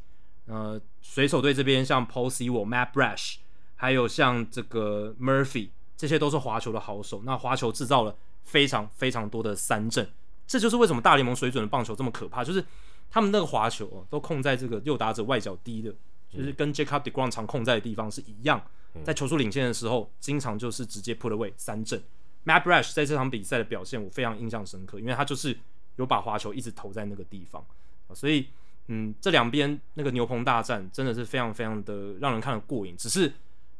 [0.46, 3.36] 呃，水手队这边像 Paul Sewald、Matt Brash，
[3.76, 7.20] 还有像这个 Murphy，这些都是滑球的好手。
[7.26, 10.10] 那滑球制造了非常非常多的三振，
[10.46, 12.64] 这就是为什么大联盟水准的棒球这么可怕，就是
[13.10, 15.94] 他们那个滑球哦，都控在这个右打者外角低的，
[16.30, 18.62] 就是跟 Jacob deGrom 常控在的地方是一样，
[19.04, 22.02] 在球速领先的时候，经常就是直接 put away 三振。
[22.44, 25.56] Matt Brash 在这场比赛的表现，我非常印象深刻，因为他就是
[25.96, 27.64] 有把滑球一直投在那个地方，
[28.12, 28.48] 所以，
[28.88, 32.96] 嗯，这两边那个牛棚大战真的是非常非常的让人看得过瘾。
[32.96, 33.32] 只是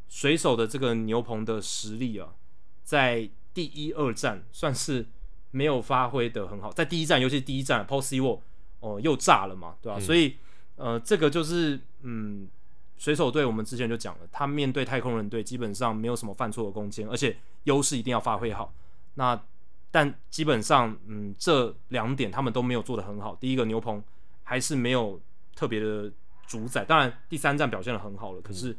[0.09, 2.35] 水手的这个牛棚的实力啊，
[2.83, 5.05] 在第一、二战算是
[5.51, 8.41] 没有发挥的很好，在第一战，尤其是第一战，Paul Sewald
[8.81, 9.99] 哦又炸了嘛，对吧？
[9.99, 10.37] 嗯、所以，
[10.77, 12.49] 呃，这个就是，嗯。
[12.97, 18.73] 水手队，我们之前就讲了，他面对太空人队基本上没有什么犯错的空间，而且优势一定要发挥好。
[19.15, 19.41] 那
[19.91, 23.37] 但基本上，嗯，这两点他们都没有做得很好。
[23.37, 24.03] 第一个牛棚
[24.43, 25.21] 还是没有
[25.55, 26.11] 特别的
[26.47, 28.77] 主宰，当然第三站表现得很好了，可是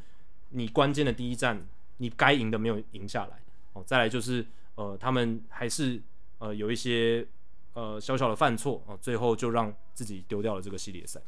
[0.49, 1.65] 你关键的第一站
[1.97, 3.39] 你该赢的没有赢下来。
[3.73, 6.01] 哦，再来就是呃，他们还是
[6.39, 7.25] 呃有一些
[7.73, 11.21] 呃小小的犯错哦，最后就让自己丢掉了这个系列赛。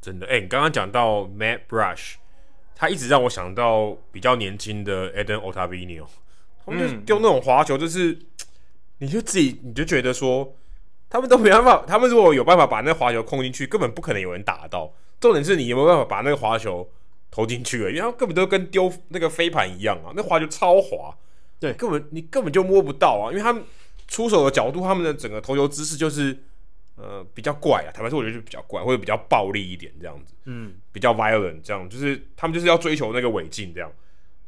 [0.00, 2.14] 真的，哎、欸，你刚刚讲到 Matt Brush，
[2.74, 6.06] 他一直让我想到比较年轻的 Eden Ottavino，
[6.64, 8.26] 他们就丢那种滑球，就是、嗯、
[8.98, 10.54] 你就自己你就觉得说，
[11.10, 14.92] 他们都没办法，他们如果有办法把那个滑球控进去，根本不可能有人打到。
[15.20, 16.88] 重点是你有没有办法把那个滑球
[17.30, 17.90] 投进去了？
[17.90, 21.12] 因为他根本都跟丢那个飞盘一样啊，那滑球超滑，
[21.58, 23.64] 对，根本你根本就摸不到啊，因为他们
[24.06, 26.44] 出手的角度，他们的整个投球姿势就是。
[27.00, 33.88] 呃，比较怪啊，坦白说，我觉得就比较怪，或者比较暴力一点这样子，嗯，比较 violent 这样，就是他们就是要追求那个违禁这样，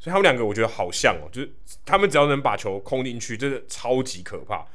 [0.00, 1.52] 所以他们两个我觉得好像哦，就是
[1.86, 4.66] 他们只要能把球空进去，真的超级可怕，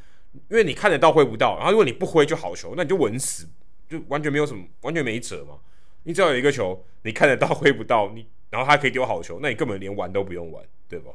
[0.50, 3.46] 因为你看得到挥不到，然后如果你不挥就好球，那你就稳死，
[3.90, 5.56] 就完全没有什么，完全没辙嘛。
[6.04, 11.12] 你只要有一个球，你看得到挥不到，你然后他可以丢好球，那你根本连玩都不用玩，对吧？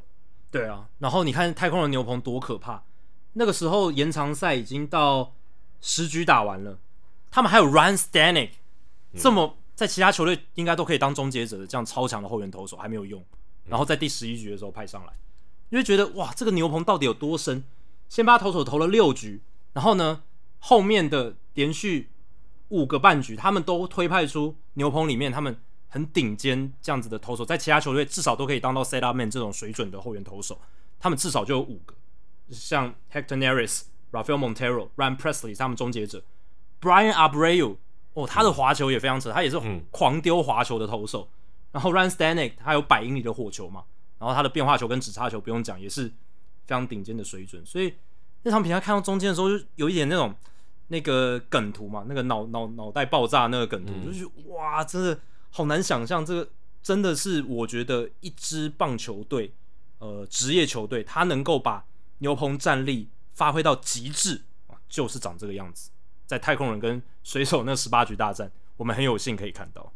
[0.50, 2.84] 对啊，然后你看太空人牛棚多可怕，
[3.32, 5.32] 那个时候延长赛已经到。
[5.80, 6.78] 十局打完了，
[7.30, 8.50] 他们还有 Ryan Stanek，
[9.16, 13.24] 这么在其他球队应该都可以当终结者的这样超强的后援投手还没有用，
[13.64, 15.12] 然后在第十一局的时候派上来，
[15.70, 17.64] 因为觉得哇，这个牛棚到底有多深？
[18.08, 19.40] 先发投手投了六局，
[19.72, 20.22] 然后呢，
[20.58, 22.10] 后面的连续
[22.68, 25.56] 五个半局，他们都推派出牛棚里面他们
[25.88, 30.60] 很顶尖这样子的投手，在其他球队至少都可以当到 Setup Man 这种水准的后援投手，
[30.98, 31.94] 他们至少就有五个，
[32.50, 33.82] 像 Hector Neris。
[34.12, 36.22] Rafael Montero、Ryan Presley 是他们终结者
[36.80, 37.76] ，Brian Abreu
[38.14, 39.60] 哦，他的滑球也非常扯，他也是
[39.90, 41.28] 狂丢滑球的投手。
[41.30, 41.34] 嗯、
[41.72, 43.84] 然后 Ryan Stanek 他有百英里的火球嘛，
[44.18, 46.08] 然后他的变化球跟指叉球不用讲，也是
[46.64, 47.64] 非常顶尖的水准。
[47.64, 47.94] 所以
[48.42, 50.34] 那场比赛看到中间的时候，就有一点那种
[50.88, 55.20] 那个梗图嘛，那个脑脑脑袋爆炸那个梗图，嗯、就是哇，真的
[55.50, 56.48] 好难想象，这个
[56.82, 59.52] 真的是我觉得一支棒球队，
[59.98, 61.84] 呃，职业球队，他能够把
[62.18, 63.08] 牛棚战力。
[63.32, 65.90] 发挥到极致啊，就是长这个样子。
[66.26, 69.92] 在太空人跟水手那十八局大战，我们很有幸可以看到，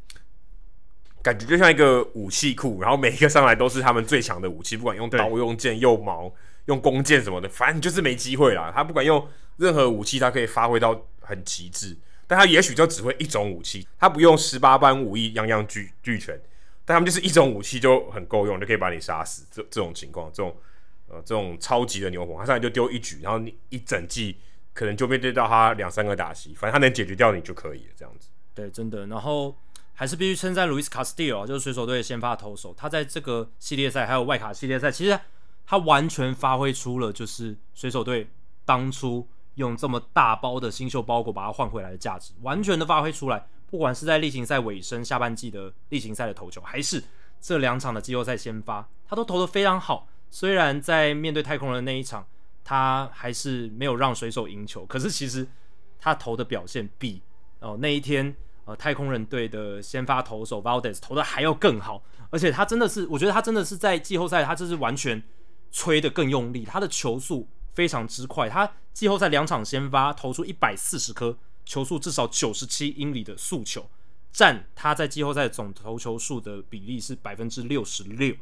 [1.23, 6.35] 感觉就像一个武器库，然后每一个上来都是他们最强的武器，不管用刀、用剑、用矛、
[6.65, 8.73] 用弓箭什么的，反正就是没机会啦。
[8.75, 9.29] 他不管用
[9.59, 11.97] 任何武器，他可以发挥到很极致，
[12.27, 16.37] 但他也许就只会一种武器，他不用十八般武艺样样俱俱全，
[16.85, 19.47] 但他们就是一种武器就很够用，就可以把你杀死。
[19.53, 20.53] 这这种情况，这种。
[21.23, 24.37] 这种超级的牛棚，他上来就丢一局，然后你一整季
[24.73, 28.29] 可能就面对到他两三个打席，反正他能解决掉你就可以了，这样子。
[28.55, 29.07] 对，真的。
[29.07, 29.57] 然后
[29.93, 35.19] 还是必须称赞 Luis Castillo，就是水手队的先发投手，他在这个系列赛还有外卡系列赛，其实
[35.67, 38.29] 他完全发挥出了就是水手队
[38.65, 43.47] 当初用这么大包的新秀包裹把他换回来的价值，完全的发挥出来。
[43.71, 47.03] 不管是在例行赛尾声下半季的例行赛的投球，还是
[47.41, 50.07] 这两场的季后赛先发，他都投得非常好。
[50.35, 52.27] 虽然在面对太空人那一场，
[52.65, 55.47] 他还是没有让水手赢球，可是其实
[56.01, 57.23] 他投的表现比
[57.61, 58.35] 哦、那一天
[58.65, 65.23] 呃太空人队的先发投手 Valdez 投的还要更好，而且他真的是，我觉得他真的是在季后赛，他这是完全
[65.71, 73.89] 吹得更用力，他的球速非常之快，他季后赛两场先发投出一百四十颗球速至少九十七英里的速球，
[74.33, 78.35] 占他在季后赛总投球数的比例是百分之六十六。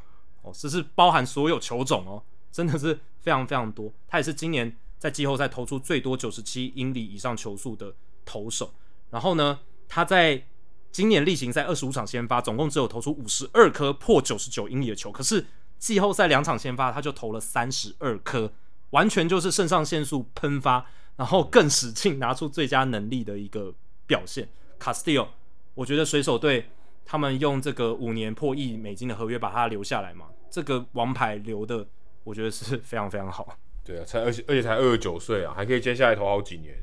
[0.43, 3.93] 哦，这是包含所有球种哦，真的是非常非常多。
[4.07, 7.95] 他也是今年在季后赛投出最多九十七英里以上球速的
[8.25, 8.75] 投手。
[9.11, 10.45] 然后呢，他在
[10.91, 15.11] 今年例行赛二十五场先发，总共只有投出五十二颗破九十九英里的球。
[15.11, 15.47] 可是
[15.79, 18.53] 季后赛两场先发，他就投了三十二颗，
[18.91, 20.87] 完全就是肾上腺素喷发，
[21.17, 23.75] 然后更使劲拿出最佳能力的一个
[24.07, 24.49] 表现。
[24.79, 25.29] Castillo，
[25.75, 26.69] 我觉得水手队。
[27.05, 30.27] 他们用这个五年破亿美金的合约把他留下来嘛？
[30.53, 31.87] 这个王牌留的，
[32.25, 33.59] 我觉得是非常非常好。
[33.83, 36.77] 对啊，才而且而且才二十九岁啊，还可以接下来投好几年。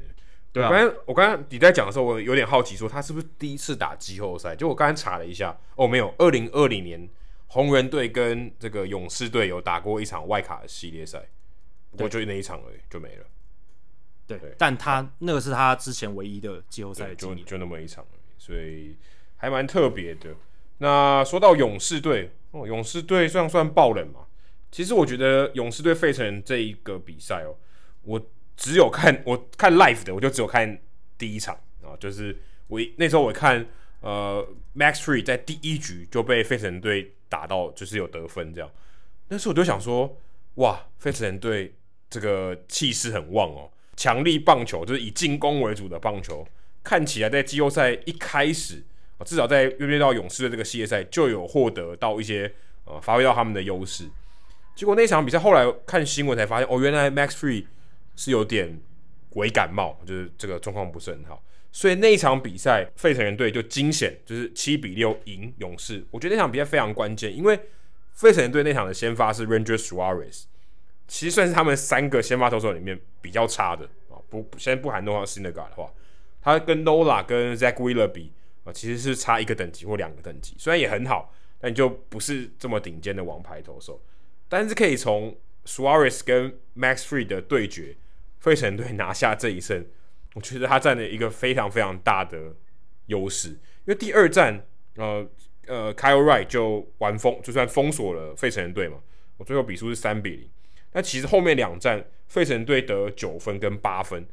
[0.52, 4.56] 对啊，我刚才我刚才你在讲的时候，我有点好奇，说他是不是第一次打季后赛？
[4.56, 7.08] 就我刚才查了一下，哦，没有，二零二零年
[7.46, 11.30] 红人队跟这个勇士队有打过一场外卡的系列赛，
[11.92, 13.26] 不过就那一场而已，就没了。
[14.26, 18.98] 对，对但他那个是他之前唯一的季后赛，就就那么一场而已，所以。
[19.42, 20.36] 还蛮特别的。
[20.80, 24.22] 那说到勇士队，哦，勇士队算算爆冷嘛？
[24.72, 27.56] 其实我觉得勇士队费城这一个比赛哦，
[28.04, 30.80] 我只有看我看 live 的，我就只有看
[31.18, 33.66] 第一场啊，就是我那时候我看
[34.02, 38.70] 呃 Max Fried 在第一局就被费城队打到，就是有得分这样。
[39.28, 40.18] 那时候我就想说，
[40.56, 41.76] 哇，费城队
[42.10, 46.48] 这个气势很旺哦，强力棒球就是以进攻为主的棒球，
[46.84, 48.84] 看起来在季后赛一开始。
[49.26, 52.52] 至少在面对到勇士的这个系列赛，就有获得到一些
[52.86, 54.10] 呃，发挥到他们的优势。
[54.76, 57.66] 结果那场比赛后来看新闻才发现，哦，原来 Max Free
[58.16, 58.80] 是有点
[59.32, 61.44] 微感冒，就是这个状况不是很好。
[61.72, 66.04] 所以那一场比赛，费城人队就惊险，就是七比六赢勇士。
[66.10, 67.60] 我觉得那场比赛非常关键，因为
[68.14, 70.46] 费城人队那场的先发是 Ranger Suarez，
[71.08, 74.18] 其实算是他们三个先发投手里面比较差的啊。
[74.30, 75.92] 不，先不含 Noah Syndergaard 的话，
[76.42, 78.32] 他跟 Nola 跟 Zack Wheeler 比
[78.74, 80.56] 其实是差一个等级或两个等级。
[80.58, 84.02] 虽然也很好，但就不是这么顶尖的王牌投手。
[84.48, 87.96] 但是可以从 Suarez 跟 Max Free 的对决，
[88.40, 89.86] 费城队拿下这一胜。
[90.36, 92.56] 我觉得他占了一个非常非常大的
[93.08, 94.64] 优势，因为第二战，
[94.96, 95.28] 呃
[95.66, 99.00] 呃，Kyle Wright 就完封，就算封锁了费城队嘛。
[99.38, 100.50] 我最后比数是三比零。
[100.94, 104.24] 那其实后面两战，费城队得九分跟八分，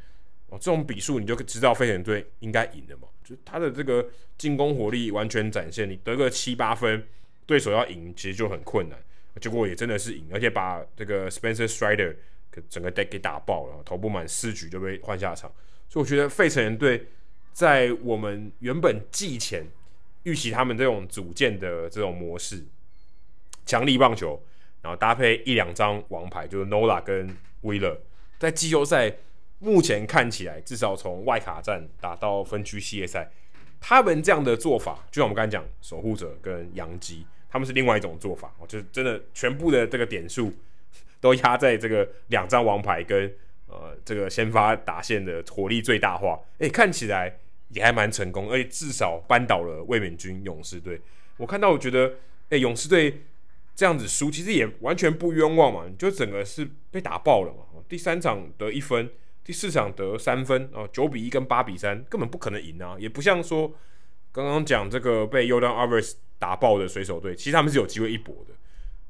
[0.49, 3.09] 哦，这种比数你就知道费城队应该赢了嘛。
[3.27, 4.09] 就他的这个
[4.39, 7.03] 进攻火力完全展现，你得个七八分，
[7.45, 8.97] 对手要赢其实就很困难。
[9.41, 12.15] 结果也真的是赢，而且把这个 Spencer Strider
[12.71, 15.53] 整个 deck 给打爆了，投不满四局就被换下场。
[15.89, 17.07] 所以我觉得费城人队
[17.53, 19.67] 在我们原本季前
[20.23, 22.65] 预期他们这种组建的这种模式，
[23.67, 24.41] 强力棒球，
[24.83, 27.29] 然后搭配一两张王牌，就是 Nola 跟
[27.63, 27.99] Wheeler，
[28.39, 29.13] 在季后赛
[29.59, 33.31] 目前看起来，至少从外卡战打到分区系列赛，
[33.81, 40.53] 他们这样的做法，就像我们刚才讲，守护者跟洋基，他们是另外一种做法，就是真的全部的这个点数
[41.21, 43.33] 都压在这个两张王牌跟。
[43.69, 47.37] 呃，这个先发打线的火力最大化，诶，看起来
[47.71, 51.01] 也还蛮成功，而且至少扳倒了卫冕军勇士队。
[51.37, 52.15] 我看到，我觉得，
[52.51, 53.23] 诶，勇士队
[53.75, 57.83] 这样子输，其实也完全不冤枉嘛，就整个是被打爆了嘛。
[57.89, 59.11] 第三场得一分，
[59.47, 63.73] 第四场得三分，哦，九比一跟八比三根本不可能赢啊，也不像说
[64.33, 68.55] 刚刚讲这个被 Yordan Alvarez 打爆的水手队，其实他们是有机会一搏的。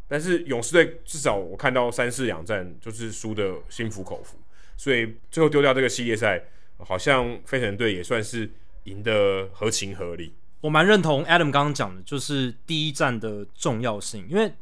[0.06, 4.36] 但是勇士队至少我看到三四两战就是输的心服口服。
[4.76, 6.44] 所以最后丢掉这个系列赛，
[6.76, 8.52] 好像费城队也算是
[8.84, 10.34] 赢得合情合理。
[10.60, 14.26] 我蛮认同 Adam 刚刚讲的，就是第一战的重要性。
[14.28, 14.52] 因为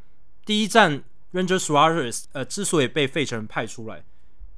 [0.46, 1.02] 第一战
[1.32, 4.04] Ranger Suarez 呃之所以被费城派出来，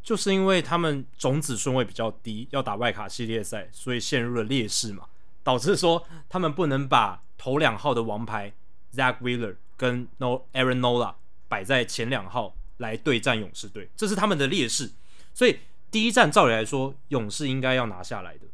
[0.07, 5.03] 就是因为他们种子顺位比较低，要打外卡系列赛，所以陷入了劣势嘛，
[5.43, 8.53] 导致说他们不能把头两号的王牌
[8.95, 11.15] Zack Wheeler 跟 No Aaron Nola
[11.49, 14.93] 摆在前两号来对战勇士队，这是他们的劣势。
[15.35, 15.59] 所以
[15.91, 18.47] 第一战照理来说，勇士应该要拿下来的，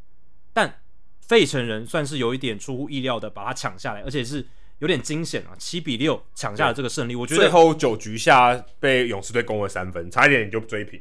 [0.54, 0.80] 但
[1.20, 4.46] 费城人算是有一点出乎意料的把它抢下来，而且是
[4.78, 7.14] 有点惊险啊，七比六抢下了这个胜利。
[7.14, 10.98] 我觉得最后九局下被勇士队攻了三分，差一点你就追平。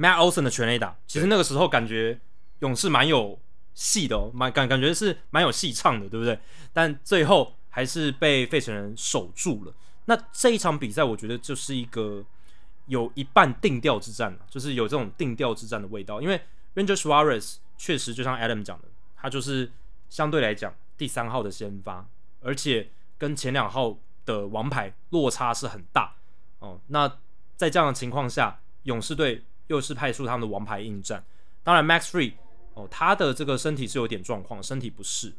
[0.00, 2.18] Matt Olson 的全垒打，其实那个时候感觉
[2.60, 3.38] 勇士蛮有
[3.74, 6.38] 戏的哦，蛮感感觉是蛮有戏唱的，对不对？
[6.72, 9.74] 但最后还是被费城人守住了。
[10.06, 12.24] 那这一场比赛，我觉得就是一个。
[12.86, 16.20] 有一半定调之战，就是有这种定调之战的味道。
[16.20, 16.40] 因为
[16.74, 19.70] Ranger Suarez 确实就像 Adam 讲的，他就是
[20.08, 22.04] 相对来讲第三号的先发，
[22.40, 23.96] 而且跟前两号
[24.26, 26.16] 的王牌落差是很大
[26.58, 26.80] 哦。
[26.88, 27.06] 那
[27.56, 31.24] 在这样的情况下，勇士队又是派出他们的王牌应战。
[31.62, 32.34] 当然，Max Free
[32.74, 35.32] 哦，他的这个身体是有点状况，身体不适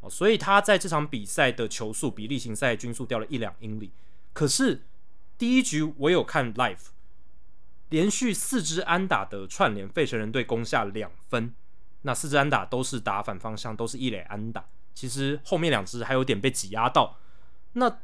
[0.00, 3.92] 哦，所以他在这场比赛的球速比例行赛均速掉了一两英里。
[4.32, 4.82] 可是
[5.38, 6.88] 第一局我有看 live。
[7.90, 11.54] 连续四支安打的串联，费城人队攻下两分。
[12.02, 14.64] 那四支安打都是打反方向，都是一垒安打。
[14.94, 17.18] 其实后面两支还有点被挤压到。
[17.74, 17.98] 那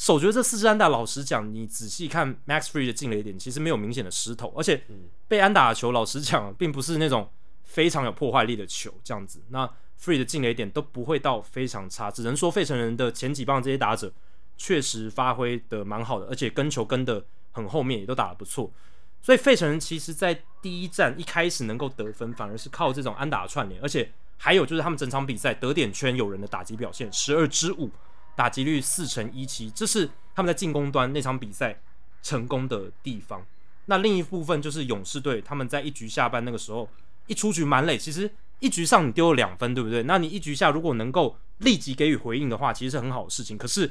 [0.00, 4.82] 首局这四支安打，老实讲，你仔细看 Max Fried 的进垒点，其实没有明显的失投，而且
[5.28, 7.30] 被安打的球，老实讲，并不是那种
[7.64, 8.90] 非常有破坏力的球。
[9.04, 9.70] 这样子，那
[10.02, 14.10] Fried 的进垒点都不会到非常差，只能说费城人的前几棒这些打者
[14.56, 17.22] 确实发挥的蛮好的，而且跟球跟的
[17.52, 18.72] 很后面，也都打得不错。
[19.20, 27.90] 所以费城人其实，在第一站一开始能够得分，反而是靠这种安打串联，而且还有就是他们整场比赛得点圈有人的打击表现，十二支五，
[28.36, 31.80] 打击率四成一七，这是他们在进攻端那场比赛
[32.22, 33.44] 成功的地方。
[33.86, 36.88] 那另一部分就是勇士队，他们在一局下半那个时候
[37.26, 38.30] 一出局满垒，其实
[38.60, 40.02] 一局上你丢了两分，对不对？
[40.04, 43.58] 那你一局下如果能够立即给予回应的话，其实是很好的事情。
[43.58, 43.90] 可是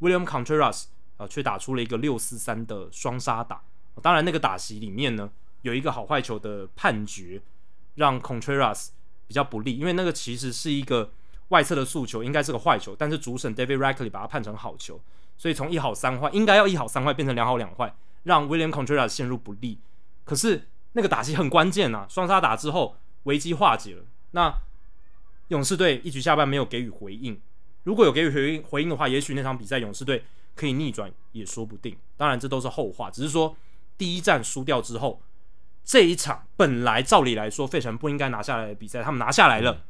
[0.00, 0.84] William Contreras
[1.16, 3.62] 啊、呃，却打出了一个六四三的双杀打。
[4.02, 5.30] 当然，那个打席里面呢，
[5.62, 7.40] 有一个好坏球的判决，
[7.94, 8.88] 让 Contreras
[9.26, 11.12] 比较不利，因为那个其实是一个
[11.54, 15.00] 外侧的诉求，应该是个坏球，但是主审 David Rackley 把它判成好球，
[15.38, 17.94] 所以从一好三坏，应该要一好三坏变成两好两坏，
[18.24, 19.78] 让 William Contreras 陷入不利。
[20.24, 24.02] 可是那个打击很关键啊，双杀打之后危机化解了。
[24.32, 24.52] 那
[25.48, 27.40] 勇士队一局下半没有给予回应，
[27.84, 30.24] 如果有给予回应回应的话，也许那场比赛勇士队
[30.56, 31.96] 可以逆转也说不定。
[32.16, 33.56] 当然，这都是后话，只是说。
[33.96, 35.22] 第一战输掉之后，
[35.84, 39.82] 这一场本来照理来说费城不应该拿下来的比赛，他们拿下来了。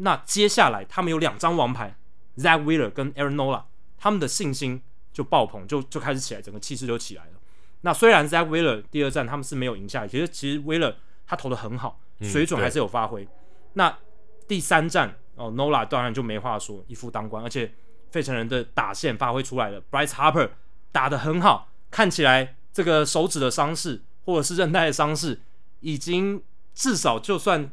[0.00, 1.96] 那接下来他们有两张王牌
[2.36, 3.64] ，Zack Wheeler 跟 Aaron Nola，
[3.96, 7.32] 他们的信心就爆棚，就就开始起来，整个气势就起来了。
[7.80, 10.94] 那虽然 Zack Wheeler 第二战他们是没有赢下来，其实其实 Wheeler
[11.26, 13.24] 他投的很好，水准还是有发挥。
[13.24, 13.28] 嗯、
[13.74, 13.98] 那
[14.46, 17.72] 第三战哦，Nola 当然就没话说，一夫当关，而且
[18.10, 20.50] 费城人的打线发挥出来了，Bryce Harper
[20.90, 25.40] 打得很好，看起来这个手指的伤势或者是韧带的伤势，
[25.80, 26.42] 已经
[26.74, 27.70] 至少就算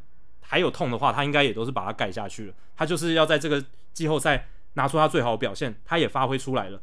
[0.47, 2.53] 还有痛的话，他应该也都是把它盖下去了。
[2.75, 3.63] 他就是要在这个
[3.93, 6.81] 季后赛拿出他最好的表现，他也发挥出来了。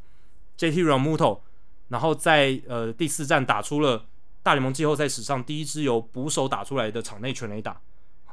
[0.58, 1.40] JT Realmuto
[1.88, 4.06] 然后在呃第四战打出了
[4.42, 7.80] 大联盟季后赛史上第一支由捕手打出来的场内全垒打，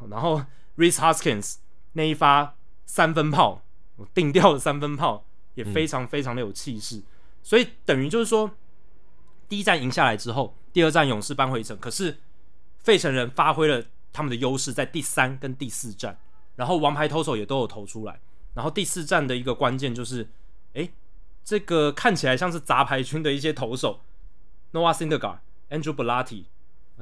[0.09, 0.41] 然后
[0.77, 1.55] Reese Hoskins
[1.93, 3.61] 那一发三分炮，
[4.13, 5.25] 定调的三分炮
[5.55, 7.03] 也非常非常的有气势，嗯、
[7.43, 8.51] 所以等于就是说
[9.47, 12.17] 第一战赢下来之后，第二战勇士扳回一城，可是
[12.79, 16.17] 费城人发挥了他们的优势，在第三跟第四战，
[16.55, 18.19] 然后王牌投手也都有投出来，
[18.53, 20.29] 然后第四战的一个关键就是，
[20.73, 20.91] 诶。
[21.41, 24.01] 这个看起来像是杂牌军的一些投手
[24.73, 25.39] ，Noah Syndergaard、
[25.71, 26.43] Andrew Bellatti，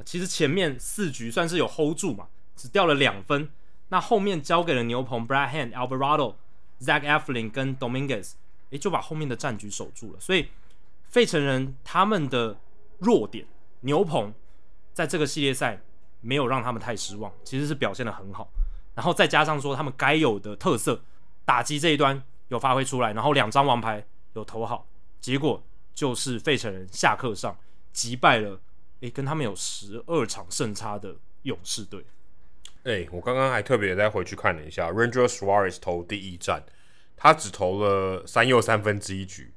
[0.06, 3.50] 其实前面四局算是有 hold 住嘛，只掉了两分。
[3.88, 6.36] 那后面交给了牛棚 Brad Hand、Alvarado、
[6.80, 8.34] Zach Eflin 跟 Dominguez，
[8.70, 10.20] 诶，就把后面的战局守住了。
[10.20, 10.48] 所以
[11.10, 12.58] 费城人他们的
[13.00, 13.44] 弱点
[13.80, 14.32] 牛棚，
[14.94, 15.82] 在这个系列赛
[16.20, 18.48] 没有让他们太失望，其实是表现的很好。
[18.94, 21.00] 然后再加上说他们该有的特色，
[21.44, 24.04] 打击这一端有发挥出来，然后两张王牌。
[24.34, 24.86] 有投好，
[25.20, 25.60] 结果
[25.94, 27.58] 就是费城人下课上
[27.92, 28.60] 击败了，
[29.00, 32.04] 诶，跟他们有十二场胜差的勇士队。
[32.84, 36.62] 诶，我刚刚还特别再回去看了一下，Ranger Suarez 投第一战，
[37.16, 39.52] 他只投了三又三分之一局，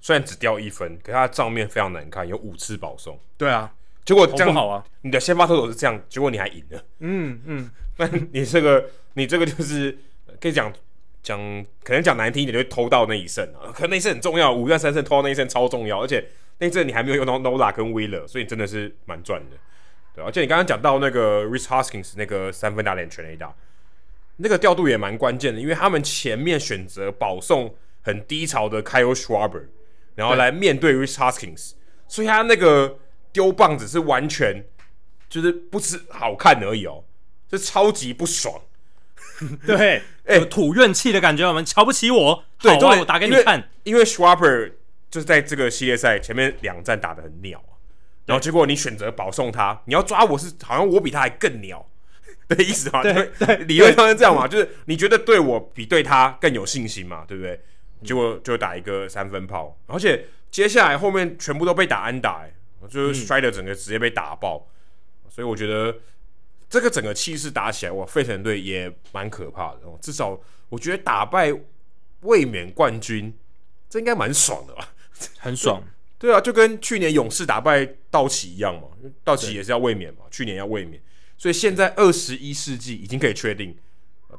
[0.00, 3.20] 虽然只掉一分，可是他的账面非常难看，有五次保送。
[3.36, 3.75] 对啊，
[4.06, 4.82] 结果这样好啊！
[5.02, 6.82] 你的先发投手是这样，结果你还赢了。
[7.00, 9.98] 嗯嗯， 那你这个你这个就是
[10.40, 10.72] 可以讲。
[11.22, 11.40] 讲
[11.82, 13.74] 可能讲难听一点，就会偷到那一胜啊！
[13.74, 16.24] 可能那一胜很重要，五战三胜偷到那一胜超重要，而且
[16.58, 19.56] 那一阵你还没有用到 Nola 跟 Wheeler，所以你真的是蛮赚的，
[20.14, 20.24] 对。
[20.24, 23.52] 而且你刚刚讲到那个 Rich Hoskins 那个三分打脸全垒打，
[24.36, 29.64] 那个调度也蛮关键的，因为他们前面选择保送很低潮的 Kyle Schwarber，
[30.14, 31.72] 然后来面对 Rich Hoskins，
[32.06, 33.00] 所以他那个
[33.36, 34.64] 丢棒子是完全
[35.28, 37.04] 就是不是好看而已哦，
[37.50, 38.62] 是超级不爽。
[39.66, 40.00] 对，
[40.34, 42.44] 有吐怨气的感觉，我们瞧不起我。
[42.58, 43.68] 对，好啊，我打给你看。
[43.82, 44.72] 因为 Schwarber
[45.10, 47.62] 就是在这个系列赛前面两战打的很鸟，
[48.24, 51.86] 然后结果你选择保送他，你要抓我是好像我比他还更鸟
[52.48, 53.02] 的意思嘛？
[53.02, 57.26] 对对，理论上是这样嘛，就是你觉得对我比对他更有信心嘛？
[57.28, 57.60] 对不对？
[58.02, 62.52] 结果就打一个三分炮，而且接下来后面全部都被打安打，哎，
[62.88, 64.68] 就是 Strider 整个直接被打爆，
[65.28, 65.96] 所以我觉得。
[66.68, 68.04] 这个整个气势打起来，哇！
[68.04, 69.96] 费城队也蛮可怕的哦。
[70.02, 70.36] 至少
[70.68, 71.54] 我觉得打败
[72.22, 73.32] 卫冕冠军，
[73.88, 74.92] 这应该蛮爽的吧？
[75.38, 75.80] 很爽。
[76.18, 78.88] 对啊，就跟去年勇士打败道奇一样嘛。
[79.22, 81.00] 道奇也是要卫冕嘛，去年要卫冕。
[81.38, 83.78] 所以现在二十一世纪已经可以确定，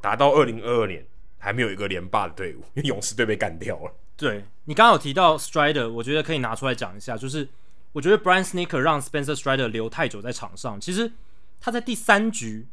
[0.02, 1.02] 打到二零二二年
[1.38, 3.90] 还没有一个连霸的队伍，因为勇士队被干掉了。
[4.18, 7.48] 对，你刚刚有提到 Strider，我觉得可以拿出来讲一下，就是
[7.98, 11.10] 我觉得 Brian Snitker 让 Spencer Strider 留太久在场上，其实。
[11.60, 12.68] 他在第三局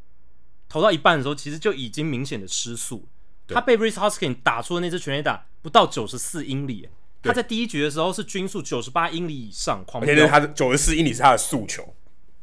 [0.70, 3.08] 投到一半的时候，其实就已经明显的失速。
[3.48, 6.88] 他被 Rhys Hoskins 打出的那支全垒打不到九十四英里，
[7.24, 10.14] 他在第一局的时候是均速九十八英里以上，狂飙。
[10.14, 11.96] 而且他的九十四英里是他的速球。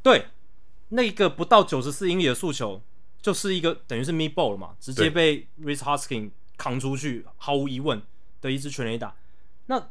[0.02, 0.26] 对，
[0.88, 2.82] 那个不到九十四英里的速球，
[3.20, 8.02] 就是一个等于是 meatball 了嘛，直接被 Rhys Hoskins 扛出去，毫无疑问
[8.40, 9.14] 的一支全垒打。
[9.66, 9.88] 那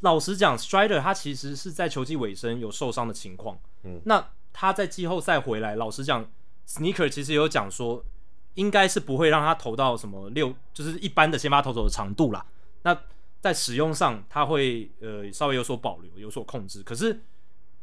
[0.00, 3.58] 老实讲，Strider 他其实是在球季尾声有受伤的情况。
[3.84, 4.28] 嗯，那。
[4.50, 6.28] 他在季后赛回来，老实讲
[6.66, 8.04] ，Sneaker 其实有讲说，
[8.54, 12.44] 应该是不会让他投到什么六，就是一般的先发投手的长度啦。
[12.82, 12.98] 那
[13.40, 16.82] 在使用上，他会呃稍微有所保留，有所控制。
[16.82, 17.20] 可是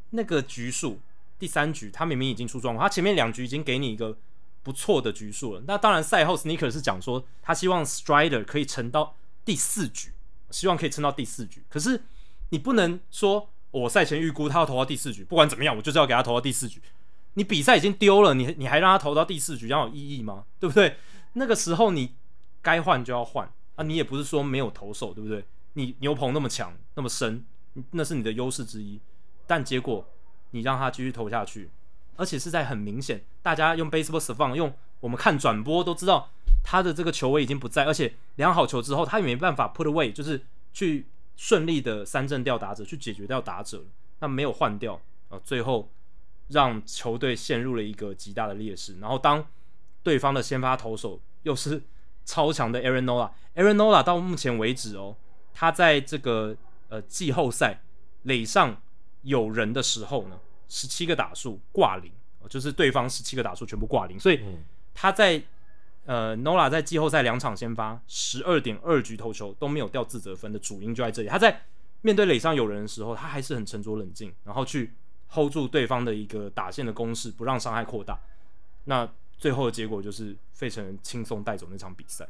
[0.09, 0.99] 那个局数，
[1.39, 4.17] 第三局他明明已经出状况，他前面两局已经给你一个
[4.61, 5.63] 不错的局数了。
[5.65, 9.15] 那当然赛后 Sneaker 是讲说，他希望 Strider 可以撑到
[9.45, 10.11] 第四局，
[10.55, 11.61] 希望可以撑到第四局。
[11.69, 12.01] 可是
[12.49, 13.49] 你不能说。
[13.75, 16.81] 我赛前预估他要投到第四局，不管怎么样，我就是要给他投到第四局。
[17.33, 20.45] 你比赛已经丢了，你你还让他投到第四局，这样有意义吗？
[20.61, 20.95] 对不对？
[21.33, 22.15] 那个时候你
[22.61, 23.83] 该换就要换啊！
[23.83, 25.43] 你也不是说没有投手，对不对？
[25.73, 27.45] 你牛棚那么强，那么深，
[27.91, 28.97] 那是你的优势之一。
[29.45, 30.07] 但结果
[30.51, 31.69] 你让他继续投下去，
[32.15, 34.73] 而且是在很明显，大家用 Baseball s a v a n 用
[35.05, 36.31] 我们看转播都知道
[36.63, 41.05] 他的这个球位已经不在，而且量好球之后，他也没办法 put away，就是去。
[41.37, 43.83] 顺利的三振掉打者去解决掉打者，
[44.19, 45.89] 那没有换掉啊，最后
[46.47, 48.97] 让球队陷入了一个极大的劣势。
[49.01, 49.45] 然后当
[50.01, 51.83] 对方的先发投手又是
[52.23, 55.17] 超强的 Aaron Nola，Aaron Nola 到目前为止哦，
[55.53, 56.55] 他在这个
[56.87, 57.81] 呃季后赛
[58.23, 58.81] 垒上
[59.23, 62.09] 有人的时候呢，十七个打数挂零，
[62.47, 64.39] 就是对方十七个打数全部挂零，所以
[64.95, 65.43] 他在
[66.05, 71.61] 呃 Nola 在季后赛两场先发十二点二局投球都没有掉自责分的主因就在这里，他在
[72.01, 74.93] 面对垒上有人的时候，他还是很沉着冷静，然后去
[75.29, 78.19] hold 住对方的一个打线的攻势，不让伤害扩大。
[78.85, 79.07] 那
[79.37, 82.25] 最后的结果就是费城人轻松带走那场比赛。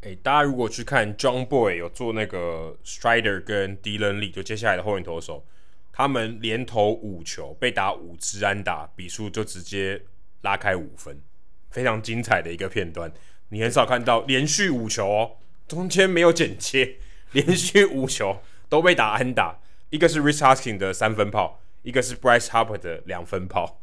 [0.00, 5.46] 哎、欸，大家如果去看 John Boy 有做那个 Strider 跟 Dylan Lee，就接下来的后援投手，
[5.92, 10.02] 他们连投五球被打五支安打，比数就直接
[10.40, 11.22] 拉开五分，
[11.72, 13.12] 非常精彩的一个片段。
[13.48, 15.32] 你很少看到连续五球哦，
[15.66, 16.96] 中间没有剪切，
[17.32, 18.38] 连续五球
[18.68, 19.58] 都被打安打，
[19.90, 23.80] 一个是 Rhys Hoskins 的三分炮，一个是 Bryce Harper 的两分炮。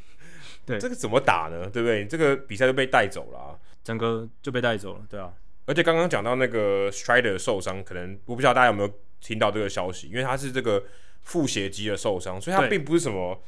[0.66, 1.68] 对，这个怎么打呢？
[1.68, 2.06] 对不对？
[2.06, 5.02] 这个比赛就被带走了啊，整个就被带走了。
[5.10, 5.32] 对啊，
[5.66, 8.90] 而且刚刚讲到那个 Strider 受伤，可能我不知道大家有没有
[9.20, 10.82] 听到这个消息，因为他是这个
[11.20, 13.42] 腹斜肌的受伤，所以他并不是什么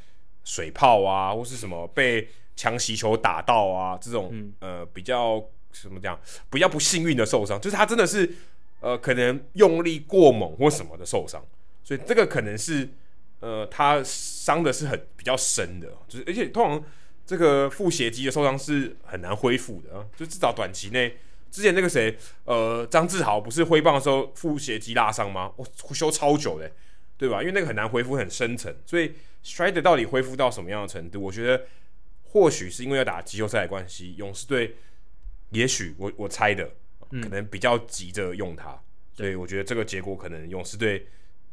[0.45, 6.19] 水泡啊，或是什么被强袭球打到啊这种、嗯、呃比较什么讲
[6.51, 8.35] 比较不幸运的受伤，就是他真的是
[8.81, 11.41] 呃可能用力过猛或什么的受伤，
[11.85, 12.89] 所以这个可能是
[13.41, 16.85] 呃他伤的是很比较深的，就是而且通常。
[17.29, 21.17] 这个腹斜肌的受伤是很难恢复的啊，就至少短期内，
[21.51, 25.51] 之前那个谁，呃，张志豪不是挥棒的时候腹斜肌拉伤吗？
[25.57, 26.71] 哦，修超久的，
[27.19, 27.41] 对吧？
[27.41, 29.13] 因为那个很难恢复，很深层，所以
[29.45, 31.21] Strider 到底恢复到什么样的程度？
[31.21, 31.65] 我觉得
[32.29, 34.77] 或许是因为要打季后赛的关系，勇士队
[35.51, 36.71] 也许我我猜的，
[37.23, 38.81] 可能比较急着用他，嗯、
[39.15, 41.07] 所以我觉得这个结果可能勇士队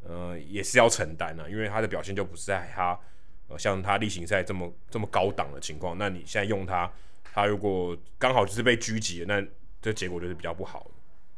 [0.03, 2.99] 呃也是要承担的，因为他的表现就不是在他
[3.47, 3.57] 呃。
[3.57, 6.91] 像他例行赛这么这么高档的情况，那你现在用他，
[7.23, 9.43] 他如果刚好就是被狙击，那
[9.81, 10.89] 这结果就是比较不好。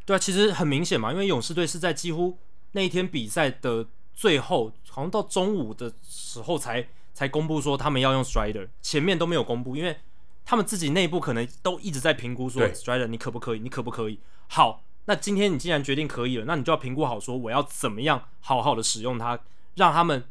[0.05, 2.37] 对啊，其实很明显嘛，因为勇士队是在几乎
[2.71, 9.97] 那一天比赛的最后，好像到中午的时候才才公布说他们要用 Strider，前面都没有公布，因为
[10.45, 14.19] 他们自己内部可能都一直在评估说 Strider 你可不可以，你可不可以？
[14.49, 19.39] 好，那今天你既然决定可以了，那你就要评估好说我要怎么样好好的使用它，
[19.73, 20.25] 让他们。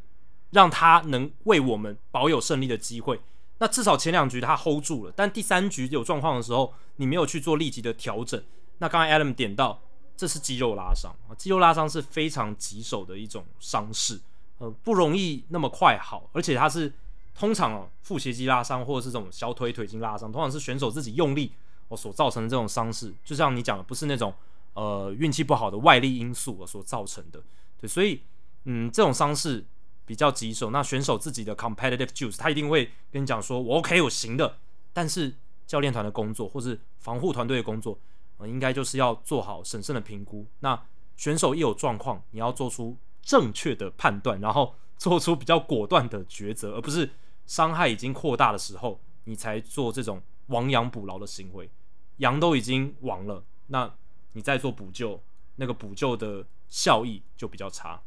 [0.51, 3.21] 让他能为我们保有胜利的机会。
[3.59, 8.41] 那至少前两局他 hold 住了，但第三局有状况的时候，你没有去做立即的调整。
[8.79, 9.83] 那刚才 Adam 点到，
[10.17, 14.21] 这是肌肉拉伤啊，肌肉拉伤是非常棘手的一种伤势，
[14.59, 16.93] 呃，不容易那么快好，而且它是
[17.35, 21.53] 通常哦，腹斜肌拉伤或者是这种小腿腿筋拉伤，通常是选手自己用力
[21.89, 23.15] 哦所造成的这种伤势。
[23.25, 24.33] 就像你讲的，不是那种
[24.75, 27.43] 呃运气不好的外力因素所造成的。
[27.81, 28.23] 对，所以
[28.65, 29.65] 嗯，这种伤势。
[30.07, 34.59] 比较棘手，那选手自己的 competitive juice，他一定会跟你讲说：“我 OK，我行的。”
[34.93, 35.35] 但是
[35.67, 37.99] 教练团的工作，或是防护团队的工作，
[38.37, 40.45] 呃，应该就是要做好审慎的评估。
[40.61, 40.79] 那
[41.17, 42.95] 选手一有状况，你要做出
[43.25, 47.09] 正确的判断，然后做出比较果断的抉择，而不是
[47.47, 51.71] 伤害已经扩大的时候，你才做这种亡羊补牢的行为。
[52.19, 53.93] 羊都已经亡了，那
[54.35, 55.21] 你再做补救，
[55.57, 58.01] 那个补救的效益就比较差。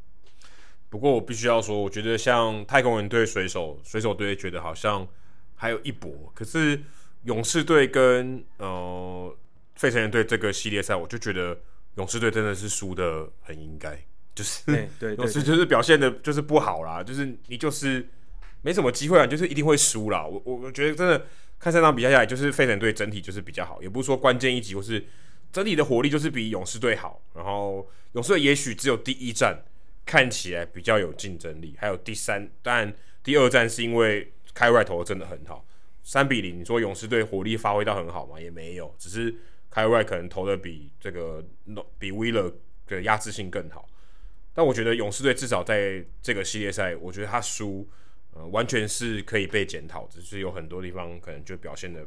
[0.89, 5.05] 不过我必须要说，我觉得像太空人队、水手、水手队觉得好像
[5.55, 6.81] 还有一搏，可是
[7.23, 9.35] 勇士队跟呃
[9.75, 11.59] 费城人队这个系列赛，我就觉得
[11.95, 14.01] 勇士队真的是输的很应该，
[14.37, 18.07] 就是对对， 勇士就是表现的就是不好啦，就是你就是
[18.61, 20.25] 没什么机会啊，就是一定会输啦。
[20.25, 21.25] 我我我觉得真的
[21.59, 25.03] 看三场比赛下来，就是费城队整体就是比较好，也不是说关键一集或是
[25.51, 29.63] 整体的火力就是比勇士队好，然后勇士队也许只有第一战。
[30.09, 35.65] 看起来比较有竞争力，还有第三，当然第二战是因为开外投的真的很好，
[36.01, 36.57] 三比零。
[36.57, 38.39] 你说勇士队火力发挥到很好吗？
[38.39, 39.35] 也没有，只是
[39.69, 41.45] 开外可能投的比这个
[41.99, 42.53] 比 Wheeler
[42.87, 43.85] 的压制性更好。
[44.57, 47.87] 但我觉得勇士队至少在这个系列赛，我觉得他输，
[48.33, 52.03] 呃，完全是可以被检讨，只是有很多地方可能就表现的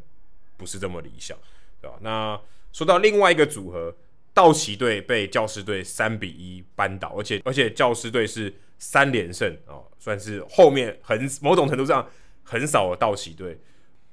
[0.57, 1.39] 不是这么理想，
[1.81, 1.97] 对吧？
[2.01, 2.41] 那
[2.73, 3.95] 说到另外一个组合。
[4.33, 12.09] 道奇队被教师队三比一扳倒，而且而且教师队是三连胜哦，算是后面很某种程度上
[12.45, 13.59] 横扫了道奇队。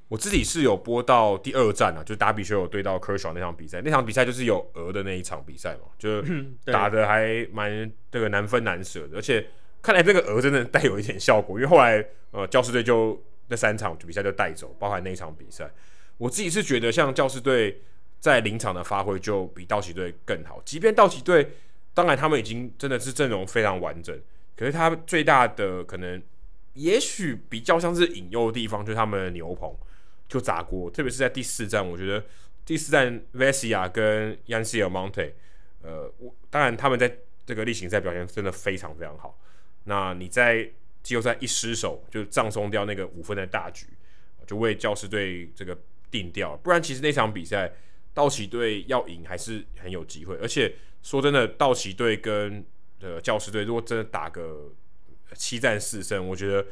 [0.08, 6.24] 我自己是有播到第二战啊，就打比修有对到科尔那场比赛，那场比赛就是有鹅的那一场比赛嘛，就
[6.66, 9.46] 打的还蛮这个难分难舍的，而且
[9.82, 15.70] 看来这个鹅真的带有一点效果，因为后来呃教士队就那三场比赛就带走，包含那一场比赛，
[16.18, 17.82] 我自己是觉得像教士队。
[18.20, 21.52] 在临场的发挥就比道奇队更好，即便道奇队
[21.94, 24.20] 当然他们已经真的是阵容非常完整，
[24.56, 26.20] 可是他最大的可能
[26.74, 29.72] 也许比较像是引诱的地方，就是他们的牛棚
[30.28, 32.24] 就砸锅，特别是在第四战，我觉得
[32.66, 35.32] 第四站 Vesia 跟 Yncel Monte，
[35.82, 39.40] 呃，我当然他们在这个例行赛表现真的非常非常好。
[39.86, 40.70] 那你在
[41.02, 43.88] 季后赛一失手就葬送掉那个五分的大局，
[44.46, 45.78] 就为教师队这个
[46.12, 46.58] 定调。
[46.58, 47.72] 不然其实那场比赛
[48.14, 50.36] 道奇队要赢还是很有机会。
[50.42, 52.66] 而且说真的，道奇队跟
[53.00, 54.74] 呃教师队如果真的打个
[55.36, 56.66] 七战四胜，我觉得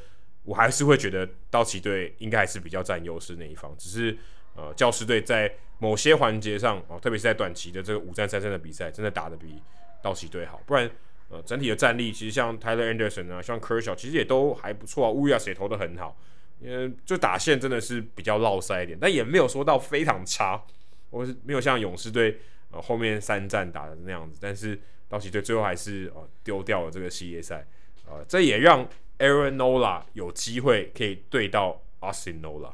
[0.45, 3.75] 我还是会觉得道奇队应该还是比较占优势那一方。
[3.77, 4.17] 只是
[4.55, 9.61] 呃教师队在某些环节上哦，特别是在短期的这个五战三胜的比赛，真的打得比
[10.01, 10.61] 道奇队好。
[10.65, 10.89] 不然。
[11.27, 15.09] 呃，整体的战力其实像 Tyler Anderson 啊，像 Kershaw 其实也都还不错啊。
[15.09, 16.15] 乌 a 也投得很好，
[16.59, 20.63] 因为就打线真的是比较落塞一点，但也没有说到非常差，
[21.09, 22.37] 我是没有像勇士队
[22.69, 24.37] 呃后面三战打的那样子。
[24.39, 27.65] 但是道奇队最后还是呃丢掉了这个系列赛，
[28.07, 28.87] 呃，这也让
[29.19, 32.71] Aaron Nola 有机会可以对到 Austin Nola，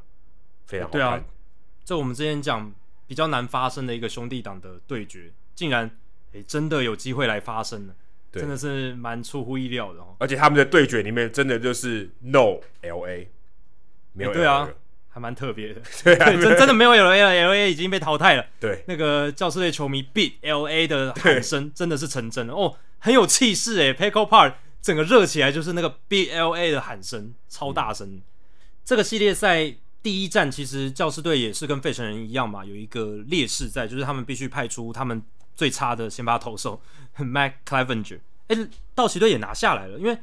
[0.66, 1.00] 非常好看。
[1.00, 1.24] 对啊，
[1.84, 2.74] 这我们之前讲
[3.08, 5.86] 比较难发生的一个兄弟档的对决，竟然
[6.34, 7.94] 诶、欸、真的有机会来发生了。
[8.32, 13.28] 真的是蛮出乎意料的哦，而且他们的对决里面真的就是 No LA，
[14.14, 14.70] 没有对啊，
[15.10, 18.46] 还蛮特别的， 对， 真真的没有 LA 了，LA 已经被淘汰了。
[18.58, 28.08] 对，那个教士队球迷 beat LA 的喊声真的是成真了哦，很有气势诶 Petco Park 整个热起来就是那个 beat LA 的喊声，超大声。
[28.16, 28.22] 嗯、
[28.84, 35.24] 这个系列赛第一站其实教师队也是跟费城人一样嘛，有一个劣势在，就是他们必须派出他们。
[35.54, 36.82] 最差的先发投手
[37.18, 40.18] Matt Clevinger，哎、 欸，道奇队也拿下来了，因为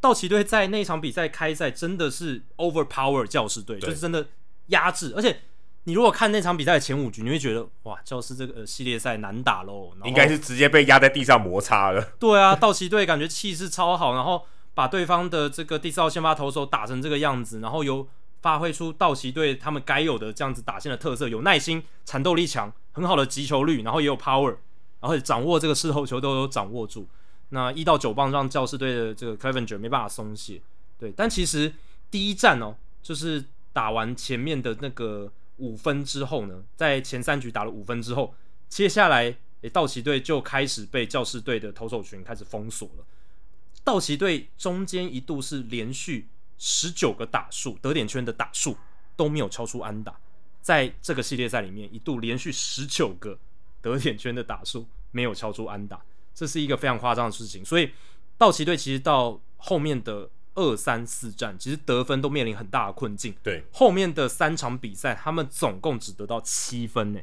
[0.00, 4.26] 道奇队在那场比赛开赛真的是 overpower 教师队，就是真的
[4.68, 5.12] 压制。
[5.14, 5.42] 而且
[5.84, 12.02] 你如果看那场比赛的前五局，你会觉得哇，教师这个系列赛难打喽，应该是直接被压在地上摩擦了。
[12.18, 14.44] 对啊，道奇队感觉气势超好，然后
[14.74, 18.06] 把对方的这个第四号先发投手打成这个样子，然后有
[18.42, 24.56] 发挥出道奇队他们该有的这样子打线的特色，有耐心、缠斗力强、很好的击球率，然后也有 power。
[25.00, 27.08] 然后掌握这个事后球都有掌握住，
[27.48, 30.60] 那一到九棒让教师队的这个 Clevinger 没办法松懈，
[30.98, 31.10] 对。
[31.16, 31.72] 但其实
[32.10, 33.42] 第一站哦，就是
[33.72, 38.34] 打完前面的那个五分之后呢，在前三局打了五分之后，
[38.68, 43.04] 接下来诶道奇队就开始被教士队的投手群开始封锁了。
[43.84, 46.28] 道奇队中间一度是连续
[46.58, 48.76] 十九个打数得点圈的打数
[49.16, 50.18] 都没有超出安打，
[50.60, 53.38] 在这个系列赛里面一度连续十九个。
[53.82, 55.98] 得点圈的打数没有超出安打，
[56.34, 57.64] 这是一个非常夸张的事情。
[57.64, 57.90] 所以
[58.36, 60.28] 道奇队其实到后面的
[60.60, 63.34] 二三四战，其实得分都面临很大的困境。
[63.42, 67.20] 对，后面的三场比赛，他们总共只得到七分呢，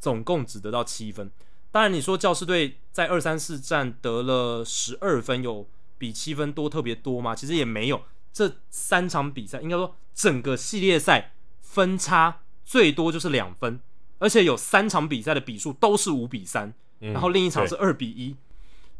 [0.00, 1.30] 总共只得到七分。
[1.70, 5.68] 当然，你说教师队在二三四战得了十二分，有
[5.98, 7.36] 比七分多特别多吗？
[7.36, 8.02] 其实也没有。
[8.32, 13.80] 这三场比赛，应该说整个系列赛分差最多就是两分。
[14.18, 18.36] 而且有三场比赛的比数都是五比三、嗯，然后另一场是二比一，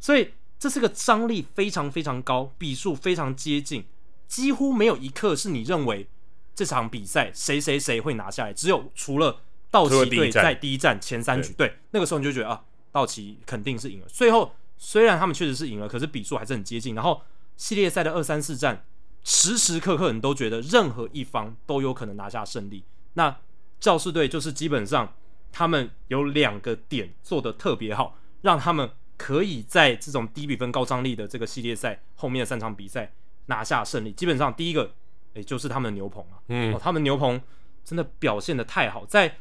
[0.00, 0.30] 所以
[0.60, 3.86] 这是个张力非常非常高，比数非常接近，
[4.28, 6.06] 几乎没有一刻是你认为
[6.54, 12.62] 这场比赛谁谁谁会拿下来，只有除了道奇队在第一战前三局，对，那个时候你就觉得啊，
[12.92, 14.06] 道奇肯定是赢了。
[14.06, 16.94] 最后虽然他们确实是赢了，可是比数还是很接近。
[16.94, 17.22] 然后
[17.56, 18.84] 系列赛的二三四战，
[19.24, 22.84] 时时刻刻你都觉得任何一方都有可能拿下胜利。
[23.14, 23.34] 那
[23.80, 25.14] 教士队就是基本上，
[25.50, 28.90] 他们有两个点做得特别好，让他们
[29.20, 33.12] 可以在这种低比分高张力的这个系列赛后面的三场比赛
[33.47, 34.12] 拿下胜利。
[34.12, 34.90] 基本上第一个，
[35.34, 37.38] 也就是他们的牛棚啊，嗯，哦，他们牛棚
[37.84, 39.36] 真的表现的太好，在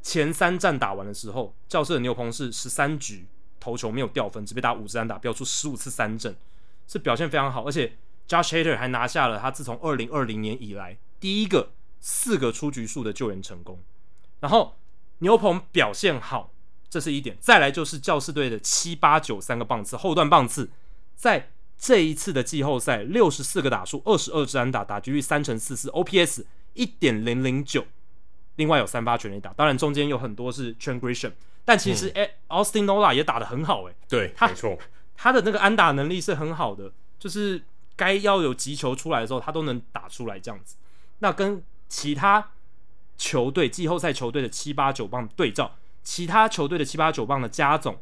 [0.00, 3.26] 前三战打完的时候，教士的牛棚是十三局
[3.58, 6.36] 投球没有掉分，只被打五支安打，飙出十五次三振，
[6.86, 7.64] 是表现非常好。
[7.64, 7.96] 而且
[8.28, 11.72] Josh Hader 还拿下了他自从二零二零年以来第一个。
[12.06, 13.82] 四个出局数的救援成功，
[14.40, 14.76] 然后
[15.20, 16.52] 牛棚表现好，
[16.94, 17.36] 这是一点。
[17.40, 20.70] 再来就是教士队的七八九三个棒次，后段棒次，
[21.16, 26.44] 在这一次的季后赛六十四个打数，二十二支安打，打击率三成四四，OPS
[26.74, 27.84] 一点零零九，
[28.54, 34.78] 另外有三发全垒打，当然中间有很多是 t r a n g r i s h a n 但其实哎、嗯、Austin Nola 也打得很好哎，对，他没错，
[35.16, 37.62] 他的那个安打能力是很好的，就是
[37.96, 40.76] 该要有急球出来的时候，他都能打出来这样子，
[41.18, 41.62] 那跟。
[41.86, 42.50] 其他
[43.16, 47.98] 球队季后赛球队的七八九棒对照，其他球队的七八九棒的加总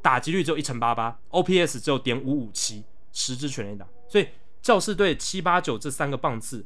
[0.00, 3.84] 打击率只有一成八八，OPS 只有点五五七，十支全垒打。
[4.08, 4.28] 所以
[4.60, 6.64] 教士队七八九这三个棒次，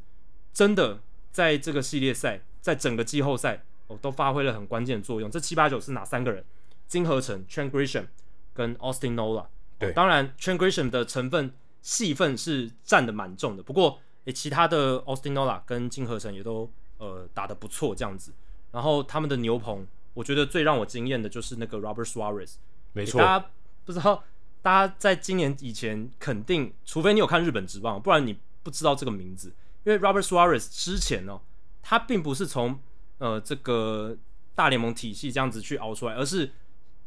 [0.53, 1.01] 真的
[1.33, 5.31] 在这个系列赛，在整个季后赛哦，都发挥了很关键的作用。
[5.31, 6.45] 这七八九是哪三个人？
[6.87, 8.09] 金河成、Trent Grisham
[8.53, 9.47] 跟 Austin Nola。
[9.79, 14.01] 对，当然 Trent Grisham 的成分戏份是占的蛮重的，不过。
[14.27, 16.69] 诶，其他的 Austin Nola 跟金河成也都
[16.99, 18.33] 呃打得不错，这样子。
[18.73, 19.87] 然后他们的牛棚
[20.17, 22.55] 我觉得最让我惊艳的就是那个 Robert Suarez。
[22.95, 23.47] 没错，大家
[23.85, 24.25] 不知道，
[24.63, 29.53] 大家在今年以前肯定，除非你有看日本职棒，不然你不知道这个名字。
[29.85, 31.41] 因为 Robert Suarez 之前呢、哦，
[31.83, 32.81] 他并不是从
[33.19, 34.17] 呃这个
[34.55, 36.51] 大联盟体系这样子去熬出来，而是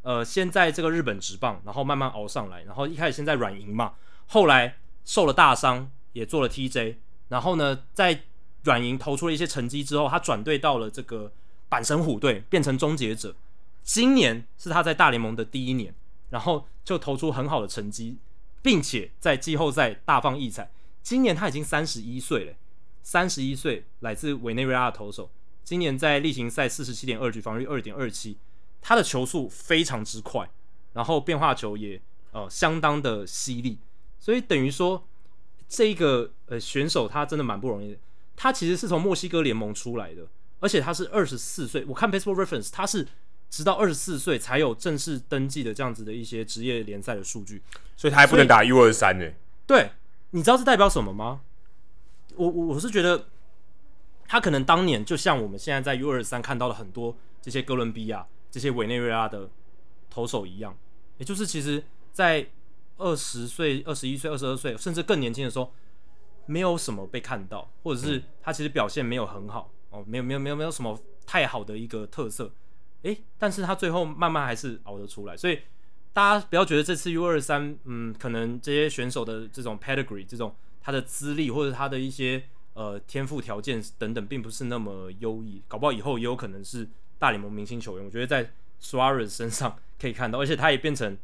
[0.04, 3.96] 呃先在这个日本职棒，然后慢慢熬上来，然后一开始先在软银嘛，
[4.28, 6.98] 后来受了大伤，也做了 TJ，
[7.30, 8.22] 然后呢在
[8.64, 11.32] 软银投出了一些成绩之后，他转队到了这个
[11.70, 13.36] 阪神虎队，变成终结者。
[13.84, 15.94] 今年是他在大联盟的第一年，
[16.30, 18.18] 然后就投出很好的成绩，
[18.62, 20.72] 并且在季后赛大放异彩。
[21.02, 22.54] 今年他已经三十一岁了，
[23.02, 25.30] 三十一岁，来自委内瑞拉的投手。
[25.64, 28.38] 今年在例行赛四十七点二局，防御二点二七，
[28.82, 30.50] 他的球速非常之快，
[30.94, 32.02] 然后变化球也
[32.32, 33.78] 呃相当的犀利，
[34.20, 35.04] 所以等于说
[35.68, 37.98] 这个呃选手他真的蛮不容易的。
[38.36, 40.28] 他其实是从墨西哥联盟出来的，
[40.60, 41.86] 而且他是二十四岁。
[41.88, 43.08] 我看 Baseball Reference，他是。
[43.52, 47.64] 直到二十四岁才有正式登记的这样子的一些职业联赛的数据，
[47.98, 49.26] 所以他还不能打 U 二三呢。
[49.66, 49.90] 对，
[50.30, 51.42] 你知道这代表什么吗？
[52.36, 53.26] 我我我是觉得，
[54.28, 59.50] 他可能当年就像我们现在在 U 二三看到了很多这些哥伦比亚、这些委内瑞拉的
[60.12, 60.78] 投手一样，
[61.18, 61.84] 也就是其实，
[62.14, 62.48] 在
[63.00, 65.74] 二十岁、二十一岁、二十二岁，甚至更年轻的时候，
[66.46, 72.52] 没有什么被看到，或者是他其实表现没有很好哦，没有没有没有没有什么太好的一个特色。
[73.04, 75.60] 诶，但是他最后慢慢还是熬得出来，所以
[76.12, 82.44] 大家不要觉得这次 U 二三，嗯，可能这些选手的这种 pedigree，这种他的资历或者他的一些
[82.74, 88.06] 呃天赋条件等等，并不是那么优异，搞不好以后也有可能是大联盟明星球员。
[88.06, 88.52] 我觉得在
[88.82, 91.18] Suarez 身上可以看到，而且他也变成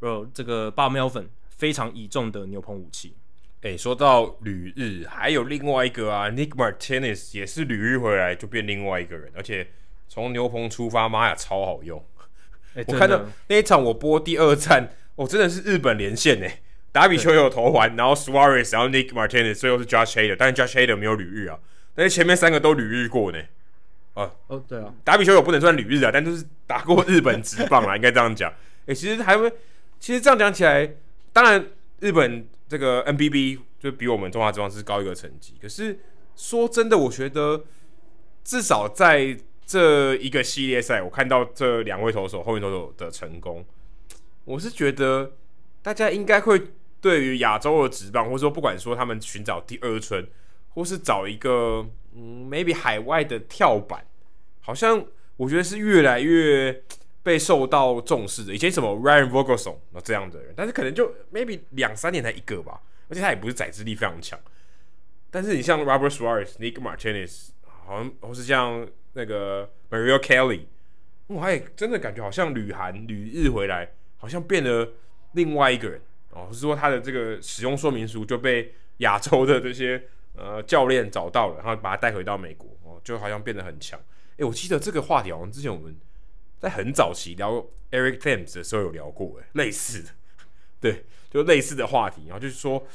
[0.00, 3.14] 呃这个 Bob Melvin 非常倚重的牛棚武器。
[3.62, 9.66] 诶，说到旅日，还有另外一个啊，Nick Martinez 也是旅日回来就变另外一个人，而且。
[10.10, 12.02] 从牛棚出发，妈呀，超好用！
[12.76, 16.60] 欸、我看到那一场，我播第二战，我、哦、真的是日本连线哎。
[16.90, 21.58] 达比丘有投环，然后 Suarez，然后 Nick Martinez，最后是 Josh Hader，但是 Josh Hader 没有旅日啊，
[21.94, 23.38] 但是前面三个都旅日过呢。
[24.14, 28.50] 啊，哦，对啊，达比丘有不能算旅日啊，但就是打过日本直棒啦，应该这样讲。
[28.86, 29.52] 诶、欸，其实还会，
[30.00, 30.90] 其实这样讲起来，
[31.34, 31.62] 当然
[32.00, 35.98] 日本这个 NBB 就比我们中华职棒是高一个层级，可是
[36.36, 37.64] 说真的，我觉得
[38.44, 43.64] 至少在这一个系列赛，我看到这两位投手、后面投手的成功，
[44.44, 45.32] 我是觉得
[45.82, 46.60] 大家应该会
[47.00, 50.26] 对于亚洲的职棒，或者说不管说他们寻找第二春，
[50.70, 54.06] 或是找一个嗯，maybe 海外的跳板，
[54.60, 55.04] 好像
[55.36, 56.82] 我觉得是越来越
[57.22, 58.54] 被受到重视的。
[58.54, 64.38] 以前什么 Ryan Vogelsong 这样的人，但是可能就 maybe 两三年才一个吧，而且他也不是宰制力非常强。
[65.30, 67.48] 但是你像 Robert Suarez、Nick Martinez，
[67.84, 68.86] 好像或是像。
[69.14, 70.60] 那个 Mario Kelly，
[71.26, 74.92] 我也真的感觉好像旅韩旅日回来，好像变了
[75.32, 76.00] 另外一个人
[76.30, 76.48] 哦。
[76.52, 80.00] 是说他的这个使用说明书就被亚洲的这些
[80.36, 83.98] 呃教练找到了，然后把他带回到美国哦，就好像变得很强。
[84.36, 85.96] 诶，我记得这个话题好像之前我们
[86.60, 90.08] 在很早期聊 Eric Thames 的时候有聊过，诶，类似的，
[90.80, 92.22] 对，就类似的话题。
[92.26, 92.86] 然后就是说，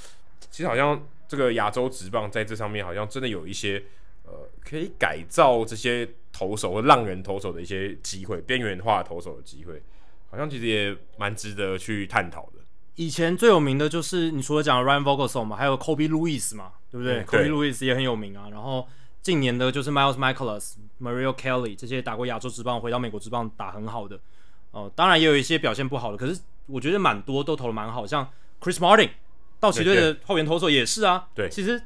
[0.49, 3.84] 其实好像这个亚洲职棒在这上面好像真的有一些。
[4.26, 9.84] 呃，可以改造这些投手或浪人投手的一些机会，边缘化投手的机会，
[10.30, 12.61] 好像其实也蛮值得去探讨的。
[12.95, 18.48] 以前最有名的就是你除了讲 Ryan Vogelsong 嘛，还有 Colby Lewis 嘛，对不对，嗯、对？Colby Lewis 也很有名啊。
[18.49, 18.88] 然后
[19.22, 24.15] 近年的就是 Miles Mikolas、Mario Kelly 这些打过亚洲职棒回到美国职棒打很好的。
[24.72, 28.30] 哦、呃，当然也有一些表现不好的，可是我觉得蛮多都投的蛮好，像
[28.60, 29.10] Chris Martin
[29.60, 31.30] 道奇队的后援投手也是啊。
[31.34, 31.82] 对，其实。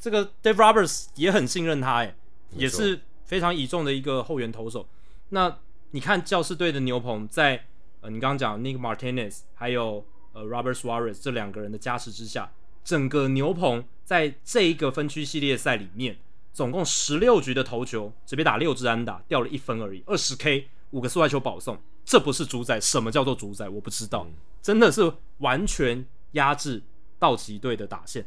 [0.00, 2.14] 这个 Dave Roberts 也很信任他，诶，
[2.52, 4.86] 也是非常倚重的一个后援投手。
[5.30, 5.58] 那
[5.90, 7.64] 你看教士队的牛棚在，在
[8.02, 12.52] 呃，你刚刚讲 Nick Martinez 还有呃 Robert Suarez 这两个人的加持之下，
[12.84, 16.16] 整个牛棚在这一个分区系列赛里面，
[16.52, 22.80] 总共十六局的投球，只被打六支安打，掉了一分而已，二十 K，五个速外球保送，这不是主宰？
[22.80, 23.68] 什么叫做主宰？
[23.68, 26.82] 我不知道，嗯、真的是完全压制
[27.18, 28.26] 道奇队的打线。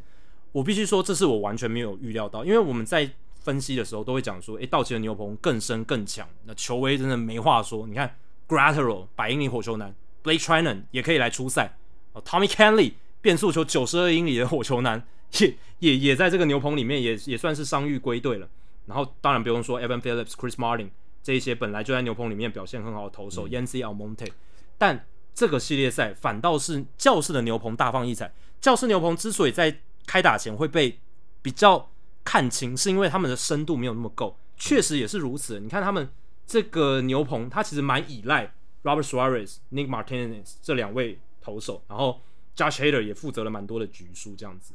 [0.52, 7.86] 我必须说，这是我完全没有预料到，因为我们在分析的时候都会讲说，诶，道奇的牛棚更深更强，那球威真的没话说。
[7.86, 8.16] 你看
[8.46, 11.76] ，Graterol 百英里火球男，Blake Treinen 也可以来出赛，
[12.12, 15.04] 哦，Tommy Kahnle 变速球九十二英里的火球男，
[15.38, 18.48] 也也也在这个牛棚里面也也算是伤愈归队了。
[18.86, 20.90] 然后当然不用说 Evan Phillips、Chris Martin
[21.22, 24.32] 这一些本来就在牛棚里面表现很好的投手，Yancy Almonte，
[24.76, 28.32] 但这个系列赛反倒是教室的牛棚大放异彩。
[28.60, 30.98] 教室牛棚之所以在开打前会被
[31.40, 31.90] 比较
[32.24, 35.60] 看清，是因为他们的深度没有那么够，确实也是如此。
[35.60, 36.08] 你看他们
[36.44, 38.52] 这个牛棚他其实蛮依赖
[38.82, 42.20] Robert Suarez、Nick Martinez 这两位投手，然后
[42.56, 44.74] Josh Hader 也负责了蛮多的局数，这样子。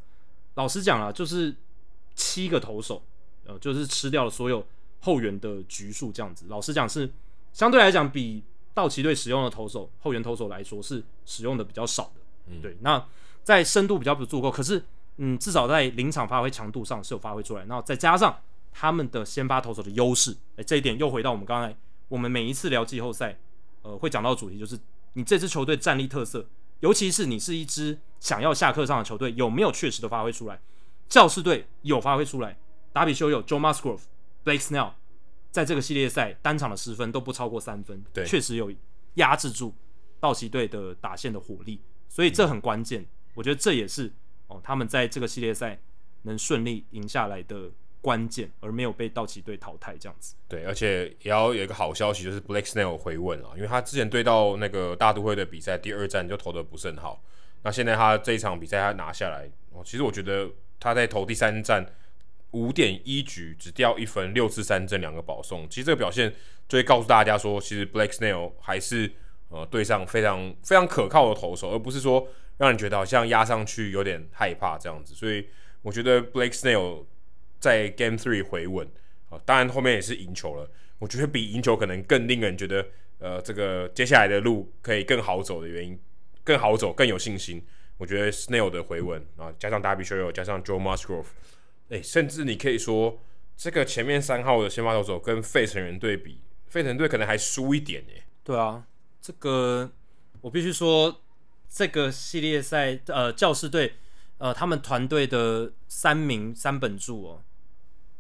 [0.58, 1.56] 老实讲啊，就是
[2.16, 3.04] 七个投手，
[3.46, 4.66] 呃，就是吃掉了所有
[5.02, 6.46] 后援的局数，这样子。
[6.50, 7.10] 老实讲是
[7.54, 8.44] 相对来讲比
[8.74, 12.22] 道奇队使用的投手后援投手来说是使用的比较少的。
[12.48, 12.76] 嗯，对。
[12.82, 13.06] 那
[13.44, 14.84] 在深度比较不足够，可是
[15.18, 17.64] 嗯，至少在临场发挥强度上是有发挥出来。
[17.66, 18.36] 然后再加上
[18.74, 21.78] 他们的先发投手的优势，哎，这一点又回到我们刚才
[22.08, 23.38] 我们每一次聊季后赛，
[23.84, 24.80] 呃，会讲到的主题，就是
[25.14, 26.48] 你这支球队战力特色。
[26.80, 30.60] 尤其是你是一支想要下课上的球队，有没有确实的发挥出来？
[31.08, 32.58] 教士队有发挥出来，
[32.92, 34.02] 达比修有 Joe Musgrove、
[34.44, 34.92] Blake Snell，
[35.52, 38.72] 在这个系列赛单场的失分都不超过三分，对，确实有
[39.16, 39.74] 压制住
[40.20, 43.02] 道奇队的打线的火力，所以这很关键。
[43.02, 44.12] 嗯、我觉得这也是
[44.48, 45.80] 哦，他们在这个系列赛
[46.24, 47.72] 能顺利赢下来的。
[48.08, 50.34] 关键，而没有被道奇队淘汰这样子。
[50.48, 57.22] 对，而且也要有一个好消息，就是 Blake Snell 回稳了，因为他之前对到那个大都会的比赛，第二战就投的不是很好。
[57.64, 61.86] 那现在他这一场比赛他拿下来，哦，其实我觉得他在投第三战
[62.52, 66.34] 五点一局只掉一分，六次三振两个保送，其实这个表现
[66.70, 69.12] 就会告诉大家说，其实 Blake Snell 还是
[69.50, 72.26] 呃对上非常非常可靠的投手，而不是说
[72.56, 75.14] 让人觉得好像压上去有点害怕这样子。
[75.14, 75.50] 所以
[75.82, 77.04] 我觉得 Blake Snell。
[77.60, 78.88] 在 Game Three 回稳
[79.30, 80.70] 啊，当然后面也是赢球了。
[81.00, 82.86] 我觉得比赢球可能更令人觉得，
[83.20, 86.00] 呃，这个接下来的路可以更好走的原因，
[86.44, 87.64] 更好走，更有信心。
[87.98, 91.26] 我觉得 Snail 的回稳啊，加上 Darby Show，加上 Joe Musgrove，
[91.90, 93.20] 哎，甚至你可以说，
[93.56, 98.24] 这个前面三号的先发投手跟费城人对比，费城队可能还输一点耶。
[98.44, 98.88] 对啊，
[99.22, 99.92] 这个
[100.42, 101.22] 我必须说，
[101.68, 103.94] 这个系列赛呃，教士队
[104.38, 107.44] 呃，他们团队的三名三本柱哦。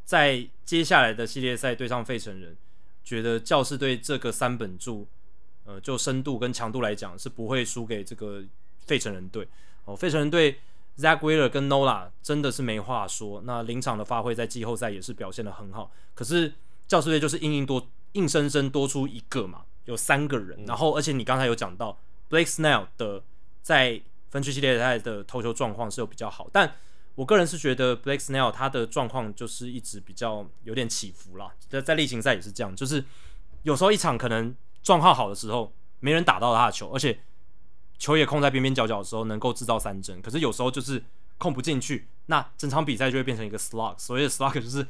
[0.07, 2.55] 在接下来的系列赛对上费城人，
[3.03, 5.05] 觉得教士队这个三本柱，
[5.65, 8.41] 呃，就深度跟强度来讲是不会输给这个
[8.85, 9.45] 费城人队。
[9.83, 10.61] 哦，费城人队
[10.97, 13.41] Zack Wheeler 跟 Nola 真的是没话说。
[13.43, 15.91] 那临场的发挥在季后赛也是表现得很好。
[16.15, 16.53] 可是
[16.87, 20.57] 教士队就是硬硬多硬生生多出一个嘛，有三个人。
[20.65, 23.21] 然后而且你刚才有讲到 Blake Snell 的
[23.61, 26.75] 在分区系列赛的投球状况是有比较好，但
[27.17, 33.03] 我个人是觉得 Blake Snell 他的状况就是一直比较有点起伏啦，在在例行赛也是这样，就是
[33.63, 37.19] 有时候一场可能状况好的时候没人打到他的球，而且
[37.97, 41.03] 球也控在边边角角的时候能够制造三振，可是有时候就是
[41.39, 44.85] 控不进去，那整场比赛就会变成一个 slug，所谓的 slug 就是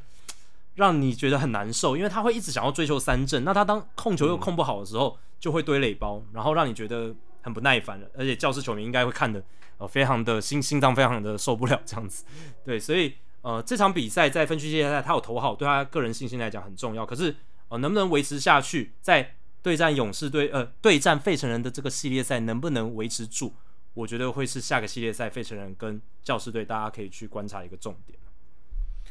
[0.75, 7.15] 让你觉得很难受，因为他会一直想要追求三振，那他当控球又控不好的时候就会堆垒包，然后让你觉得
[7.47, 9.41] 很不耐烦了，而且教师球迷应该会看的。
[9.79, 12.25] 呃，非常的心心脏非常的受不了这样子，
[12.65, 13.13] 对，所以
[13.43, 17.05] 呃这场比赛在分区系列赛他有投好，对他个人信心来讲很重要。
[17.05, 17.35] 可是
[17.69, 23.53] 呃能不能维持下去，在对战勇士队呃对战费城人的这个系列赛能不能维持住，
[23.93, 28.17] 我觉得会是下个系列赛费城人跟教士队大家可以去观察一个重点。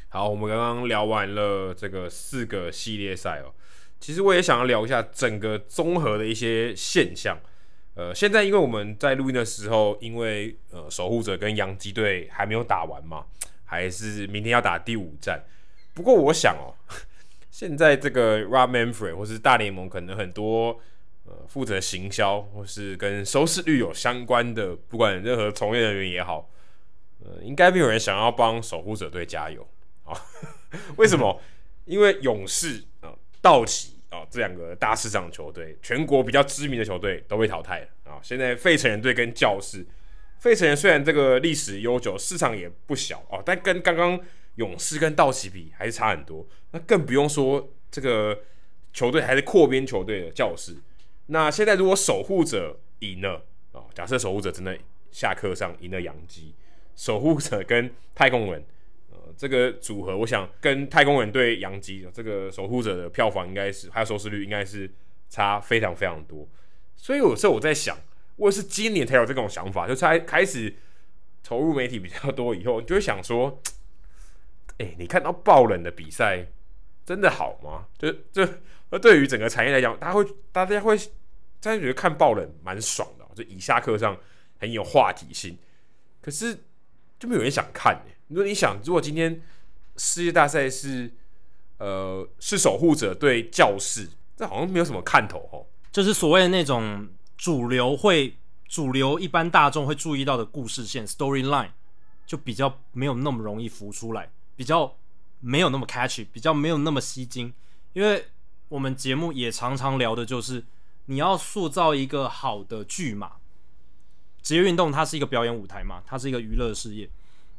[0.08, 3.54] 好，我们刚刚聊完了这个四个系列赛哦，
[4.00, 7.38] 其实我也想要聊一下整个综合的一些现象。
[7.96, 13.24] 呃，现在因为我们在录音的时候，因为呃守护者跟洋基队还没有打完嘛，
[13.64, 15.42] 还是明天要打第五战。
[15.94, 16.76] 不过我想哦，
[17.50, 20.78] 现在这个 Rob Manfred 或是大联盟可能很多
[21.24, 26.50] 呃负责行销或是跟收视率有相关的，不管任何从业人员也好，
[27.24, 29.66] 呃，应该没有人想要帮守护者队加油
[30.04, 30.12] 啊？
[30.96, 31.40] 为什么？
[31.86, 33.95] 因为勇士啊、呃，道奇。
[34.16, 38.18] 哦，这两个大市场球队，全国比较知名的球队都被淘汰了啊！
[38.22, 39.86] 现在费城人队跟教士，
[40.38, 44.18] 费城人虽然这个历史悠久，市场也不小哦，但跟刚刚
[44.54, 46.46] 勇士跟道奇比还是差很多。
[46.70, 48.40] 那更不用说这个
[48.94, 50.74] 球队还是扩编球队的教士。
[51.26, 54.78] 那现在如果守护者赢了啊，假设守护者真的
[55.10, 56.54] 下课上赢了洋基，
[56.94, 58.64] 守护者跟太空人。
[59.36, 64.90] 这个组合，我想跟太空人对洋基这个守护者的票房应该是还有收视率应该是
[65.28, 66.48] 差非常非常多，
[66.96, 67.98] 所以有时候我在想，
[68.36, 70.74] 我是今年才有这种想法，就才开始
[71.42, 73.60] 投入媒体比较多以后，就会想说，
[74.78, 76.46] 哎，你看到爆冷的比赛
[77.04, 77.86] 真的好吗？
[77.98, 78.48] 就就
[78.90, 80.96] 那对于整个产业来讲，大家会大家会
[81.60, 84.18] 大家觉得看爆冷蛮爽的，就以下课上
[84.58, 85.58] 很有话题性，
[86.22, 86.56] 可是
[87.18, 89.42] 就没有人想看欸如果你想，如果今天
[89.96, 91.14] 世界大赛是
[91.78, 95.66] 呃是守护者对教士，这好像没有什么看头哦。
[95.92, 98.36] 就是所谓的那种主流会
[98.68, 101.70] 主流一般大众会注意到的故事线 storyline，
[102.26, 104.96] 就比较没有那么容易浮出来，比较
[105.40, 107.54] 没有那么 catchy，比较没有那么吸睛。
[107.92, 108.26] 因为
[108.68, 110.64] 我们节目也常常聊的就是，
[111.06, 113.32] 你要塑造一个好的剧码。
[114.42, 117.08] 职业运动它是一个表演舞台嘛，它是一个娱乐事业，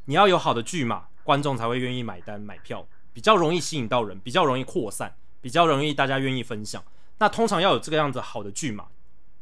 [0.08, 6.82] 你要有好的剧嘛，观众才会愿意买单买票，比较容易吸引到人，比较容易扩散，比较容易大家愿意分享。
[7.20, 8.88] 那通常要有这个样子好的剧嘛，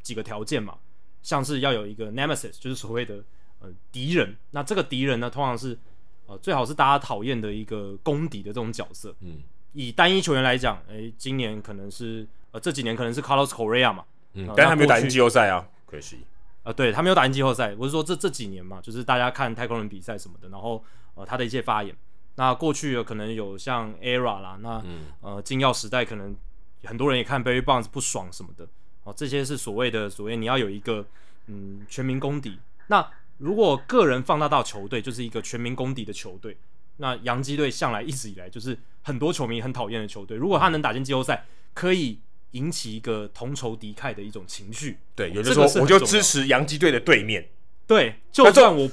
[0.01, 0.77] 几个条件嘛，
[1.21, 3.23] 像是要有一个 nemesis，就是所谓的
[3.59, 4.35] 呃敌人。
[4.51, 5.77] 那这个敌人呢，通常是
[6.25, 9.15] 呃最好是大家讨厌的一个公敌的这种角色。
[9.19, 9.43] 嗯，
[9.73, 16.21] 以单一球员来讲，诶、欸，今年可能是呃这几年可能是 Carlos Correa 嘛，嗯，但还没有打进季后赛啊，可惜。
[16.65, 17.73] 呃，对，他没有打进季后赛。
[17.79, 20.83] 我是说这这几年嘛，就是大家看太空人比赛什么的，然后
[21.13, 21.95] 呃他的一些发言。
[22.35, 26.35] 那过去可能有像 ERA 啦，那、嗯、呃金钥时代可能。
[26.83, 28.67] 很多人也看 Barry Bonds 不爽什么的
[29.05, 31.03] 哦，这些是所谓的所谓你要有一个
[31.47, 32.59] 嗯全民公敌。
[32.87, 33.03] 那
[33.39, 36.55] 如果个人放大到球队，就是一个全民公敌的球队。
[36.97, 40.37] 那洋基队向来一直以来就是很多球迷很讨厌的球队。
[40.37, 41.43] 如果他能打进季后赛，
[41.73, 42.19] 可以
[42.55, 44.97] 引起一个同仇敌忾的一种情绪。
[45.13, 47.47] 对，有的时候我就支持洋基队的对面。
[47.85, 48.89] 对，就算我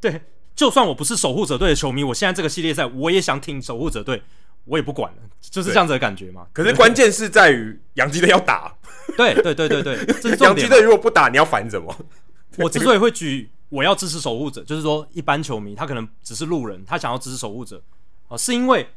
[0.00, 0.22] 对，
[0.54, 4.22] 就算我不是守护者队的球迷，我现在这个系列赛我也想挺守护者队。
[4.66, 6.46] 我也不管了，就是这样子的感觉嘛。
[6.50, 8.74] 可是关键是在于洋基队要打。
[9.14, 11.94] 对对对对对， 这是洋基队如果不打，你要反什么？
[12.56, 17.82] 我之所以会举我要支持守护者，就是说一般球迷他可能只是路人，他想要支持守护者
[18.28, 18.88] 哦，是因为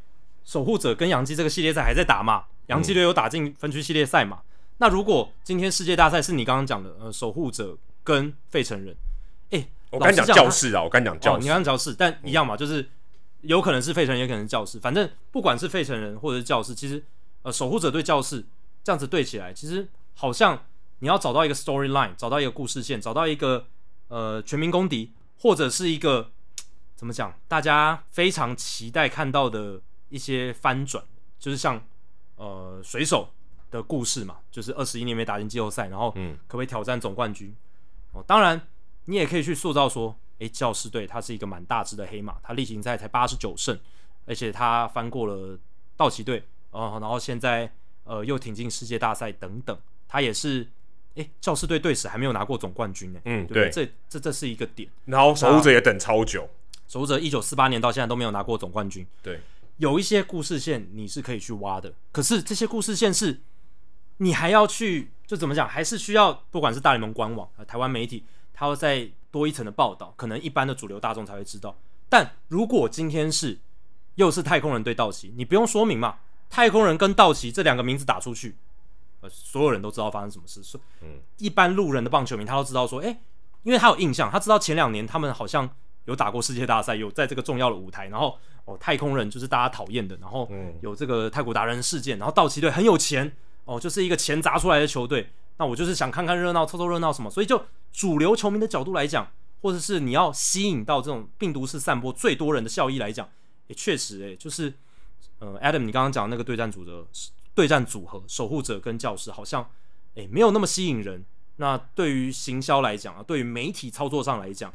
[0.45, 4.41] 守护者跟洋基这个系列赛还在打嘛，洋基队有打进分区系列赛嘛。
[4.77, 8.95] 那如果今天世界大赛是你刚刚讲的呃守护者跟费城人，
[9.49, 12.87] 诶，我刚讲教室啊，我刚讲教士，你刚讲教室，但一样嘛，就是。
[13.41, 14.79] 有可能是费城人，也可能是教室。
[14.79, 17.01] 反正不管是费城人或者是教室，其实
[17.43, 18.43] 呃，守护者对教室
[18.83, 20.65] 这样子对起来，其实好像
[20.99, 23.67] 你要找到一个 storyline，找到一个故事线，找到一个
[24.07, 26.31] 呃全民公敌，或者是一个
[26.95, 29.79] 怎么讲，大家非常期待看到的
[30.09, 31.05] 一些翻转，
[31.39, 31.81] 就是像
[32.37, 33.29] 呃水手
[33.69, 36.09] 的故事嘛，就是二十一年没打进季后赛，然后
[36.47, 37.53] 可不可以挑战总冠军？
[38.13, 38.59] 哦，当然
[39.05, 40.15] 你也可以去塑造说。
[40.39, 43.75] 诶，教士队他是一个蛮大只的黑马，他例行赛才八十九胜，
[44.27, 45.57] 而且他翻过了
[45.95, 47.73] 道奇队，哦，然后现在
[48.03, 49.75] 呃又挺进世界大赛等等，
[50.07, 50.67] 他也是
[51.15, 54.87] 诶，教士队队史还没有拿过总冠军呢，嗯，对，对，这这这是一个点。
[55.05, 56.47] 然后守护者也等超久，
[56.87, 59.39] 守护者一九四八年到现在都没有拿过总冠军，对，
[59.77, 63.41] 有一些故事线你是可以去挖的，可是这些故事线是，
[64.17, 69.09] 你还要去就怎么讲，还是需要不管是大联盟官网、台湾媒体，他会再。
[69.29, 71.77] 多一层的报道，可能一般的主流大众才会知道。
[72.07, 73.59] 但如果今天是
[74.15, 76.15] 又是太空人对道奇，你不用说明嘛？
[76.49, 78.55] 太空人跟道奇这两个名字打出去，
[79.19, 80.63] 呃，所有人都知道发生什么事。
[80.63, 80.79] 所
[81.37, 83.19] 一般路人的棒球迷他都知道说，哎、欸，
[83.63, 85.69] 因为他有印象，他知道前两年他们好像
[86.07, 88.07] 有打过世界大赛，有在这个重要的舞台。
[88.07, 90.17] 然后，哦，太空人就是大家讨厌的。
[90.17, 90.49] 然后，
[90.81, 92.17] 有这个太古达人事件。
[92.17, 93.31] 然后，道奇队很有钱，
[93.65, 95.29] 哦，就是一个钱砸出来的球队。
[95.57, 99.31] 那我就是想看看热闹，凑凑热闹什么，所以就主流球迷的角度来讲，
[99.61, 103.27] 或者是你要吸引到这种病毒式散播最多人的效益来讲，
[103.67, 104.73] 也确实诶、欸，就是
[105.39, 107.03] 呃，Adam 你刚刚讲那个对战组的
[107.55, 109.63] 对战组合，守护者跟教师好像
[110.13, 111.25] 诶、欸、没有那么吸引人。
[111.59, 114.71] 那对于行销来讲啊，对于媒体操作上来讲，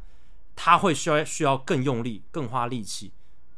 [0.65, 3.11] 他会需要需要更用力、更花力气。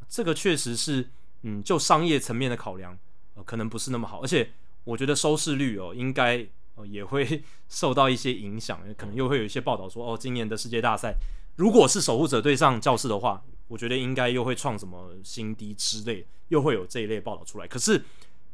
[0.09, 1.11] 这个确实是
[1.43, 2.97] 嗯，就商业层面的考量，
[3.35, 4.23] 呃，可能不是那么好。
[4.23, 4.53] 而且
[4.85, 6.47] 我觉得收视率哦，应该。
[6.77, 11.15] 哦，也会受到一些影响，可能又会有一些报道说，哦，今年的世界大赛，
[11.55, 17.69] 如果是守护者对上教室的话，我觉得应该又会创什么新低之类，又会有这一类报道出来。
[17.69, 18.05] 可是，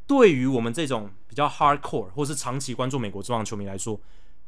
[0.07, 3.99] 对于我们这种比较 hardcore 或是长期关注美国职棒球迷来说，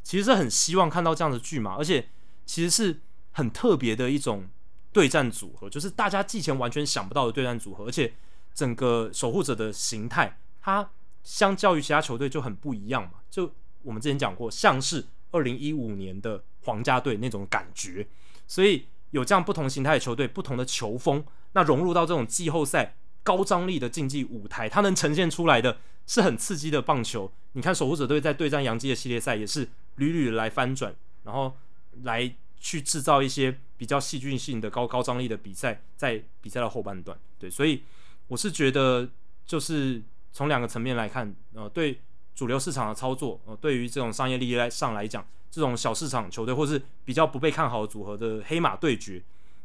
[0.03, 2.11] 其实是很希望看到这样的剧嘛，而且
[2.45, 3.01] 其实是
[3.33, 4.49] 很特别的一种
[4.93, 8.15] 对战组合，就是大家之前完全想不到的对战组合，而且
[8.55, 10.91] 整个守护者的形态，它
[11.23, 13.53] 相较于其他球队就很不一样嘛，就。
[13.85, 18.07] 我们之前讲过，像是二零一五年的皇家队那种感觉，
[18.47, 22.95] 所以有这样不同形态的球队，不同的球风，那融入到这种季后赛
[23.25, 27.33] 高张力的竞技舞台，它能呈现出来的是很刺激的棒球。
[27.55, 30.95] 你看守护者队在对战洋基的系列赛，也是屡屡来翻转，
[31.25, 31.57] 然后
[32.03, 32.33] 来
[32.63, 37.19] 去制造一些比较戏剧性的高高张力的比赛，在比赛的后半段。
[37.39, 37.83] 对，所以
[38.29, 39.07] 我是觉得，
[39.45, 40.01] 就是
[40.33, 41.99] 从两个层面来看，呃，对。
[42.35, 49.23] 主流市场的操作，呃，对于这种商业利益来上来讲，这种小市场球队或是比较不被看好的组合的黑马对决，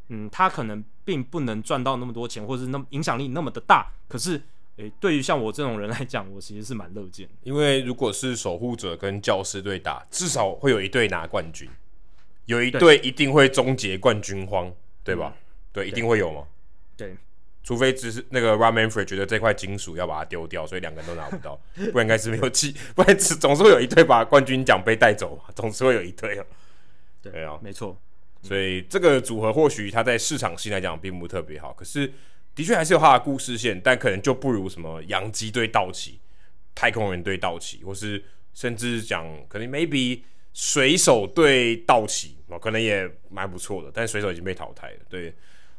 [0.10, 3.90] 嗯，他可能并不能赚到那么多钱，或是那么影响力那么的大。
[4.10, 4.42] 可是，
[4.76, 7.28] 诶、对于像我这种人来讲，我其实是蛮乐见。
[7.44, 11.70] 因为如果是守护者跟教师队打，至少会有一队拿冠军，
[12.48, 15.34] 有一队一定会终结冠军荒，对吧？
[15.38, 15.40] 嗯、
[15.72, 16.46] 对，一定会有吗？
[16.98, 17.16] 对。
[17.64, 21.60] 除非只是那个 Rob Manfred 觉得这块金属要把它丢掉，所以两个人都拿不到，
[21.92, 26.46] 不然应该是没有气， 不然总是会有一队把冠军奖杯带走嘛， 总是会有一队啊。
[27.22, 28.00] 对啊，没错。
[28.42, 32.14] 所以这个组合或许它在市场性来讲并不特别好，可是
[32.56, 36.22] 的确还是有它的故事线，但可能就不如什么洋基队道奇、
[36.74, 40.22] 太空人队道奇，或是甚至讲可能 maybe
[40.54, 44.98] 水手队道奇哦，可能也蛮不错的，但水手已经被淘汰了。
[45.10, 45.34] 对，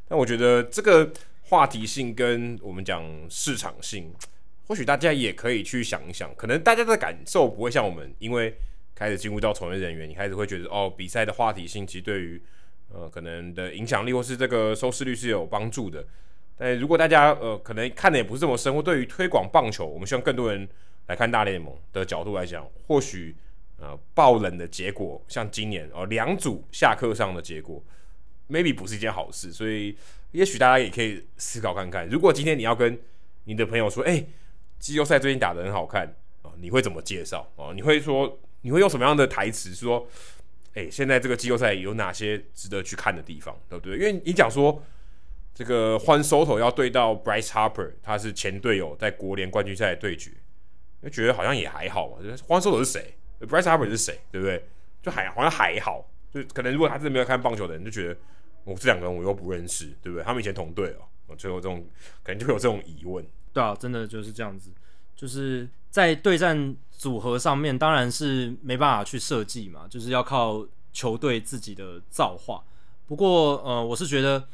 [0.09, 1.13] 但我觉得这个。
[1.51, 4.13] 话题性跟我们讲市场性，
[4.67, 8.55] 或许大家也可以去想一想，可能大家的感受不会像我们，因为
[8.95, 12.43] 开始进入到从业人员，你开始会觉得哦，比赛的话题性其实对于
[12.93, 16.07] 呃可能的影响力或是这个收视率是有帮助的。
[16.59, 20.69] 但如果大家呃可能看的也不是这么深，或对于推广棒球，我们希望更多人
[21.07, 23.35] 来看大联盟的角度来讲，或许
[23.79, 27.83] 呃爆冷的结果，像今年哦两组下课上的结果
[28.49, 29.97] ，maybe 不是一件好事，所以。
[30.33, 33.01] 也许大家也可以思考看看，如果今天你要跟
[33.45, 34.29] 你的朋友说，哎、欸，
[34.79, 36.07] 季后赛最近打得很好看
[36.43, 37.73] 哦，你会怎么介绍哦？
[37.75, 40.07] 你会说，你会用什么样的台词说，
[40.75, 43.97] 哎、欸，现在这个季后赛有哪些值得去看的地方，对不对？
[43.97, 44.85] 因为你讲说
[45.55, 50.33] 这个 Juan Soto 要对到 Bryce Harper，他是前队友在国联冠军赛的对决，
[51.03, 52.23] 就觉得好像也还好嘛。
[52.23, 54.21] 就是 Juan Soto 是谁？Bryce Harper 是谁？
[54.31, 54.69] 对不对？
[55.03, 58.17] 就还好像还好，就可能如果他真的没有看棒球的人，就觉得。
[58.65, 60.23] 我这两个人我又不认识，对不对？
[60.23, 60.95] 他们以前同队
[61.27, 61.89] 哦，就有这种
[62.23, 63.25] 可能就会有这种疑问。
[63.51, 64.71] 对啊，真的就是这样子，
[65.17, 72.63] 就是在对战组合上面，当然是没办法去设计嘛，就是要靠球队自己的造化。
[73.07, 74.47] 不过，呃，我是觉得，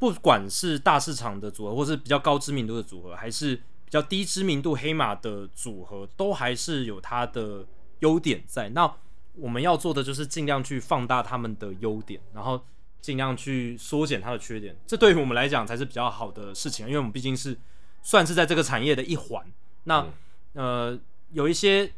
[0.00, 7.64] 不管是大市场的组合，或是比较高知名度的组合，还是比较低知名度黑马的组合，都还是有它的
[8.04, 8.68] 优点在。
[8.68, 8.94] 那
[9.34, 12.64] 我们要做的就是尽量去放大他们的优点，然后。
[13.04, 17.54] 尽量去缩减它的缺点，这对于我们来讲才是比较好的事情，因为我们毕竟是
[18.02, 19.44] 算是在这个产业的一环。
[19.82, 20.06] 那、
[20.54, 21.00] 嗯、呃，
[21.32, 21.92] 有一些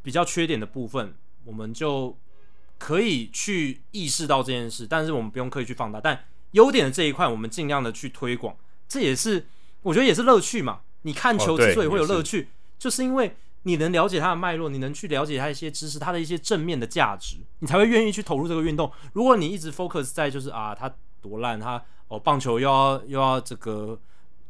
[0.00, 1.14] 比较缺点的部分，
[1.44, 2.16] 我们就
[2.78, 6.00] 可以去意识到这件事，但是我们不用刻意去放大。
[6.00, 8.56] 但优点的这一块，我们尽量的去推广，
[8.88, 9.44] 这也是
[9.82, 10.80] 我觉得也是乐趣嘛。
[11.02, 12.46] 你看球之所以会有乐趣，哦、
[12.78, 13.36] 就是因为。
[13.64, 18.90] 你能了解它的脉络，你能去了解它一些知识，它的一些正面的价值，你才会愿意去投入这个运动。
[19.12, 23.96] 如果你一直 focus 在就是啊，它多烂，它哦棒球又要又要这个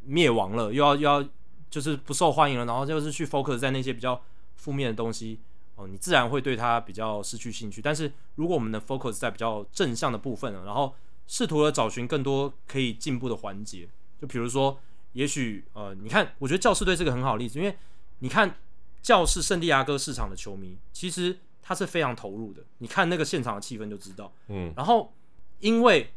[0.03, 1.29] 灭亡了，又要又要
[1.69, 4.19] 就是不受欢迎了，然后就是去 focus 在那些比较
[4.55, 5.39] 负面的东西
[5.75, 7.83] 哦，你自然会对它比较失去兴趣。
[7.83, 10.95] 但是如果我们能 focus 在比较正向的部分，然后
[11.27, 13.87] 试图的找寻更多可以进步的环节，
[14.19, 14.79] 就比如说，
[15.11, 17.77] 也许呃，你看，我觉得教师队是个很好例子，因为
[18.17, 18.55] 你看。
[19.03, 22.63] 教士圣地亚哥市场的球迷，其实他是非常投入的。
[22.79, 24.33] 你看那个现场的气氛就知道。
[24.47, 25.13] 嗯，然后
[25.59, 26.13] 因为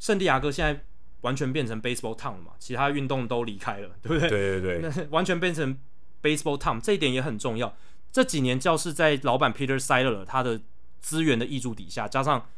[0.00, 0.84] 圣地亚哥现在
[1.20, 4.28] 完全变成 baseball town 了嘛，其他运动都离开了，对不对？
[4.28, 5.78] 对对对， 那完全变成
[6.22, 7.76] baseball town，这一点也很重要。
[8.10, 10.60] 这几年教士在老板 Peter Seidler 他的
[11.00, 12.48] 资源的挹注底下，加上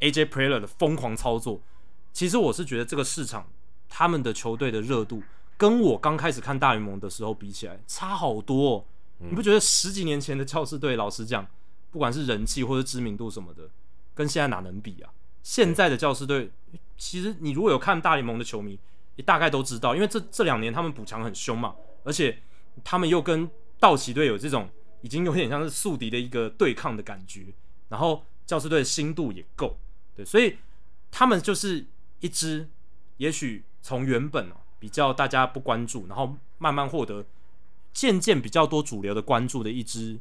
[0.00, 1.62] AJ Preller 的疯狂操作，
[2.12, 3.50] 其实我是觉得这个市场
[3.88, 5.22] 他们的球队的热度，
[5.56, 8.84] 跟我刚开始看大联盟的时候比起来，差好多哦。
[9.18, 11.46] 你不觉得十几年前的教士队，老实讲，
[11.90, 13.68] 不管是人气或者知名度什么的，
[14.14, 15.10] 跟现在哪能比啊？
[15.42, 16.50] 现在的教士队，
[16.96, 18.78] 其实你如果有看大联盟的球迷，
[19.16, 21.74] 也大概都知道，因为这这两年他们补强很凶嘛，
[22.04, 22.40] 而且
[22.84, 23.50] 他们又跟
[23.80, 24.68] 道奇队有这种
[25.00, 27.46] 已经有点像是宿敌的一个对抗的感觉，
[27.88, 29.78] 然后教士队的新度也够，
[30.14, 30.58] 对，所以
[31.10, 31.86] 他们就是
[32.20, 32.68] 一支，
[33.16, 37.24] 也许从原本哦比较大家不关注，然后慢慢获得。
[37.92, 40.18] 渐渐比较多主流的关注的一支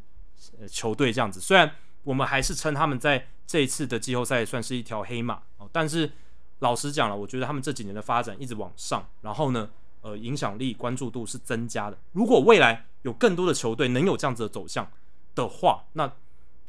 [0.59, 1.71] 呃球队这样子，虽然
[2.03, 6.11] 我们还是称他们在这一次的季后赛算是一条黑马哦，但是
[6.59, 9.69] 老实讲了，我觉得他们这几年的发展一直往上，然后呢，
[10.01, 11.97] 呃，影响力关注度是增加的。
[12.13, 14.89] 如果未来有更多的球队能有这样子的走向
[15.35, 16.11] 的话，那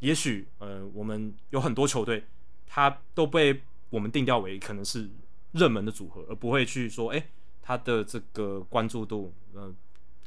[0.01, 2.25] 也许呃，我们有很多球队，
[2.67, 5.09] 他都被我们定调为可能是
[5.53, 7.27] 热门的组合，而不会去说，哎，
[7.63, 9.75] 他的这个关注度，呃。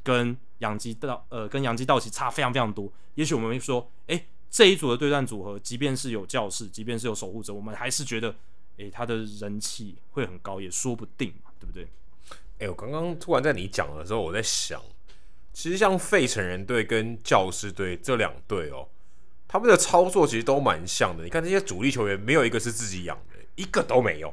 [0.04, 2.90] 跟洋基道呃，跟洋基道奇差非常非常多。
[3.16, 8.34] 也许我们会说，诶、这一组的对战组合，即便是有教士，即便是有守护者，我们还是觉得，
[8.76, 11.88] 诶、他的人气会很高，也说不定嘛，对不对？
[12.58, 14.80] 诶、我刚刚突然在你讲的时候，我在想，
[15.52, 18.88] 其实像费城人队跟教士队这两队哦，
[19.48, 21.24] 他们的操作其实都蛮像的。
[21.24, 24.32] 你看这些主力球员，没有一个是自己养的，一个都没有，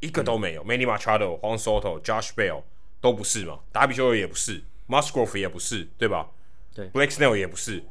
[0.00, 0.62] 一个都没有。
[0.62, 2.62] ，Many Machado、Juan Soto、Josh Bell。
[3.02, 6.30] 都不是嘛，达比修尔也不是，Musgrove 也不是，对吧？
[6.74, 7.84] 对，Blake Snell 也不是，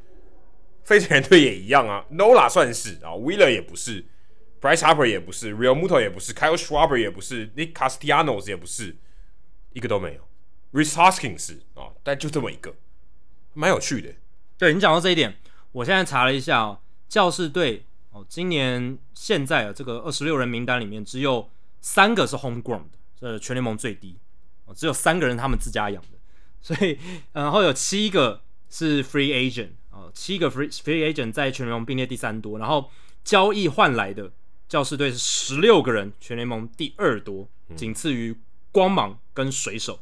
[0.83, 4.05] 费城人队也一样啊，Nola 算是啊，Wheeler 也不是
[4.61, 8.97] ，Bryce Harper 也不是，Realmuto 也不是，Kyle Schwarber 也不是，Nick Castellanos 也不是，
[9.73, 10.27] 一个都没有。
[10.71, 12.75] Rhys Hoskins 啊，但就这么一个，
[13.53, 14.13] 蛮有趣的。
[14.57, 15.35] 对，你讲到这一点，
[15.71, 21.49] 我现在查了一下哦，教士队哦，今年现在啊这个二十六人名单里面只有
[21.81, 24.19] 三个是 Homegrown 的，这全联盟最低。
[24.65, 26.18] 哦，只有三个人他们自家养的，
[26.61, 26.97] 所以
[27.33, 32.89] 然后有七个是 Free Agent 哦，七个 Free Free Agent 在全联盟并列第三多，然后
[33.23, 34.31] 交易换来的
[34.67, 38.35] 教士队是十六个人，全联盟第二多，仅次于
[38.71, 39.99] 光芒跟水手。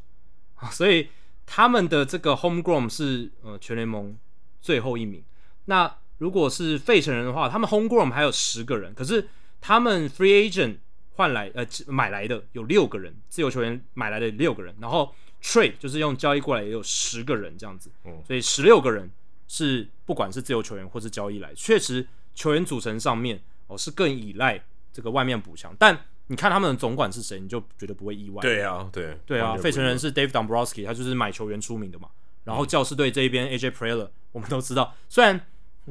[0.71, 1.09] 所以
[1.45, 4.17] 他们的这个 Homegrown 是呃全联盟
[4.59, 5.23] 最后一名。
[5.65, 9.29] 那如果是费城人的话，他们 Homegrown 还有十个人，可是
[9.61, 10.77] 他们 Free Agent
[11.11, 15.13] 换来呃买来的有六个人，自由球员买来的六个人，然后
[15.48, 17.90] Trade 就是用交易过来也有十个人这样子。
[18.26, 19.10] 所以十六个人
[19.48, 24.61] 是不管是自由球员或是交易来，确实球员组成上面哦是更依赖
[24.91, 25.98] 这个外面补强，但。
[26.30, 28.41] 你看他们的总管是谁，你就觉得不会意外。
[28.41, 32.10] 对啊，对，对啊，费城人是 Dave Dombrowski，他就是买球员出名的嘛。
[32.44, 35.40] 然后教士队这一边 AJ Preller， 我们都知道，虽然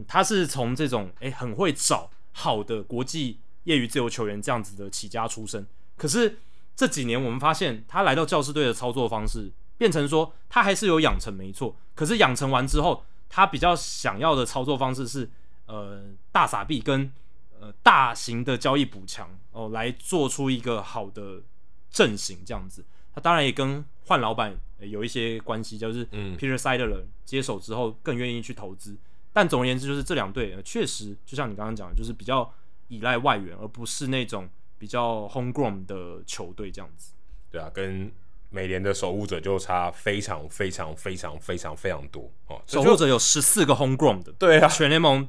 [0.07, 5.66] 他是从这种诶很会找好的国际业余自由球员这样子的起家出身，
[5.97, 6.37] 可是
[6.77, 15.28] 这几年我们发现他来到教士队的操作方式，变成说他还是有养成没错，可是养成完之后，他比较想要的操作方式是
[15.66, 17.12] 呃大傻币跟。
[17.59, 21.40] 呃，大型的交易补强哦，来做出一个好的
[21.89, 22.85] 阵型这样子。
[23.15, 28.94] 他当然也跟换老板有一些关系，就是 Peter Seidler 接手之后更愿意去投资。
[29.32, 32.53] 但总而言之，就是这两队确实就像你刚刚讲的，就是比较
[32.89, 34.47] 依赖外援，而不是那种
[34.87, 37.15] 比较 homegrown 的球队这样子。
[37.51, 38.09] 对啊，跟
[38.51, 42.63] 美联的守护者就差非常非常非常非常非常多哦。
[42.69, 45.29] 守护者有十四个 homegrown 的，对啊，全联盟。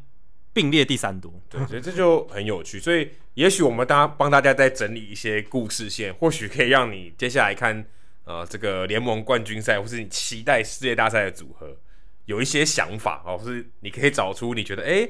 [0.54, 2.80] 并列第三多，对，所以这就很有趣。
[2.80, 7.86] 所以也许我们大家帮大家再整理一些故事线，或许可以让你接下来看
[8.24, 11.78] 呃这个联盟冠军赛，或是你期待世界大赛的组合，
[12.26, 15.08] 有一些想法哦，或是你可以找出你觉得哎，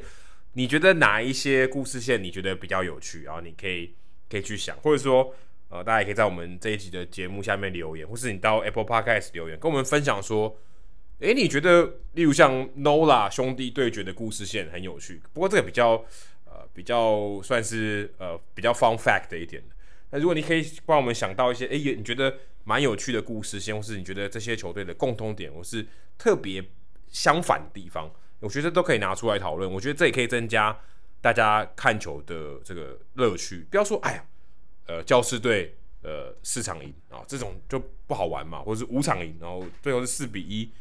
[0.52, 3.96] 你觉得哪一些故事线你觉得比较有趣，然后你可以
[4.30, 5.34] 可以去想，或者说
[5.70, 10.58] 呃大家也可以在我们这一集的节目下面留言，或是你到 Apple Podcast 留言跟我们分享说。
[11.20, 15.94] 诶，你觉得例如像 Nola 兄弟对决的故事线很有趣，不过这个比较
[16.46, 19.64] 呃比较算是呃比较 fun fact 的一点。
[20.12, 25.84] 那如果你可以帮我们想到一些诶，你觉得蛮有趣的故事线，或是你觉得这些球队的共通点，或是
[26.20, 26.64] 特别
[27.08, 29.74] 相反的地方，我觉得都可以拿出来讨论。
[29.74, 30.80] 我觉得这也可以增加
[31.28, 33.68] 大家看球的这个乐趣。
[33.70, 34.26] 不要说哎呀，
[34.86, 40.72] 呃，教师队呃四场赢啊，这种就不好玩嘛，或者是五场赢，然后最后是四比一。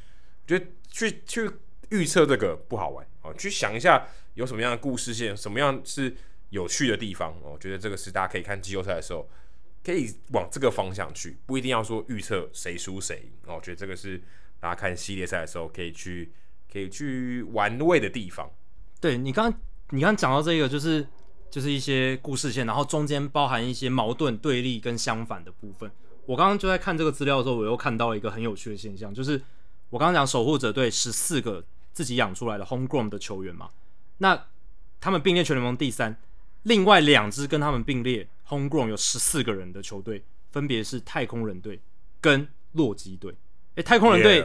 [0.47, 0.57] 就
[0.89, 1.51] 去去
[1.91, 6.15] 预测这个不好玩哦，去想一下有什么样的故事线，什么样是
[6.51, 7.55] 有趣的地方哦。
[7.55, 9.29] 我觉得这个是大家可以看季后赛的时候，
[9.83, 13.33] 可以往这个方向去，不一定要说预测谁输谁赢。
[13.53, 14.23] 我觉得这个是
[14.61, 16.31] 大家看系列赛的时候可以去
[16.73, 18.49] 可以去玩味的地方。
[19.01, 19.53] 对，你刚
[19.91, 21.07] 你刚讲到这个，就是
[21.51, 25.91] 就是一些故事线，然后中间包含一些矛盾对立跟相反的部分。
[26.27, 29.43] 我刚刚就在看这个资料的时候，我又看到一个很有趣的现象，就是。
[29.91, 33.71] 我刚刚讲守护者队十四个自己养出来的 homegrown 的球员嘛，
[34.19, 34.47] 那
[35.01, 36.21] 他们并列全联盟第三，
[36.65, 41.81] 另外两支跟他们并列 homegrown 有十四个人的球队，分别是太空人队
[42.21, 43.33] 跟洛基队。
[43.77, 44.45] 诶，太空人队.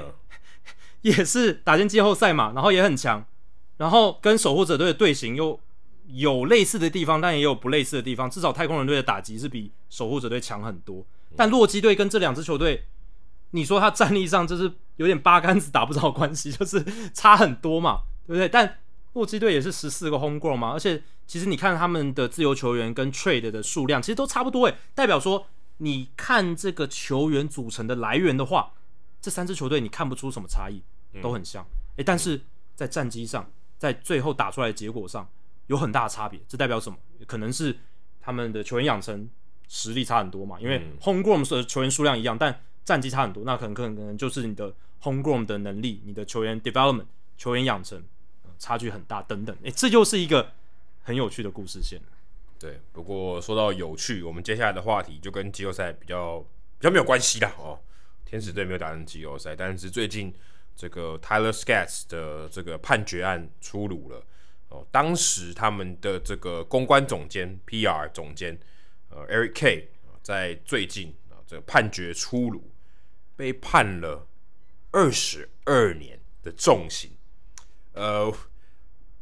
[1.01, 3.25] 也是打进季后赛嘛，然后也很强，
[3.81, 5.59] 然后跟守护者队的队形又
[6.05, 8.29] 有类似的地方，但也有不类似的地方。
[8.29, 11.03] 至少太空人队的打击是比守护者队强很多，
[11.35, 12.85] 但洛基队跟这两支球队。
[13.53, 18.47] 你说他战力上就是有点八竿子打不着关系， 就是差很多嘛，对不对？
[18.47, 18.77] 但
[19.13, 25.47] 洛基队也是十四个 homegrown 嘛，而且其实你看他们的自由球员跟 trade 的数量其实都差不多诶，代表说
[25.79, 28.73] 你看这个球员组成的来源的话，
[29.19, 30.83] 这三支球队你看不出什么差异，
[31.21, 31.65] 都很像
[31.97, 32.03] 诶。
[32.03, 32.39] 但是
[32.75, 33.51] 在战绩上，
[33.81, 35.27] 在最后打出来的结果上
[35.65, 36.95] 有很大的差别，这代表什么？
[37.25, 37.75] 可能是
[38.21, 39.27] 他们的球员养成
[39.67, 44.71] 实力差很多嘛，因为 homegrown 的球员数量一样，但战绩差很多，那可能可能可能就是你的
[45.01, 47.97] homegrown 的能力，你的球员 development、球员养成、
[48.43, 50.51] 呃、差距很大等等，诶，这就是一个
[51.01, 51.99] 很有趣的故事线。
[52.59, 56.39] 对，不过说到有趣，我们接下来的话题就跟季后赛比较
[56.77, 57.51] 比较没有关系啦。
[57.57, 57.79] 哦。
[58.23, 60.33] 天使队没有打进季后赛，但是最近
[60.75, 64.25] 这个 Tyler Skets 的这个判决案出炉了
[64.69, 64.85] 哦。
[64.91, 68.59] 当时他们的这个公关总监 PR 总监
[69.09, 69.89] 呃 Eric K
[70.21, 72.69] 在最近啊这个判决出炉。
[73.33, 74.27] 被判了
[74.91, 77.09] 二十二年的重刑，
[77.93, 78.31] 呃，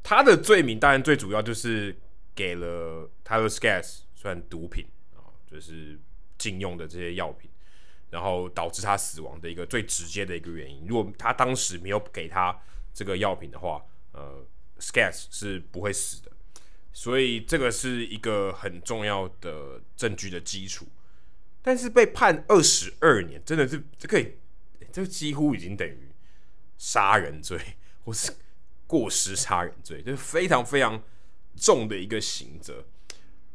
[0.03, 1.95] 他的罪名当然最主要就是
[2.35, 4.85] 给了 Tyler Skets 算毒品
[5.15, 5.97] 啊，就是
[6.37, 7.48] 禁用的这些药品，
[8.09, 10.85] 然后导致他死亡的一个最直接的一个原因。
[10.87, 12.57] 如果他当时没有给他
[12.93, 13.83] 这个药品的话，
[14.13, 14.45] 呃
[14.79, 16.31] ，Skaggs 是不会死的。
[16.91, 20.87] 所以这个是一个很重要的证据的基础。
[21.61, 24.25] 但是被判二十二年，真的是这个，
[24.91, 26.09] 这几乎已经等于
[26.77, 27.59] 杀人罪，
[28.05, 28.31] 或是
[28.87, 31.03] 过失杀人罪，就是非常非常
[31.55, 32.85] 重的一个刑责，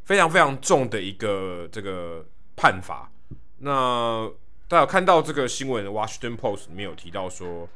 [0.04, 2.24] 非常非常重的一个这个
[2.54, 3.10] 判罚。
[3.58, 4.30] 那
[4.66, 7.68] 大家有看到这个新闻，《Washington Post》里面有提到说，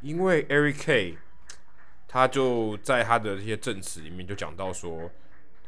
[0.00, 1.18] 因为 Eric K，
[2.08, 5.10] 他就在他的这些证词里面就讲到说，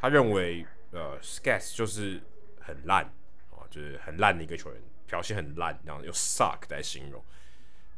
[0.00, 2.20] 他认为呃，Skates 就是
[2.60, 3.04] 很烂
[3.50, 3.66] 哦。
[3.70, 7.20] 就是很烂的一个球员，表现很烂，然后用 suck 来形容。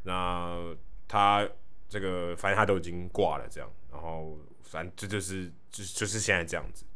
[0.05, 0.75] 那
[1.07, 1.47] 他
[1.87, 6.87] 这个反正他都已经挂了，这样，然后反正这就是就就是现在这样子，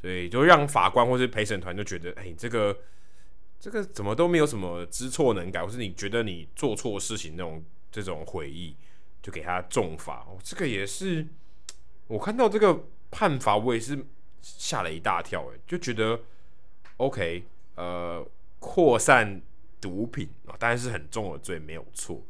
[0.00, 2.74] 所以就让法官或是陪审团就觉得，哎，这个
[3.60, 7.62] 这个怎么都没有什么知错能改，或是你觉得你做错事情那种
[7.92, 8.74] 这种悔意，
[9.22, 10.26] 就给他重罚。
[10.26, 11.26] 哦，这个也是
[12.08, 14.04] 我看到这个判罚，我也是
[14.40, 16.18] 吓了一大跳，哎，就觉得
[16.96, 17.44] OK。
[17.76, 18.26] 呃，
[18.58, 19.40] 扩散
[19.80, 22.20] 毒品啊，当然是很重的罪，没有错。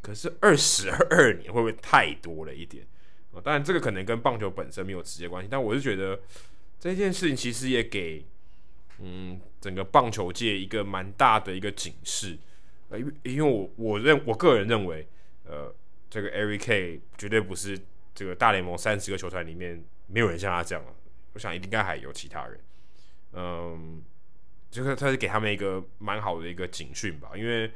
[0.00, 2.86] 可是二十二年会不会太多了一点
[3.32, 3.40] 啊？
[3.42, 6.20] 当然，这个可能跟棒球本身没有直接关系，但我是觉得
[6.78, 8.24] 这件事情其实也给
[9.00, 12.38] 嗯整个棒球界一个蛮大的一个警示。
[12.88, 15.06] 呃，因为因为我我认我个人认为，
[15.44, 15.74] 呃，
[16.08, 17.78] 这个 Eric K 绝对不是
[18.14, 20.92] 这个大联盟三十个球团里面没有人像他这样了，
[21.32, 22.60] 我想应该还有其他人，
[23.32, 24.02] 嗯。
[24.70, 27.68] 就是他是给他们一个蛮好的一个警讯吧，因为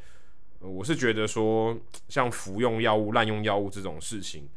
[0.60, 1.76] 我是觉得说，
[2.08, 4.48] 像服用药物、滥用药物这种事情，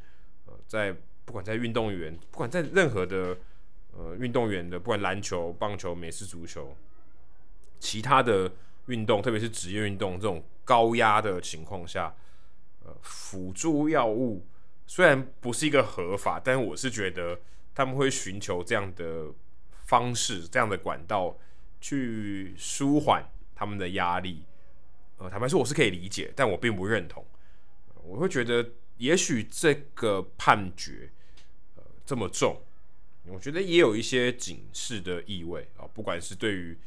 [0.45, 0.95] 呃，在
[1.26, 3.35] 不管在运动员，不管在任何的
[3.98, 6.78] 呃运动员的，不管篮球、棒球、美式足球，
[7.80, 8.49] 其他的
[8.86, 12.15] 运动，特别是职业运动这种高压的情况下，
[12.86, 14.45] 呃，辅助药物
[14.86, 17.40] 虽然不是一个合法，但我是觉得
[17.76, 19.26] 他们会寻求这样的
[19.84, 21.38] 方式、这样的管道。
[21.80, 24.44] 去舒缓他们的压力，
[25.18, 27.24] 呃，坦白说我是可以理解，但我并不认同。
[28.02, 28.68] 我会觉得，
[28.98, 31.11] 也许这个判决，
[31.76, 32.60] 呃，这么重，
[33.30, 36.78] 我觉得也有一些警示的意味啊，不管是对于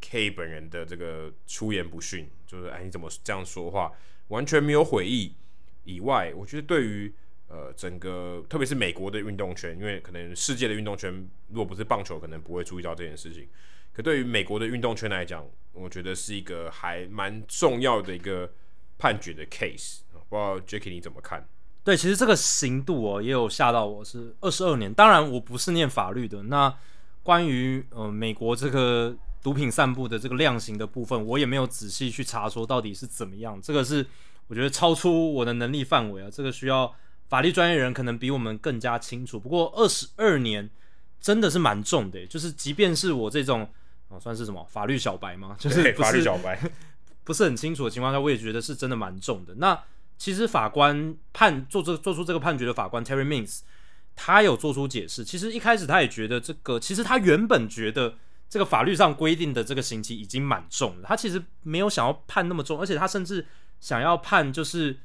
[0.00, 3.92] K 本人的这个出言不逊，就是哎，你怎么这样说话，
[4.28, 5.34] 完全没有悔意
[5.84, 7.12] 以外，我觉得对于
[7.48, 11.12] 呃整个，特别是美国的运动圈，因为可能世界的运动圈，
[11.48, 13.48] 如果不是棒球，可能不会注意到这件事情。
[13.92, 18.50] 可对于美国的运动圈来讲，我觉得是一个还蛮重要的一个
[18.96, 20.00] 判决的 case。
[20.28, 21.46] 不知道 Jackie 你怎么看？
[21.84, 24.92] 对，其实这个刑度哦也有吓到我，是二十二年。
[24.92, 26.72] 当然我不是念法律的，那
[27.22, 33.60] 关于呃美国这个毒品散布的这个量刑的部分，我也没有仔细去查说到底是怎么样。
[33.60, 34.06] 这个是
[34.46, 36.94] 我觉得超出我的能力范围啊，这个需要
[37.28, 39.40] 法律专业人可能比我们更加清楚。
[39.40, 40.70] 不过二十二年
[41.20, 43.68] 真的是蛮重的，就是即便是我这种。
[44.08, 45.56] 哦，算是什么法律小白吗？
[45.58, 46.60] 就是是法律小白，
[47.24, 49.54] 不是很清楚的情况下，我也觉得是真的蛮重的。
[49.54, 49.82] 那
[50.22, 53.62] 其实法官判做这做出这个判决的法官 Terry Means，
[54.14, 55.24] 他有做出解释。
[55.24, 58.14] 其实一开始他也觉得这个，其实他原本觉得
[58.48, 63.44] 这个法律上规定的这个刑期已经蛮重了，他其实没有想要判那么重，而且他甚至
[63.80, 64.96] 想要判就是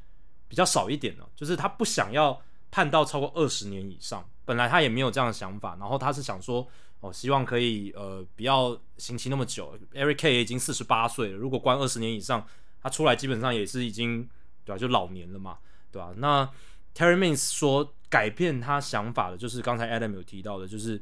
[0.48, 2.40] 比较少一点的，就是他不想要
[2.70, 4.24] 判到超过二十年以上。
[4.46, 6.68] 本来他也没有这样的想法，然后他是想说。
[7.00, 9.78] 哦，希望可以呃不要刑期那么久。
[9.94, 12.44] Eric K 已经四十八岁了，如果关二十年以上，
[12.82, 14.28] 他出来基本上也是已经
[14.68, 14.78] 对吧、啊？
[14.78, 15.58] 就老年了嘛，
[15.90, 16.14] 对吧、啊？
[16.18, 16.52] 那
[16.94, 21.02] Terry Means 说改变他想法的，就是刚才 Adam 有提到的，就是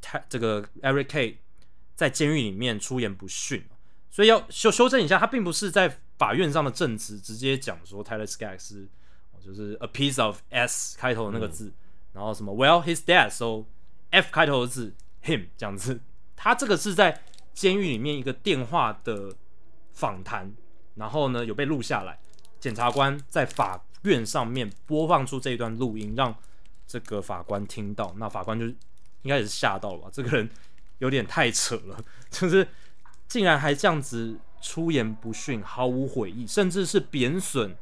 [0.00, 1.36] 他这个 Eric Kay
[1.96, 3.64] 在监狱里面出言不逊，
[4.10, 8.86] 所以要修修正一下，他并不是在法院上的证词直接讲说 Tyler Skaggs
[9.42, 11.74] 就是 a piece of S 开头的那个字，嗯、
[12.12, 13.64] 然后什么 Well his dad so
[14.10, 14.94] F 开头的字。
[15.20, 16.00] him 这样子，
[16.36, 17.20] 他这个是在
[17.52, 19.34] 监狱里面一个电话的
[19.92, 20.54] 访谈，
[20.94, 22.20] 然后呢有被录下来，
[22.60, 26.34] 检察官在法院上面播放出这一段录音，让
[26.86, 30.10] 这个法官听到，那法官就应该也是吓到了吧？
[30.12, 30.48] 这个人
[30.98, 32.66] 有点太扯了，就是
[33.26, 37.76] 竟然还这样子出言不逊，毫无悔意，甚至是贬损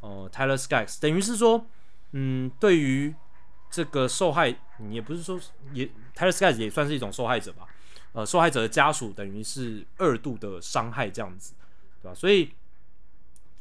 [0.00, 1.66] 呃 Tyler Skaggs，等于是说，
[2.12, 3.14] 嗯，对于。
[3.68, 4.56] 这个受害，
[4.90, 5.38] 也不是说
[5.72, 5.84] 也
[6.14, 7.66] ，Tyler Skaggs 也算是一种受害者吧？
[8.12, 11.52] 呃，受害者的家属等于是二度的伤害这样子，
[12.00, 12.14] 对吧？
[12.14, 12.52] 所以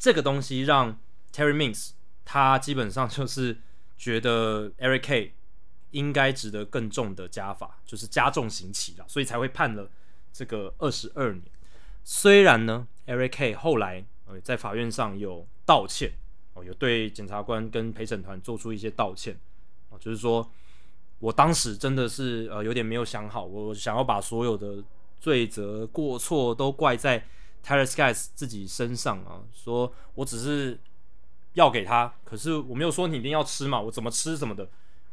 [0.05, 0.99] 这个东西让
[1.33, 1.89] Terry Means
[2.23, 3.57] 他基本上就是
[3.97, 5.33] 觉得 Eric K
[5.89, 9.89] 应该值得更重的加法，就是加重刑期了，所以才会判了
[10.31, 11.41] 这个二十二年。
[12.03, 16.13] 虽然呢，Eric K 后来呃在法院上有道歉
[16.53, 19.39] 哦，有对检察官跟陪审团做出一些道歉
[19.89, 20.47] 哦，就是说
[21.17, 24.83] 我当时真的是呃有点没有想好，我想要把所有的
[25.19, 27.25] 罪责过错都怪在
[27.65, 30.79] Tyler Skaggs 自己身上啊，说我只是
[31.53, 34.69] 要给他，可是我没有说你一定要吃嘛，我怎么吃什么的。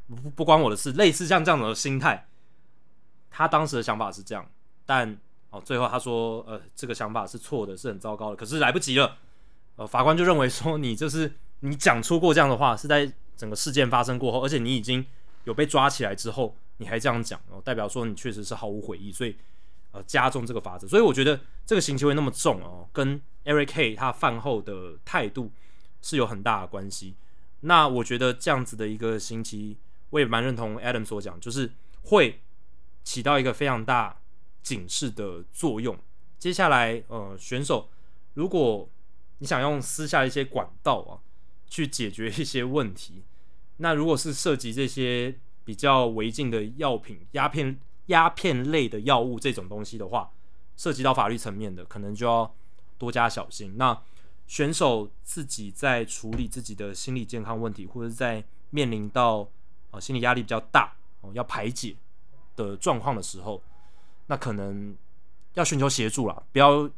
[0.09, 2.27] 不不关我的事，类似像这样的心态，
[3.31, 4.47] 他当时的想法是这样，
[4.85, 5.17] 但
[5.49, 9.17] 哦，最后他说，呃，这个想法是错的，是很糟糕的，可是来不及了，
[9.77, 15.07] 呃，法官就认为说，你就是你讲出过这样的话，是在整个事件发生过后，而且你已经
[15.45, 19.37] 有被抓起来之后，你还这样讲，哦，代表说你确实是毫无悔意，所以
[19.93, 25.53] 呃，加重这个罚则，所以我觉得这个刑期会那么重哦，跟 Eric K 他犯后的态度
[26.03, 27.15] 是有很大的关系。
[27.61, 29.79] 那我觉得这样子的一个刑期。
[30.13, 32.43] 我也蛮认同 Adam 所讲，就是会
[33.03, 34.21] 起到一个非常大
[34.63, 35.99] 警示的作用。
[36.39, 37.89] 接下来，呃，选手，
[38.35, 38.91] 如果
[39.39, 41.25] 你想用私下一些管道啊，
[41.67, 43.23] 去解决一些问题，
[43.79, 47.81] 那如果是涉及这些比较违禁的药品、鸦片、
[48.13, 50.31] 鸦片类的药物这种东西的话，
[50.77, 52.55] 涉及到法律层面的，可能就要
[52.99, 53.75] 多加小心。
[53.77, 53.99] 那
[54.47, 59.49] 选手自己在处理自己的心理健康问题，或者在面临到
[59.91, 61.97] 啊，心理压力比较大哦，要排解
[62.55, 63.63] 的状况的时候，
[64.27, 64.95] 那可能
[65.55, 66.89] 要寻求协助啦，不要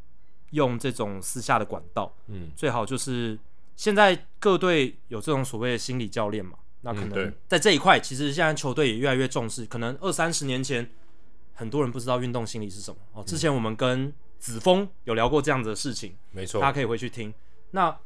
[0.51, 2.13] 用这种私下的管道。
[2.27, 3.39] 嗯，最好就是
[3.77, 9.65] 现在各队有这种所谓的心理教练嘛，那可能在这一块，其实现在球队也越来越重视。
[9.67, 10.91] 可能二三十年前，
[11.55, 13.25] 很多人不知道运动心理是什么哦。
[13.25, 17.33] 之前我们跟子峰有聊过这样子的事情，没错，大家可以回去听。
[17.71, 17.99] 那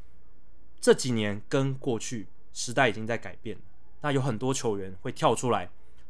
[0.79, 3.57] 这几年跟过去时代已经在改变。
[4.01, 5.69] 那有很多球员会跳出来，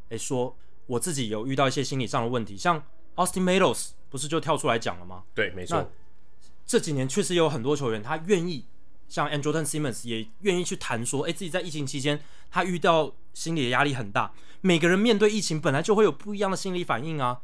[0.10, 0.56] 诶，说
[0.86, 2.84] 我自己有遇到一些心理上的问题，像
[3.16, 5.24] Austin Meadows 不是就跳出来讲了吗？
[5.34, 5.92] 对，没错。
[6.68, 8.64] 这几年确实有很多球员，他愿意
[9.10, 14.32] 像 Andrelton Simmons 也愿意去谈说，诶，自己在疫情期间他遇到心理的压力很大。
[14.62, 17.42] 每个人面对疫情本来就会有不一样的心理反应啊，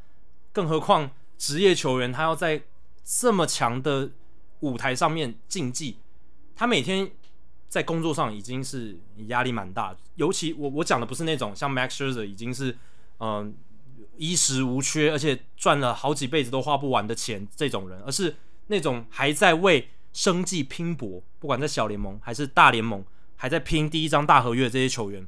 [0.53, 2.63] 更何况职业球员他要在
[3.03, 4.11] 这么强的
[4.61, 5.97] 舞台上面竞技，
[6.55, 7.11] 他每天。
[7.67, 12.77] 在工作上已经是压力蛮大，尤其我我讲的不是那种像 Max Scherzer 已经是
[13.19, 13.53] 嗯、
[14.15, 18.33] 衣食无缺，而且赚了好几辈子都花不完的钱这种人，而是
[18.67, 23.03] 那种还在为生计拼搏，不管在小联盟还是大联盟，
[23.35, 25.27] 还在拼第一张大合约的这些球员，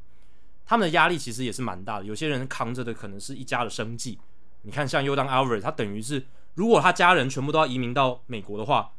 [0.65, 2.05] 他们的压力其实也是蛮大的。
[2.05, 4.17] 有些人扛着的可能是一家的生计，
[4.61, 8.93] 你看像 Yordan Alvarez，他等于是如果他家人全部都要移民到美国的话，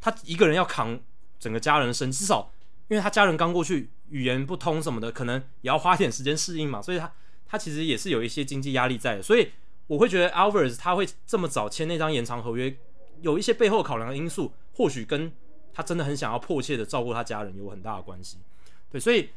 [0.00, 1.00] 他一个人要扛
[1.40, 2.52] 整个家人的生，至少。
[2.88, 7.10] 因为他家人刚过去，语言不通什么的，可能也要花点时间适应嘛，所以他
[7.46, 9.50] 他其实也是有一些经济压力在的，所以
[9.86, 12.76] 我会觉得 Alvarez 他会这么早签那张延长合约，
[13.22, 15.32] 有一些背后考量的因素，或许跟
[15.72, 18.38] 他真的很想要迫切的照顾他家人有很大的关系。
[18.90, 19.30] 对，所以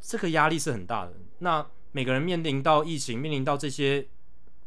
[0.00, 1.12] 这个压力是很大的。
[1.38, 4.06] 那每个人面临到疫情，面临到这些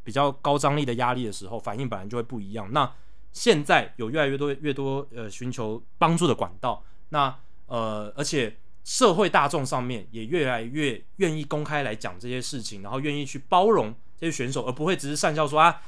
[0.04, 2.72] 比较高张力的压力的时候，反应本来就会不一样。
[2.72, 2.92] 那
[3.32, 7.36] 现在有越来越多越多呃寻求帮助的管道，那。
[7.68, 15.82] 呃，而且社会大众上面也越来越愿意公开来讲这些事情，然后愿意去包容这些选手，而不会只是讪笑说啊，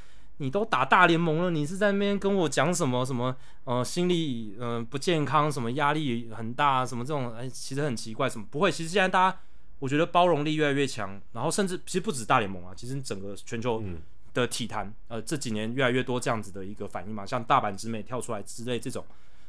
[0.43, 8.69] 你都打大联盟了，你是在那边跟我讲什么什么呃心理呃不健康，什么压力很大，什么这种哎，其实很奇怪，什么不会？
[8.69, 9.39] 其实现在大家
[9.79, 13.81] 我觉得包容力越来越强，然后甚至其实不止大联盟啊，其实整个全球
[14.33, 19.05] 的体坛呃这几年越来越多这样子的一个反应嘛，像大阪直美跳出来之类这种。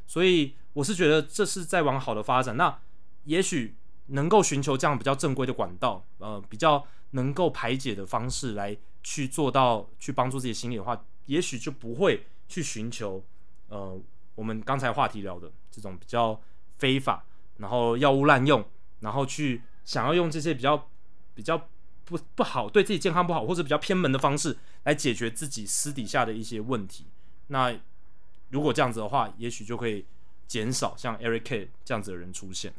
[0.07, 2.57] 所以我是觉得这是在往好的发展。
[2.57, 2.79] 那
[3.25, 3.75] 也许
[4.07, 13.23] 能够寻求这样比较正规的管道，呃，比较能够排解的方式来去做到去帮助自己心理的话，也许就不会去寻求
[13.69, 13.97] 呃
[14.35, 16.41] 我们刚才话题聊的这种比较
[16.79, 17.25] 非法，
[17.59, 18.65] 然后药物滥用，
[19.01, 20.89] 然后去想要用这些比较
[21.35, 21.69] 比较
[22.05, 27.07] 不不好对自己健康不好或者比较偏门的方式来解决自己私底下的一些问题。
[27.49, 27.79] 那
[28.51, 30.05] 如果这样子的话，也许就可以
[30.47, 32.73] 减少像 Eric 这样子的人出现。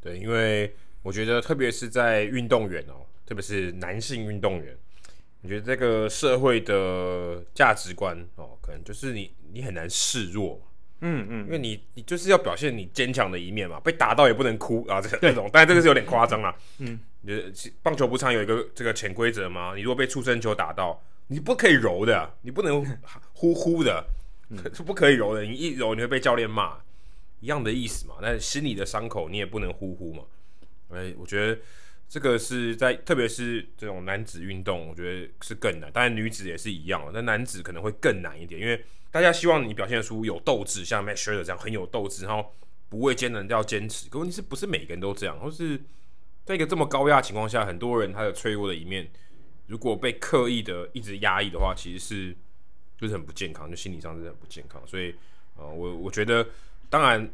[0.00, 4.76] 对，因为我觉得，特别是在运动员哦，特别是男性运动员，
[5.42, 10.60] 我觉得这个社会的价值观哦，可能就是你你很难示弱。
[11.00, 16.54] 嗯嗯，因为你你就是要表现你坚强的一面嘛，被打到也不能哭啊，这这种，但这个是有点夸张啦。
[16.78, 16.98] 嗯，
[17.82, 19.74] 棒球不常有一个这个潜规则吗？
[19.76, 22.84] 你如果被触身球打到，你不可以揉的，你不能
[23.32, 24.04] 呼呼的。
[24.72, 26.78] 是不可以揉的，你一揉你会被教练骂，
[27.40, 28.14] 一样的意思嘛。
[28.20, 30.22] 但心里的伤口你也不能呼呼嘛。
[30.90, 31.60] 哎，我觉得
[32.08, 35.92] 这个是在特别是这种男子运动，我觉得是更难。
[35.92, 42.54] 当然女子也是一样，但男子可能会更难一点，因为大家希望你表现出有斗志，像 Matt Shredder 这样很有斗志，然后
[42.88, 44.08] 不畏艰难要坚持。
[44.08, 45.38] 可问题是不是每个人都这样？
[45.38, 45.78] 或是
[46.46, 49.06] 在一个这么高压情况下，很多人他的脆弱的一面，
[49.66, 52.36] 如果被刻意的一直压抑的话，其实是
[52.96, 54.82] 就是很不健康，就心理上是很不健康。
[54.86, 55.14] 所以，
[55.56, 56.48] 呃，我我觉得，
[56.88, 57.30] 当然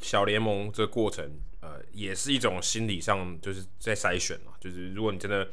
[0.00, 1.30] 小联盟这个过程。
[1.60, 5.46] 呃，也是一种心理上就是在筛选嘛，就是如果你真的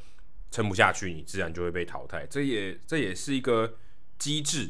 [0.49, 2.25] 撑不下去，你自然就会被淘汰。
[2.27, 3.75] 这也这也是一个
[4.17, 4.69] 机制，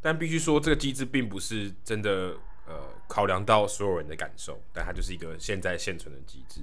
[0.00, 6.60] 但必须说这个机制并不是真的呃考量到所有人的感受，但它就是一个现在现存的机制。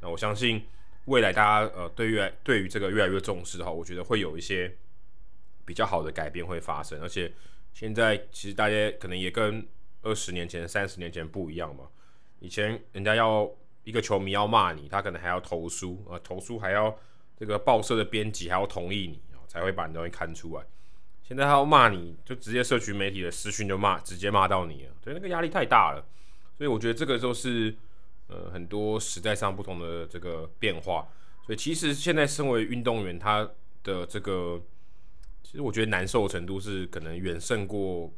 [0.00, 0.62] 那我相信
[1.06, 4.72] 未来大家呃对于对于这个越来越重视哈，我觉得会有一些
[5.64, 7.02] 比较好的改变会发生。
[7.02, 7.32] 而且
[7.74, 9.66] 现在其实大家可能也跟
[10.02, 11.88] 二十年前、三十年前不一样嘛。
[12.40, 13.50] 以前人家要
[13.84, 16.96] 一个球迷要骂你，他可能还要投书啊，投书还要
[17.36, 20.64] 这个报社的编辑还要同意你才会把你东西刊出来。
[21.22, 26.06] 现在他要骂你就直接社群媒体的私讯就骂，直接骂到你了，所以那个压力太大了。
[26.56, 27.74] 所以我觉得这个就是
[28.28, 31.08] 呃很多时代上不同的这个变化。
[31.44, 33.48] 所以其实现在身为运动员，他
[33.82, 34.62] 的这个
[35.42, 38.12] 其实我觉得难受程度是可能远胜过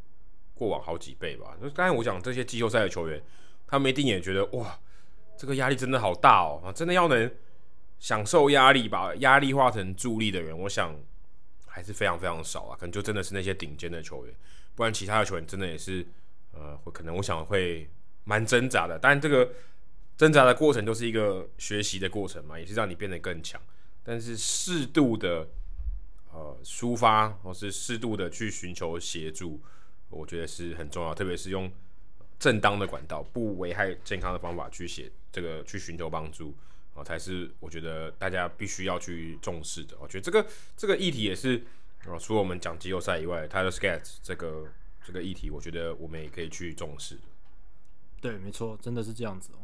[0.54, 1.56] 过往好几倍吧。
[1.60, 3.22] 就是刚才我讲这些季后赛的球员。
[3.70, 4.80] 他们一定也觉得哇，
[5.38, 6.72] 这个压力真的好大哦啊！
[6.72, 7.32] 真的要能
[8.00, 10.92] 享受压力，把压力化成助力的人，我想
[11.66, 12.76] 还是非常非常少啊。
[12.76, 14.34] 可能就真的是那些顶尖的球员，
[14.74, 16.04] 不然其他的球员真的也是
[16.50, 17.88] 呃，会可能我想会
[18.24, 18.98] 蛮挣扎的。
[18.98, 19.52] 但这个
[20.16, 23.60] 挣扎的过程就是一个学习的过程嘛，也是让你变得更强。
[24.02, 25.46] 但是适度的
[26.32, 29.62] 呃抒发，或是适度的去寻求协助，
[30.08, 31.70] 我觉得是很重要，特别是用。
[32.40, 36.54] 正当的管道，不危害健康的方法去写这个，去寻求帮助
[36.94, 39.94] 啊，才是我觉得大家必须要去重视的。
[40.00, 41.62] 我觉得这个这个议题也是，
[42.06, 44.66] 啊，除了我们讲季后赛以外，Tyler Skaggs 这个
[45.04, 47.18] 这个议题，我觉得我们也可以去重视。
[48.22, 49.58] 对，没错，真的是这样子哦。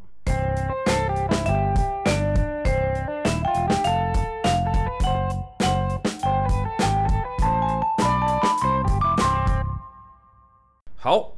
[10.95, 11.36] 好。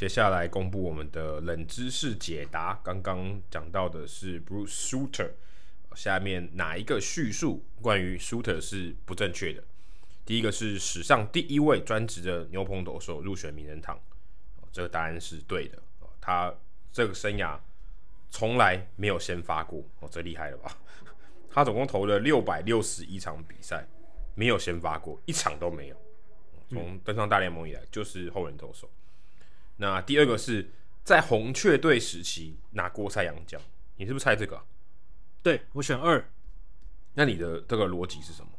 [0.00, 2.80] 接下来公布我们的冷知识解答。
[2.82, 5.32] 刚刚讲到的是 Bruce Sutter，
[5.94, 9.62] 下面哪一个叙述关于 Sutter 是不正确的？
[10.24, 14.00] 第一个是史上第一位专职的牛棚投手入选名人堂，
[14.72, 15.78] 这个答案是对的。
[16.18, 16.50] 他
[16.90, 17.58] 这个生涯
[18.30, 20.78] 从来没有先发过，哦，这厉害了吧？
[21.50, 23.86] 他总共投了六百六十一场比赛，
[24.34, 25.96] 没有先发过，一场都没有。
[26.70, 28.88] 从登上大联盟以来，就是后援投手。
[29.80, 30.70] 那第二个是
[31.02, 33.58] 在红雀队时期拿过赛扬奖，
[33.96, 34.62] 你是不是猜这个啊？
[35.42, 36.22] 对，我选二。
[37.14, 38.50] 那你的这个逻辑是什么？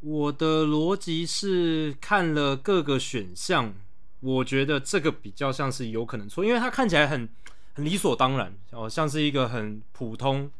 [0.00, 3.74] 我的逻辑是看了各个选项，
[4.20, 7.28] 我觉得这个比较像是有可能错，因为它看起来很
[7.74, 10.50] 很理所当然，哦，像是一个很普通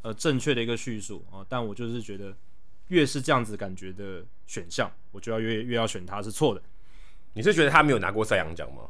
[0.00, 2.34] 呃正确的一个叙述哦，但我就是觉得
[2.88, 6.62] 越是这样子感觉的选项，我就要越越要选它是错的。
[7.34, 8.88] 你是觉得他没有拿过赛扬奖吗？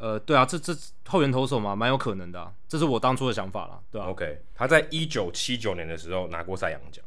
[0.00, 0.74] 呃，对啊，这这
[1.06, 7.04] 后援投手嘛，蛮有可能的，啊，这是我当初的想法啦，对吧，啊？OK，他在一九七九年的时候拿过赛扬奖，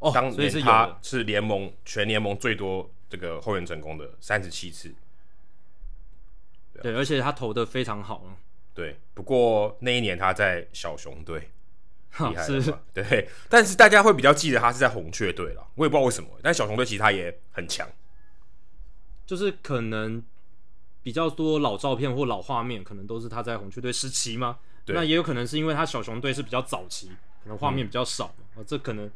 [0.00, 4.92] 哦，当年他是联盟全联盟最多这个后援成功的三十七次，
[6.74, 8.22] 对，啊，对，而且他投的非常好，
[8.74, 11.38] 对，不过那一年他在小熊队，
[12.20, 17.88] 厉害了是对，但是大家会比较记得他是在红雀队了，我也不知道为什么，但小熊队其实他也很强，
[19.24, 20.22] 就是可能。
[21.02, 24.58] 比较多老照片或老画面，可能都是他在红雀队时期吗？
[24.84, 27.08] 对，那也有可能是因为他小熊队是比较早期，
[27.42, 29.10] 可能画面比较少嘛，嗯，这可能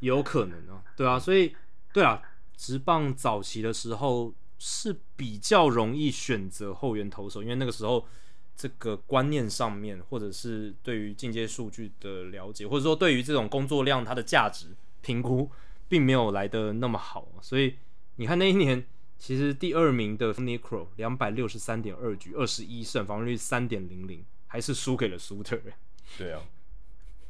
[0.00, 0.82] 也有可能啊。
[0.96, 1.54] 对啊，所以
[1.92, 2.22] 对啊，
[2.56, 8.06] 直棒早期的时候是比较容易选择后援投手，因为那个时候
[8.56, 14.68] 这个观念上面，或者是对于进阶数据的了解，或者说对于这种工作量它的价值
[15.02, 15.50] 评估，
[15.88, 17.76] 并没有来得那么好，所以
[18.16, 18.86] 你看那一年。
[19.18, 25.60] 其实第二名的 Niekro 两百六十三点二局，二十一胜，防御率三点零零，还是输给了 Suter。
[26.16, 26.40] 对啊，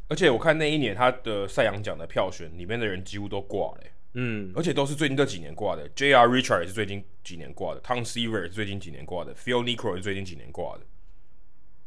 [0.08, 5.88] 而且我看那一年他的赛扬奖的票选里面的人几乎都挂了，嗯，而且都是最近这几年挂的。
[5.88, 6.28] J.R.
[6.28, 10.84] Richard 也是最近几年挂的，Tom Seaver 是最近几年挂的，Phil 也是最近几年挂的。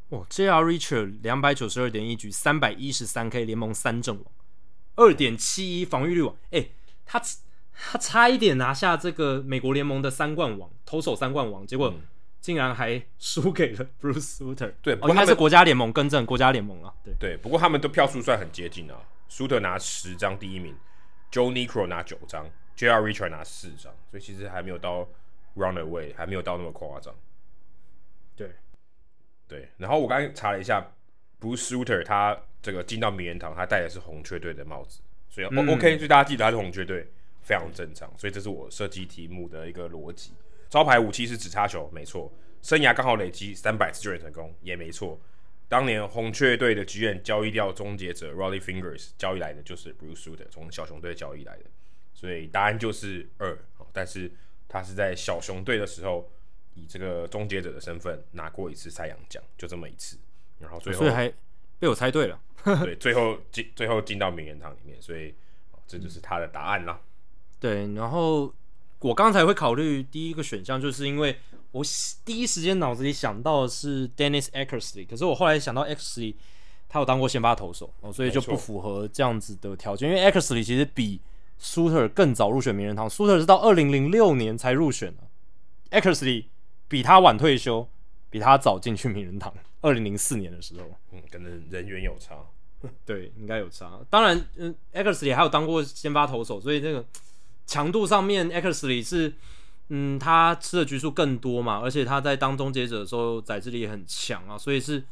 [0.09, 0.63] 哇，J.R.
[0.63, 4.25] Richard 两百九十二点一局，三百一十三 K，联盟三阵王，
[4.95, 6.71] 二点七一防御率王，哎、欸，
[7.05, 7.21] 他。
[7.83, 11.93] 他差一点拿下这个美国联盟的三冠王，投手三冠王，结果
[12.39, 14.73] 竟然还输给了 Bruce Sutter。
[14.81, 16.93] 对，哦，应该是国家联盟更正，国家联盟啊。
[17.03, 18.95] 对对，不过他们的票数算很接近啊。
[19.29, 20.75] Sutter 拿十张第一名
[21.31, 22.45] ，Joe Niekro 拿九张
[22.75, 23.01] ，J.R.
[23.01, 25.07] Richard 拿四张，所以其实还没有到
[25.55, 27.15] Runaway，还没有到那么夸张。
[28.35, 28.51] 对
[29.47, 30.85] 对，然后我刚才查了一下
[31.39, 37.09] ，Bruce Sutter 他这个进到名人堂，他戴的是红雀队的帽子，所以、嗯、OK，所以大家记得他是红雀队，
[37.41, 38.11] 非常正常。
[38.17, 40.31] 所以这是我设计题目的一个逻辑。
[40.69, 42.31] 招牌武器是指叉球，没错。
[42.61, 45.19] 生涯刚好累积三百次救援成功，也没错。
[45.67, 51.63] 当年红雀队的剧院交易掉终结者 Rollie Fingers，交易来的就是 Bruce Sutter，从小熊队交易来的，
[52.13, 53.57] 所以答案就是二。
[53.91, 54.31] 但是
[54.69, 56.29] 他是在小熊队的时候，
[56.75, 60.17] 以这个终结者的身份拿过一次赛扬奖，就这么一次。
[60.59, 61.33] 然后最后所以还
[61.79, 62.39] 被我猜对了，
[62.83, 65.33] 对，最后进最后进到名人堂里面，所以
[65.87, 67.01] 这就是他的答案啦。
[67.61, 68.53] 对，然后。
[69.03, 71.35] 我刚才会考虑第一个选项，就是因为
[71.71, 71.83] 我
[72.23, 76.35] 第一时间脑子里想到的是 Dennis Eckersley，可是我后来想到 Eckersley
[76.87, 80.07] 他有当过先发投手哦，所以就不符合这样子的条件。
[80.07, 81.19] 因为 Eckersley 其实比
[81.59, 86.45] Suter 更早入选名人堂，Suter 是到二零零六年才入选的，Eckersley
[86.87, 87.89] 比他晚退休，
[88.29, 92.37] 比他早进去名人堂，二零零四年的时候，嗯，可能人员有差，
[93.03, 93.99] 对，应该有差。
[94.11, 97.03] 当然，嗯，Eckersley 还有当过先发投手，所以这个。
[97.65, 99.33] 强度上面，Eckersley 是，
[99.89, 105.03] 嗯，他吃的局数更多嘛，而且他在当终结者的时候，载制力也很强啊，所以是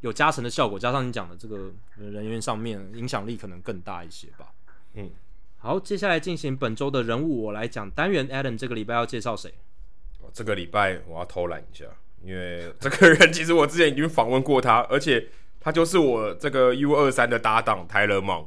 [0.00, 0.78] 有加成的效果。
[0.78, 4.52] 加上你讲的这个人员上面，影响力可能更大一些吧。
[4.94, 5.10] 嗯，
[5.58, 8.28] 好，接下来进行本周的人物，我来讲单元。
[8.28, 9.52] Adam 这个礼拜要介绍谁？
[10.32, 11.84] 这个礼拜我要偷懒一下，
[12.22, 15.28] 因为这个人其实我之前已经访问过他，而且
[15.60, 18.46] 他就是我这个 U 二三的搭档 Tyler Monk。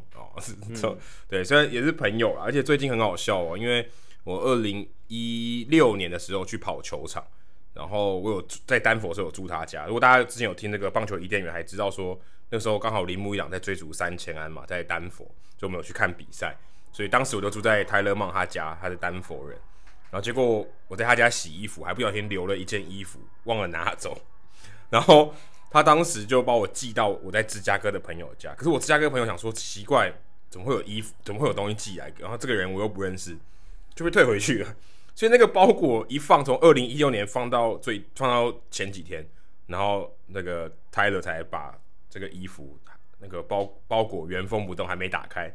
[1.28, 3.90] 对，虽然也是朋友啦，而且最近很好笑哦，因为
[4.24, 7.26] 我二零一六年的时候去跑球场，
[7.74, 9.86] 然后我有在丹佛的时候有住他家。
[9.86, 16.56] 如果大家之前有听那个棒球伊甸园，还知道说那时候刚好铃木一朗在追逐三千安嘛，在丹佛，就没有去看比赛，
[16.92, 19.58] 所以当时我就住在泰勒曼他家，他是丹佛人，
[20.10, 24.20] 然后结果我在他家洗衣服，还不小心留了一件衣服忘了拿走，
[24.90, 25.34] 然后
[25.70, 30.14] 他当时就把我寄到我在芝加哥的朋友家，可是我芝加哥朋友想说奇怪。
[30.48, 31.14] 怎么会有衣服？
[31.22, 32.10] 怎么会有东西寄来？
[32.18, 33.36] 然后这个人我又不认识，
[33.94, 34.76] 就被退回去了。
[35.14, 39.28] 所以那个包裹一放，从二零一六年放到最放到前几天，
[39.66, 41.78] 然后那个 Tyler 才把
[42.10, 42.80] 这个衣服
[43.20, 45.54] 那个包包裹原封不动还没打开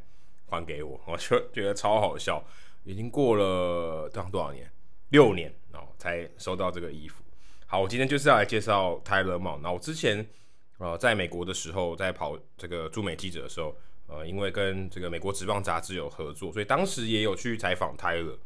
[0.51, 2.45] 还给我，我就觉得超好笑。
[2.85, 4.71] 已经过了这样多少年？
[5.11, 7.23] 六年哦，才收到这个衣服。
[7.73, 9.57] 好，我今天就是要来介绍泰勒嘛。
[9.63, 10.27] 那我之前
[10.79, 13.73] 呃在美国的时候，在跑这个驻美记者的时候。
[14.09, 18.37] 呃，因为跟这个美国职棒杂志有合作，所以当时也有去采访泰勒。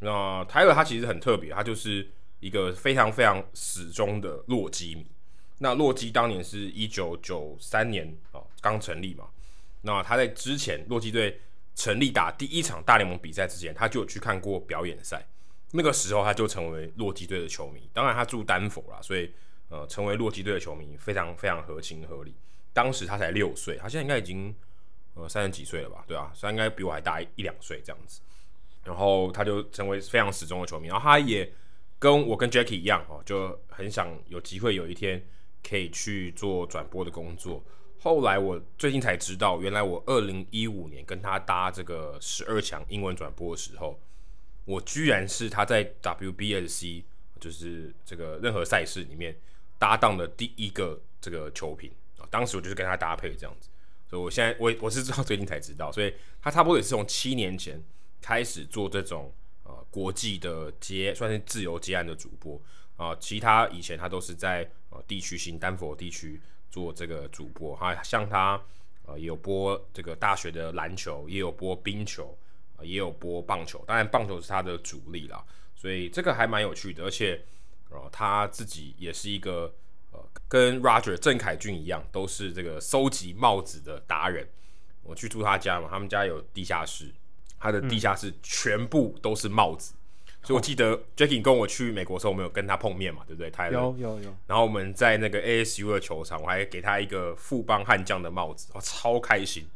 [0.00, 2.06] 那泰勒他其实很特别，他就是
[2.38, 5.06] 一个非常非常始终的洛基迷。
[5.56, 9.30] 那洛基当年是一九九三年啊刚成立嘛，
[9.80, 11.40] 那他在之前洛基队
[11.74, 15.26] 成立打第一场大联盟比赛之前，他就有去看过表演赛。
[15.72, 17.88] 那个时候他就成为洛基队的球迷。
[17.92, 19.32] 当然他住丹佛啦，所以
[19.68, 22.34] 呃成为洛基队的球迷非常非常合情合理。
[22.72, 24.54] 当时他才六岁，他现在应该已经。
[25.18, 26.04] 呃，三十几岁了吧？
[26.06, 28.20] 对啊，所以应该比我还大一两岁这样子。
[28.84, 31.50] 然后他就成为非常死忠的球迷，然后他也
[31.98, 35.26] 跟我跟 Jackie 一样哦，就很想有机会有一天
[35.66, 37.64] 可以去做转播的工作。
[37.98, 43.98] 后来我最近才知道，原来我二零一五年跟他搭这个十二强英文转播的时候，
[44.66, 47.04] 我居然是他在 WBSC，
[47.40, 49.34] 就是这个任何赛事里面
[49.78, 52.28] 搭档的第一个这个球评啊。
[52.30, 53.70] 当时我就是跟他搭配这样子。
[54.08, 57.82] 所以我现在我我是知道 最近才知道，所以他差不多也是从七年前
[58.20, 59.32] 开始做这种
[59.64, 62.60] 呃国际的接算是自由接案的主播
[62.96, 68.58] 啊、其他以前他都是在呃地区性丹佛地区做这个主播，哈，像他
[69.04, 72.34] 呃有播这个大学的篮球，也有播冰球，
[72.82, 77.44] 也有播棒球，当然棒球是他的主力啦，所以这个还蛮有趣的，而且
[77.90, 79.74] 呃他自己也是一个
[80.12, 80.20] 呃。
[80.48, 84.46] 跟 Roger 郑凯俊一样，都是这个收集帽子的达人。
[85.02, 87.10] 我去住他家嘛，他们家有地下室，
[87.58, 89.94] 他的地下室全部都是帽子。
[89.94, 93.50] 嗯、所以我记得 Jackie 跟我去美国的时候，我们有跟他碰面嘛，对不对？
[93.50, 94.36] 他有有有。
[94.46, 99.66] 然后我们在那个 ASU 的球场，我还给他一个富邦悍将的帽子，我超开心。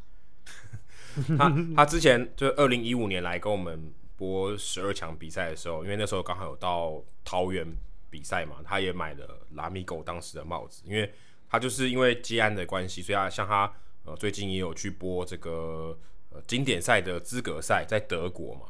[1.38, 7.66] 他他之前就是二零一五年来跟我们播十二强比赛的时候，因为那时候刚好有到桃园。
[8.12, 11.14] 比赛嘛，他也买了拉米狗当时的帽子，因为
[11.48, 13.72] 他就是因为接案的关系，所以他像他
[14.04, 15.96] 呃最近也有去播这个
[16.30, 18.62] 呃经典赛的资格赛，在德国嘛，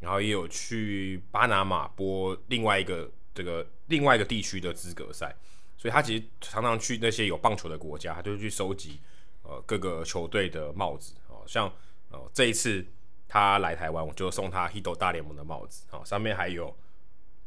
[0.00, 5.32] 然后也有去巴拿马播另外一个这个另外一个地区的资格赛，
[5.76, 8.98] 所以他其实常常去那些有棒球的国家，他就去收集
[9.44, 11.72] 呃各个球队的帽子哦，像
[12.10, 12.84] 呃这一次
[13.28, 16.74] 他来台湾，我就送他 Hito 大联盟的帽子哦，上面还有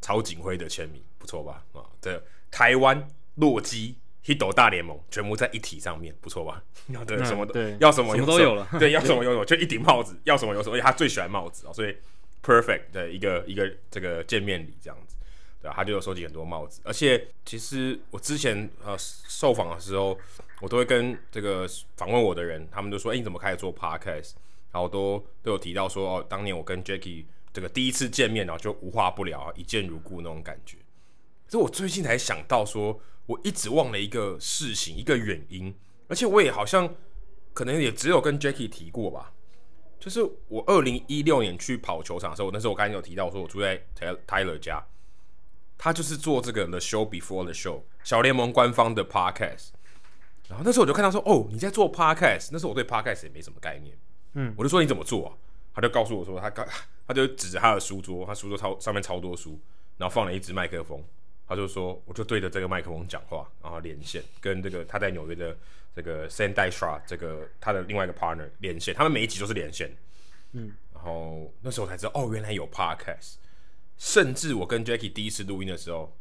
[0.01, 1.63] 曹景辉的签名，不错吧？
[1.73, 6.63] 啊、哦，这台湾洛基 Hito 大联盟全部在一体上面，不错吧？
[6.87, 11.95] 要对什么都、嗯、要什么有什么都有了，对，要 什么有什么，就一顶帽子，要什么有什么，而且他最喜欢帽子哦，所以。
[12.43, 15.15] Perfect 的一个一个这个见面礼这样子，
[15.61, 20.17] 对啊，他就有收集很多帽子，而且其实我之前呃受访的时候，
[20.59, 21.67] 我都会跟这个
[21.97, 24.31] 访问我的人，他们都说，哎，你怎么开始做 Podcast？
[24.71, 30.77] 然后都都有提到说，哦，当年我跟 Jackie 这个第一次见面，然后就无话不聊，一见如故那种感觉。
[31.45, 35.75] 可是我最近才想到说，我一直忘了一个事情，一个原因，
[36.07, 36.95] 而且我也好像
[37.53, 39.33] 可能也只有跟 Jackie 提过吧。
[39.99, 43.79] 就是我二零一六年去跑球场的时候，那时候我刚才有提到，说我住在
[44.25, 44.83] Tyler 家，
[45.77, 49.69] 他就是做这个 The Show Before the Show 小联盟官方的 Podcast。
[50.47, 53.95] 然后那时候我就看到说，哦，你在做 Podcast，那时候我对 Podcast 也没什么概念，
[54.33, 55.33] 嗯，我就说你怎么做啊？
[55.73, 56.67] 他就告诉我说，他刚
[57.07, 59.59] 他就指着他的书桌，他书桌超上面超多书，
[59.97, 61.03] 然后放了一支麦克风，
[61.47, 65.57] 他就说，我就对着这个麦克风讲话，然后连线跟这个他在纽约的。
[65.93, 69.93] 这个 s a n d a i Shot 这个他的另外一个 partner 连线，他们每一集都是连线，
[70.53, 73.33] 嗯，然后那时候才知道哦，原来有 podcast。
[73.97, 76.15] 甚至我跟 Jackie 第一次录音的时候，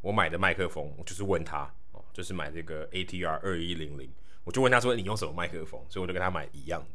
[0.00, 4.10] 我买的麦克风，我就是问他哦，就是买这个 ATR 二一零零，
[4.42, 5.78] 我就问他说，你用什么麦克风？
[5.90, 6.88] 所以我就跟他买一样的。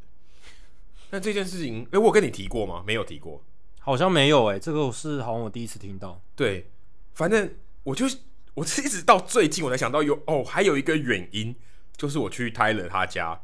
[1.11, 2.83] 那这件事情，诶，我跟你提过吗？
[2.85, 3.43] 没有提过，
[3.79, 6.21] 好像没有诶，这个是好像我第一次听到。
[6.35, 6.69] 对，
[7.13, 8.05] 反正我就
[8.53, 11.55] 我是一直到最近我才想到有哦，还有一个原因。
[11.97, 13.41] 就是我去 Tyler 他家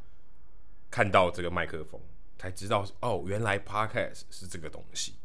[0.90, 1.98] 看到这个麦克风，
[2.38, 5.16] 才知道哦，原来 Podcast 是这个东西。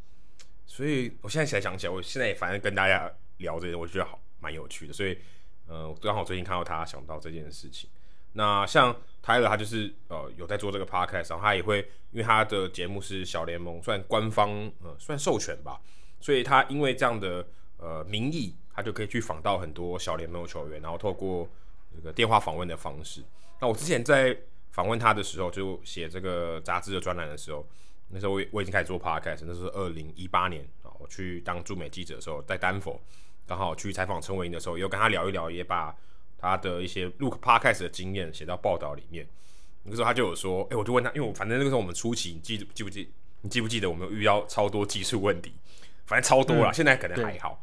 [0.64, 4.92] 所以我现在才想起来，我现在也反正跟大家聊这些，我觉得好蛮有趣的。
[4.92, 5.18] 所以，
[5.66, 7.90] 呃，刚好最近看到他，想到这件事情。
[8.34, 11.78] 那像他了他就是呃有在做这个 Podcast，然后他也会
[12.12, 14.50] 因为他的节目是小联盟算官方
[14.82, 15.80] 呃算授权吧，
[16.20, 17.46] 所以他因为这样的
[17.78, 21.48] 呃名义，他就可以去访到很多小联盟球员，然后透过。
[21.94, 23.22] 这个电话访问的方式。
[23.58, 24.36] 那我之前在
[24.70, 27.66] 访问他的时候，就写这个杂志的专栏的时候，
[28.08, 33.00] 那时候我我已经开始做 podcast，那是二零一八年啊，我去当驻美记者的时候，在丹佛
[33.46, 35.96] 刚好去采访陈伟殷的时候，又跟他聊一聊，也把
[36.38, 39.26] 他的一些录 podcast 的经验写到报道里面。
[39.82, 43.10] 那个时候他就有说，哎、欸，我就问他，因为我反正那个时候我们初期，你记记不记？
[43.42, 45.52] 你记不记得我们遇到超多技术问题？
[46.06, 47.62] 反正超多了，嗯、现在可能还好。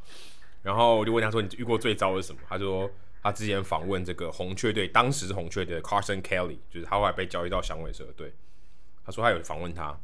[0.61, 2.41] 然后我就问他说，你遇过最糟的是什么？
[2.47, 2.89] 他说。
[3.25, 8.33] 他之前访问这个红雀队，当时是红雀队的 Carson Kelly，就是他后来被交易到响尾蛇队。
[9.05, 9.97] 他说他有访问他，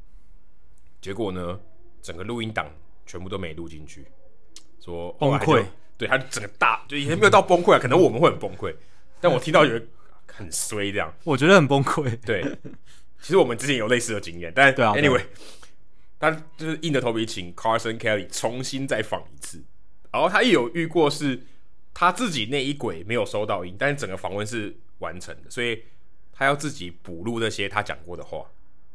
[1.01, 1.59] 结果呢，
[2.01, 2.71] 整个录音档
[3.05, 4.05] 全部都没录进去，
[4.79, 5.65] 说崩溃。
[5.99, 8.75] 对，他整个大就也没有到崩溃啊，可能我们会很崩溃，
[9.21, 9.79] 但我听到有
[10.25, 12.17] 很衰这样，我觉得很崩溃。
[12.25, 12.41] 对，
[13.21, 15.23] 其实我们之前有类似的经验，但 anyway，
[16.17, 19.63] 他就是硬着头皮请 Carson Kelly 重新再访一次，
[20.11, 21.43] 然后他也有遇过是。
[21.91, 25.83] 他自己那一轨没有收到音，但是整个访问是完成的，所以
[26.31, 28.45] 他要自己补录那些他讲过的话，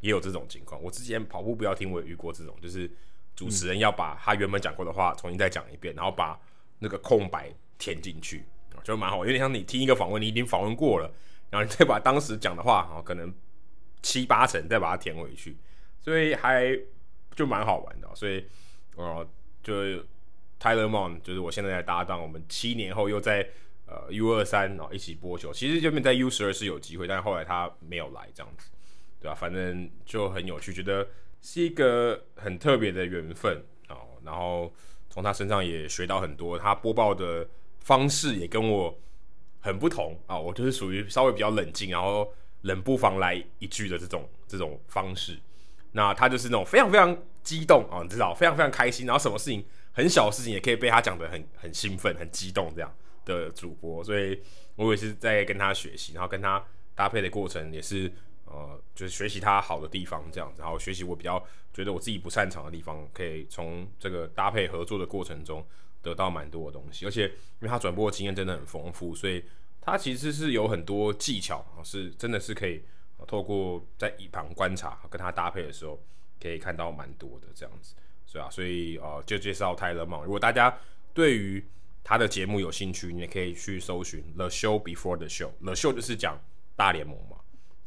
[0.00, 0.80] 也有这种情况。
[0.82, 2.90] 我之前跑步不要听，我也遇过这种，就是
[3.36, 6.38] 主持人要把他原本讲过的话重新再讲一遍，然后把
[6.84, 8.44] 那个空白填进去，
[8.84, 11.10] 就蛮好，有点像你听一个访问，你已经访问过了，
[11.50, 13.34] 然后你再把当时讲的话，可能
[14.02, 15.56] 七八成再把它填回去，
[16.00, 16.78] 所以还
[17.34, 18.46] 就蛮好玩的，所以
[18.94, 19.26] 呃
[19.62, 19.74] 就。
[20.60, 23.46] Tyler Mon 就是我现在的搭档，我们七年后又在
[23.86, 25.52] 呃 U 二三哦一起播球。
[25.52, 28.70] 其实原本在 U 十二是有机会，但是后来他没有来这样子，
[29.20, 31.06] 对吧、反正就很有趣，觉得
[31.42, 34.16] 是一个很特别的缘分哦。
[34.24, 34.72] 然后
[35.14, 38.92] 从他身上也学到很多，他播报的方式也跟我
[39.60, 45.38] 很不同啊、我就是属于稍微比较冷静，然后冷不防来一句的这种这种方式。
[45.92, 49.64] 那他就是那种非常非常激动啊、你知道，非常非常开心，然后什么事情。
[49.96, 52.92] 很小的事情也可以被他讲得很很兴奋、很激动这样
[53.24, 54.42] 的主播，所以
[54.74, 56.60] 我也是在跟他学习，然后跟他
[56.96, 58.12] 搭配的过程也是
[58.44, 61.40] 呃，就是学习他好的地方这样子，然后学习我比较
[61.74, 65.62] 觉得我自己不擅长的地方，可以从这个搭配合作的过程中
[66.00, 67.04] 得到蛮多的东西。
[67.04, 69.44] 而且因为他转播的经验真的很丰富，所以
[69.80, 72.82] 他其实是有很多技巧，是真的是可以
[73.26, 76.00] 透过在一旁观察跟他搭配的时候，
[76.40, 77.94] 可以看到蛮多的这样子。
[78.26, 80.22] 是啊，所以呃，就介绍 Tyler Mon。
[80.24, 80.78] 如果大家
[81.12, 81.64] 对于
[82.02, 85.50] 他的节目有兴趣，你也可以去搜寻 The Show Before the Show。
[85.62, 86.38] The Show 就是讲
[86.76, 87.38] 大联盟嘛，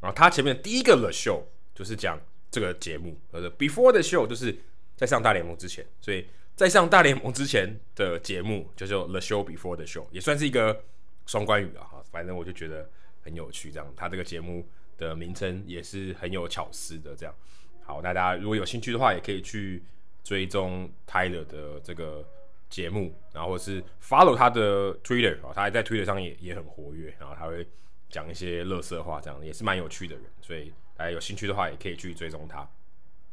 [0.02, 1.44] 然后他前面第一个 The Show
[1.76, 4.58] 就是讲这个节目，呃，Before the Show 就是
[4.96, 10.84] 在上大联盟之前，所以在上大联盟之前的节目就叫 The Show Before the Show，也算是一个
[11.26, 11.86] 双关语啊。
[12.12, 12.90] 反正我就觉得
[13.22, 14.66] 很有趣，这样他这个节目
[14.98, 17.16] 的名称也是很有巧思的。
[17.16, 17.36] 这样
[17.84, 19.84] 好，那大家如果有兴趣的话，也可以去
[20.24, 22.28] 追踪 Tyler 的这个
[22.70, 27.68] 节目，然后是 follow 他的 Twitter 啊，他还在 Twitter 上也也很活跃，然后他会
[28.10, 30.26] 讲一些乐色话，这样也是蛮有趣的人。
[30.42, 32.68] 所以大家有兴趣的话，也可以去追踪他。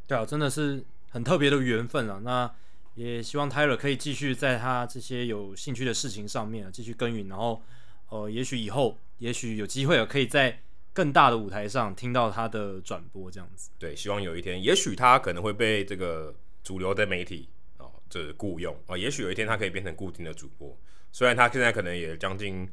[0.06, 2.20] 对啊，真的是很特别的缘分啊。
[2.22, 2.54] 那
[2.94, 7.26] 也希望 Tyler 可以继续在他这些有兴趣的事情上面啊，继续耕耘。
[7.26, 7.62] 然后，
[8.10, 10.60] 呃，也许以后，也许有机会啊，可以在
[10.92, 13.70] 更大的舞台上听到他的转播这样子。
[13.78, 18.96] 对，希望有一天，也许他可能会被这个主流的媒体哦，这雇佣啊。
[18.96, 20.76] 也许有一天他可以变成固定的主播。
[21.10, 22.68] 虽然他现在可能也将近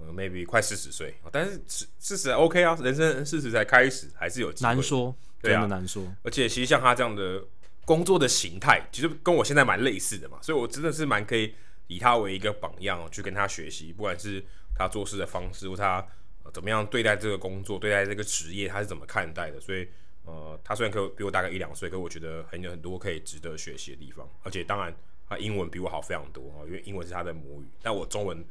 [0.00, 4.52] 呃，maybe 快四十岁，但是四四十 OK 啊，人生四十才开始，还是有。
[4.60, 6.04] 难说，对啊，真的难说。
[6.22, 7.44] 而且其实像他这样的。
[7.86, 11.52] 工作的形态其实跟我现在蛮类似的嘛，所以我真的是蛮可以
[11.88, 14.44] 以他为一个榜样去跟他学习，不管是
[14.76, 15.96] 他做事的方式，或他、
[16.44, 19.58] 呃、怎么样对待这个工作、对待这个职业，他是怎么看待的。
[19.58, 19.88] 所以，
[20.24, 24.28] 呃，他虽然可比我大概一两岁，可我觉得很有很多可以值得学习的地方。
[24.44, 24.94] 而且，当然，
[25.28, 28.44] 他英文比我好非常多啊，因为英文是他的母语，但我中文。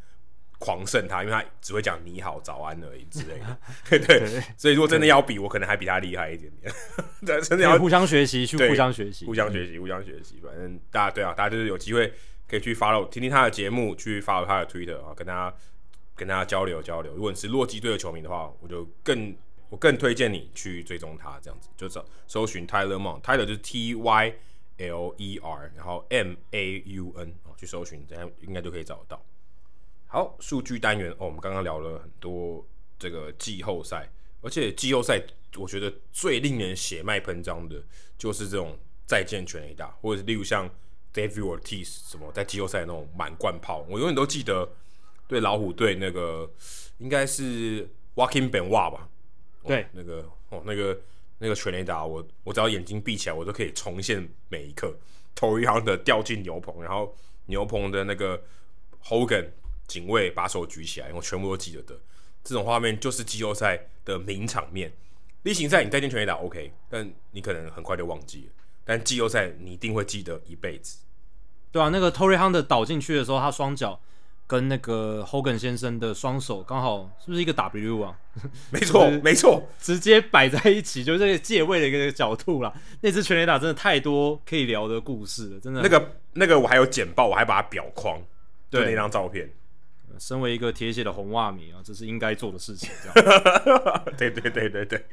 [0.59, 3.57] 狂胜他，因为他只会讲你好、早安而已之类的，
[3.89, 4.43] 对对。
[4.57, 6.73] 所以如果真的要比，我可能还比他厉害一点点。
[7.25, 10.39] 对，真的要互相学习，去互相学习，互相学习，互相学习。
[10.43, 12.13] 反正大家对啊，大家就是有机会
[12.47, 15.53] 可以去 follow 听听他的节目，去 follow 他的 Twitter 啊，跟他
[16.13, 17.13] 跟他交流交流。
[17.15, 19.33] 如果你是洛基队的球迷的话，我就更
[19.69, 24.33] 我更推荐你去追踪他，这样子就找搜寻 Tyler Maun，Tyler 就是 T Y
[24.79, 29.23] L E R，然后 M A U N 啊，去搜寻，这样应该就可以找得到。
[30.11, 32.65] 好，数据单元哦，我们刚刚聊了很多
[32.97, 34.09] 这个季后赛，
[34.41, 35.21] 而且季后赛
[35.55, 37.79] 我觉得最令人血脉喷张的，
[38.17, 40.67] 就是这种再见全垒打，或者是例如像
[41.13, 44.67] David Ortiz 什么在季后赛那种满贯炮，我永远都记得
[45.27, 46.51] 对老虎队那个
[46.97, 49.07] 应该是 Joaquin Benoit 吧？
[49.63, 50.99] 对，那个哦，那个
[51.37, 54.91] 那个全垒打，我我只要眼睛闭起来，我都可以重现每一刻。
[55.35, 57.15] Torii Hunter 掉进牛棚，然后
[57.45, 58.43] 牛棚的那个
[59.03, 59.49] Hogan。
[59.89, 61.99] 警卫把手举起来，我全部都记得的。
[62.43, 64.93] 这种画面就是季后赛的名场面。
[65.43, 68.51] 例行赛你再见全垒打 OK，但你可能很快就忘记了。
[68.85, 70.99] 但季后赛你一定会记得一辈子。
[71.71, 73.99] 对啊，那个 Torii Hunter 倒进去的时候，他双脚
[74.47, 78.17] 跟那个 Hogan 先生的双手刚好是不是一个 W 啊？
[78.71, 82.73] 没错，没错，直接摆在一起，就是这个借位的一个角度啦。
[83.01, 85.81] 那支全垒打真的太多可以聊的故事了，真的。
[85.81, 88.21] 那个那个我还有剪报，我还把它裱框，
[88.69, 89.49] 对那张照片。
[90.17, 92.89] 身为一个铁血的红袜迷啊，这是应该做的事情。
[93.03, 95.05] 这样 对对对对对。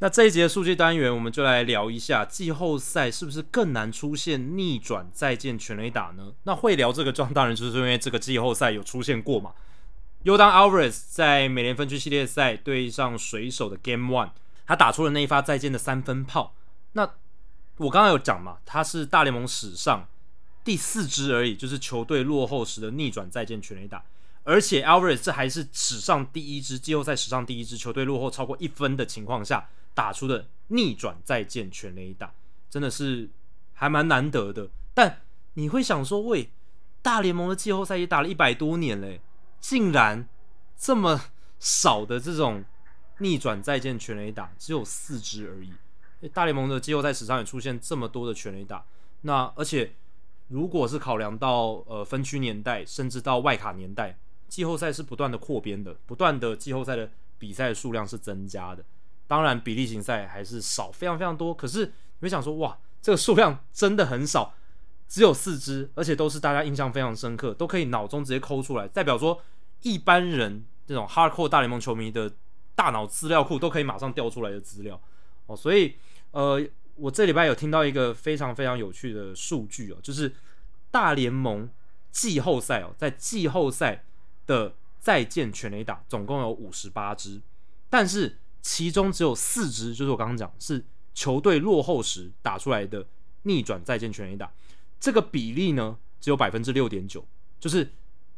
[0.00, 6.32] 那这一节的数据单元，我们就来聊一下季后赛是不是更难出现逆转再见全垒打呢？
[6.44, 9.52] 那会聊这个状，当然就是因为这个季后赛有出现过嘛。
[10.24, 14.30] Yordan Alvarez 在美联分区系列赛对上水手的 Game One，
[14.66, 16.54] 他打出了那一发再见的三分炮。
[16.92, 17.02] 那
[17.78, 20.06] 我刚刚有讲嘛，他是大联盟史上
[20.68, 24.04] 第四支而已，就是球队落后时的逆转再见全垒打。
[24.44, 32.34] 而且 Alvarez 这还是史上第一支季后赛史上第一支球队落后超过一分的情况下打出的逆转再见全垒打，
[32.68, 33.30] 真的是
[33.72, 34.68] 还蛮难得的。
[34.92, 35.22] 但
[35.54, 36.50] 你会想说，喂，
[37.00, 39.22] 大联盟的季后赛也打了一百多年嘞，
[39.58, 40.28] 竟然
[40.76, 42.62] 这么少的这种
[43.20, 46.28] 逆转再见全垒打，只有四支而已。
[46.28, 48.84] 大联盟的季后赛史上也出现这么多的全垒打，
[49.22, 49.94] 那而且
[50.48, 54.18] 如果是考量到呃分区年代，甚至到外卡年代。
[54.48, 58.82] 季后赛是不断的扩编的，不断的季后赛的比赛数量是增加的。
[59.26, 61.52] 当然，比例型赛还是少，非常非常多。
[61.52, 64.54] 可是你会想说，哇，这个数量真的很少，
[65.06, 69.38] 只有四支，而且都是大家印象非常深刻，都可以脑中直接抠出来，代表说
[69.82, 72.32] 一般人这种 hardcore 大联盟球迷的
[72.74, 74.98] 大脑资料库都可以马上调出来的资料
[75.44, 75.54] 哦。
[75.54, 75.96] 所以，
[76.30, 76.66] 呃，
[76.98, 80.34] 我这礼拜有听到一个非常非常有趣的数据哦，就是
[80.90, 81.68] 大联盟
[82.10, 84.04] 季后赛哦，在季后赛。
[84.48, 87.42] 的再见全垒打总共有五十八支，
[87.90, 93.06] 但是其中只有四支，就是我刚刚讲是球队落后时打出来的
[93.42, 94.50] 逆转再见全垒打，
[94.98, 97.28] 这个比例呢只有百分之六点九，
[97.60, 97.92] 就是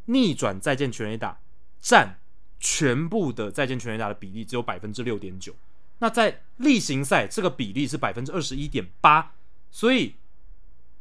[0.06, 1.38] 逆转再见全垒打
[1.80, 2.18] 占
[2.58, 5.54] 全部的再见全垒打的比例只有百分之六点九，
[6.00, 9.32] 那在例行赛这个比例是百分之二十一点八，
[9.70, 10.16] 所以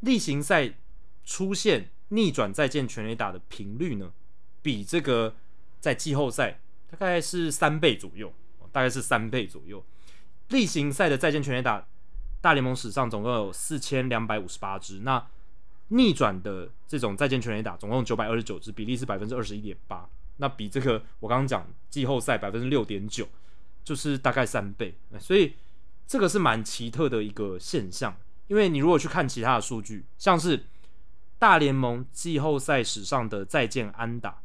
[0.01, 0.75] 例行赛
[1.25, 4.11] 出现逆转再见全垒打的频率呢，
[4.61, 5.35] 比这个
[5.79, 8.33] 在季后赛大概是三倍左右，
[8.71, 9.83] 大概是三倍左右。
[10.49, 11.87] 例行赛的再见全垒打，
[12.41, 15.27] 大联盟史上总共有四千两百五十八支，那
[15.89, 23.27] 逆转的这种再见全垒打总共九百二十九支，比例是百分之二十一点八，那比这个我刚刚讲季后赛百分之六点九，
[23.83, 25.56] 就是大概三倍，所以
[26.08, 28.16] 这个是蛮奇特的一个现象。
[28.48, 30.66] 因为你如果去看其他的数据，像是
[31.38, 34.41] 大联盟季后赛史上的再见安打，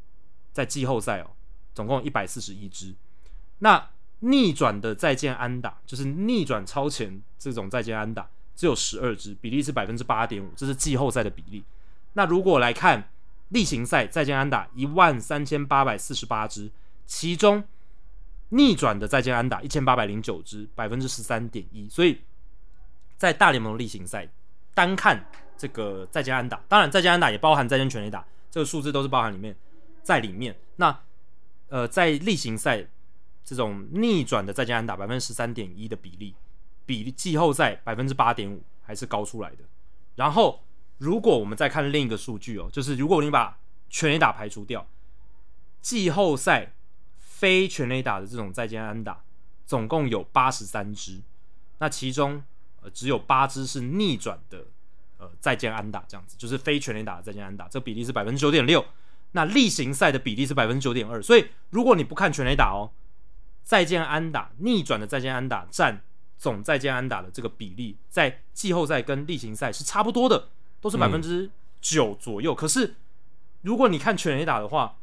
[0.52, 1.30] 在季后赛哦，
[1.74, 2.94] 总共一百四十一支，
[3.60, 3.90] 那
[4.20, 8.28] 逆转的再见安打，就是逆转超前这种再见安打。
[8.56, 11.64] 只有十二支，比例是百分之八点五，这是季后赛的比例。
[12.12, 13.10] 那如果来看
[13.48, 16.70] 例行赛，再见安打一万三千八百四十八支，
[17.04, 17.64] 其中
[18.54, 21.88] 逆转的再见安打一千八百零九支，百分之十三点一。
[21.88, 22.20] 所以
[23.16, 24.28] 在大联盟的例行赛，
[24.74, 29.56] 单看这个再见安打，当然再见安打也包含再见全垒打，这个数字都是包含里面
[30.02, 30.56] 在里面。
[30.76, 30.96] 那
[31.68, 32.86] 呃，在例行赛
[33.44, 36.34] 这种逆转的再见安打百分之十三点一的比例。
[36.86, 39.64] 比季后赛百分之八点五还是高出来的。
[40.16, 40.62] 然后，
[40.98, 43.58] 如果我们再看另一个数据哦，就是如果你把
[43.88, 44.86] 全垒打排除掉，
[45.80, 46.74] 季后赛
[47.44, 49.22] 非全垒打的这种再见安打
[49.66, 51.20] 总共有八十三支，
[51.76, 52.42] 那其中
[52.80, 54.64] 呃只有八支是逆转的
[55.18, 58.82] 呃再见安打，这样子就是非全垒打的再见安打，这个比例是百分之九点六。
[59.32, 61.20] 那例行赛的比例是百分之九点二。
[61.20, 62.92] 所以如果你不看全垒打哦，
[63.62, 66.00] 再见安打逆转的再见安打占。
[66.36, 70.48] 总再见安打的这个比例，在季后赛跟例行赛是差不多的，
[70.80, 71.48] 都是百分之
[71.80, 72.52] 九左右。
[72.52, 72.96] 嗯、可是，
[73.62, 74.98] 如果你看全垒打的话，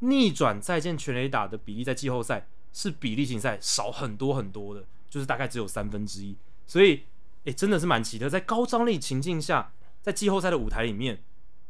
[0.00, 6.36] 逆转再见全垒打的比例在季后赛是比例行赛少很多很多的，就是大概只有三分之一。
[6.66, 7.04] 所以，
[7.44, 9.72] 诶，真的是蛮奇特，在高张力情境下，
[10.02, 11.22] 在季后赛的舞台里面，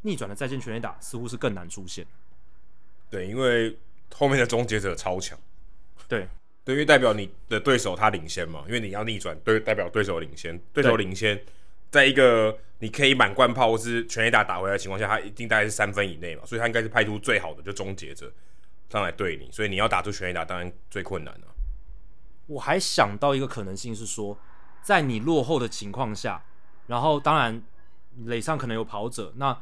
[0.02, 2.06] 逆转的再见全垒打似乎是更难出现。
[3.08, 3.76] 对，因为
[4.14, 5.38] 后面的终结者超强。
[6.08, 6.28] 对。
[6.62, 11.42] 对，因为代表你的对手他领先嘛，因为你要逆转，对，代表对手领先，对手领先，
[11.90, 18.32] 在一个你可以满贯炮或是全垒打打回来的情况下，他一定大概是三分以内嘛，所以他应该是派出最好的就终结者
[18.88, 21.46] 上来对你，所以你要打出全垒打当然最困难了。
[22.46, 24.38] 我还想到一个可能性是说，
[24.82, 26.42] 在你落后的情况下，
[26.86, 27.62] 然后当然
[28.24, 29.52] 垒上可能有跑者，那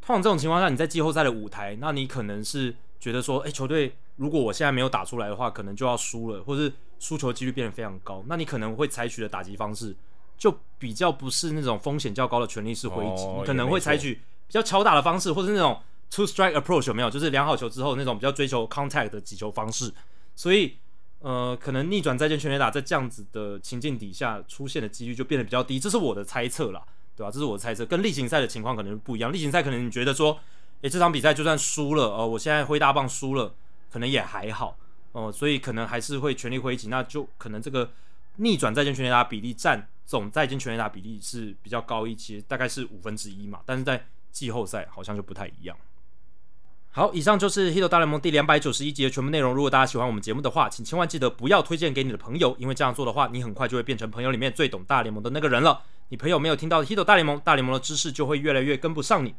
[0.00, 3.94] 通常这种情况下你在季后赛的舞台，那你可能是觉得说，哎，球队。
[4.16, 8.22] 如果我现在没有打出来的话，可能就要输了，或是输球几率变得非常高。
[8.28, 9.96] 那你可能会采取的打击方式，
[10.42, 15.80] 就比较不是那种风险较高的权力式挥击，可能会采取比较敲打的方式，或是那种
[16.10, 17.08] two strike approach 有没有？
[17.08, 19.94] 就是量好球之后那种比较追求 contact 的击球方式。
[20.34, 20.76] 所以，
[21.20, 25.78] 呃，可能逆转再见全垒打在这样子的情境底下出现的几率就变得比较低。
[25.78, 26.82] 这是我的猜测啦，
[27.16, 27.30] 对吧、啊？
[27.30, 29.32] 这是我的猜测，跟例行赛的情况可能不一样。
[29.32, 30.36] 例行赛可能你觉得说，
[30.80, 33.54] 诶，这场比赛就算输了，呃，我现在挥大棒输了。
[33.92, 34.76] 可能也还好
[35.12, 37.90] 哦、呃，所以可能还是会全力挥击，那就可能这个
[38.36, 43.60] 逆转再见全垒打比例占总再见全垒打比例是比较高一些，大概是五分之一嘛。
[43.64, 45.76] 但是在季后赛好像就不太一样。
[46.94, 49.54] 好，以上就是《Hito 大联盟》第两百九十一集的全部内容。
[49.54, 55.82] 如果大家喜欢我们节目的话，请千万记得不要推荐给你的朋友，因为这样做的话，你很快就会变成朋友里面最懂大联盟的那个人了。
[56.10, 59.34] 你朋友没有听到《Hito 大联盟》，大联盟的知识就会越来越跟不上你。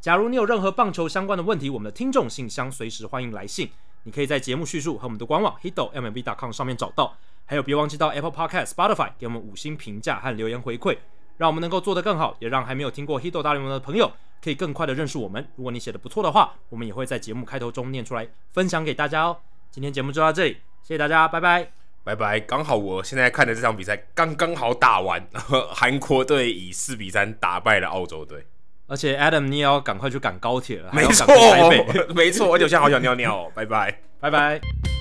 [0.00, 3.70] 假如你有任何棒球相关的问题，我们的听众信箱随时欢迎来信。
[4.02, 10.98] 你可以在节目叙述和我们的官网 hitomlb.com 上面找到，还有别忘记到 Apple Podcast、Spotify 给我们五星评价和留言回馈，
[11.38, 15.48] 让我们能够做得更好，也让还没有听过 Hito 大联盟的朋友可以更快的认识我们。
[15.56, 19.38] 如果你写的不错的话，我们也会在节目开头中念出来分享给大家哦。
[19.70, 21.70] 今天节目就到这里，谢谢大家，拜拜，
[22.02, 22.40] 拜拜。
[22.40, 25.24] 刚好我现在看的这场比赛刚刚好打完，
[25.70, 28.46] 韩国队以四比三打败了澳洲队。
[28.88, 30.90] 而且 Adam，你也要赶快去赶高铁了。
[30.92, 31.26] 没错，
[32.14, 33.52] 没错，而且我现在好想尿尿哦。
[33.54, 34.95] 拜拜，拜拜。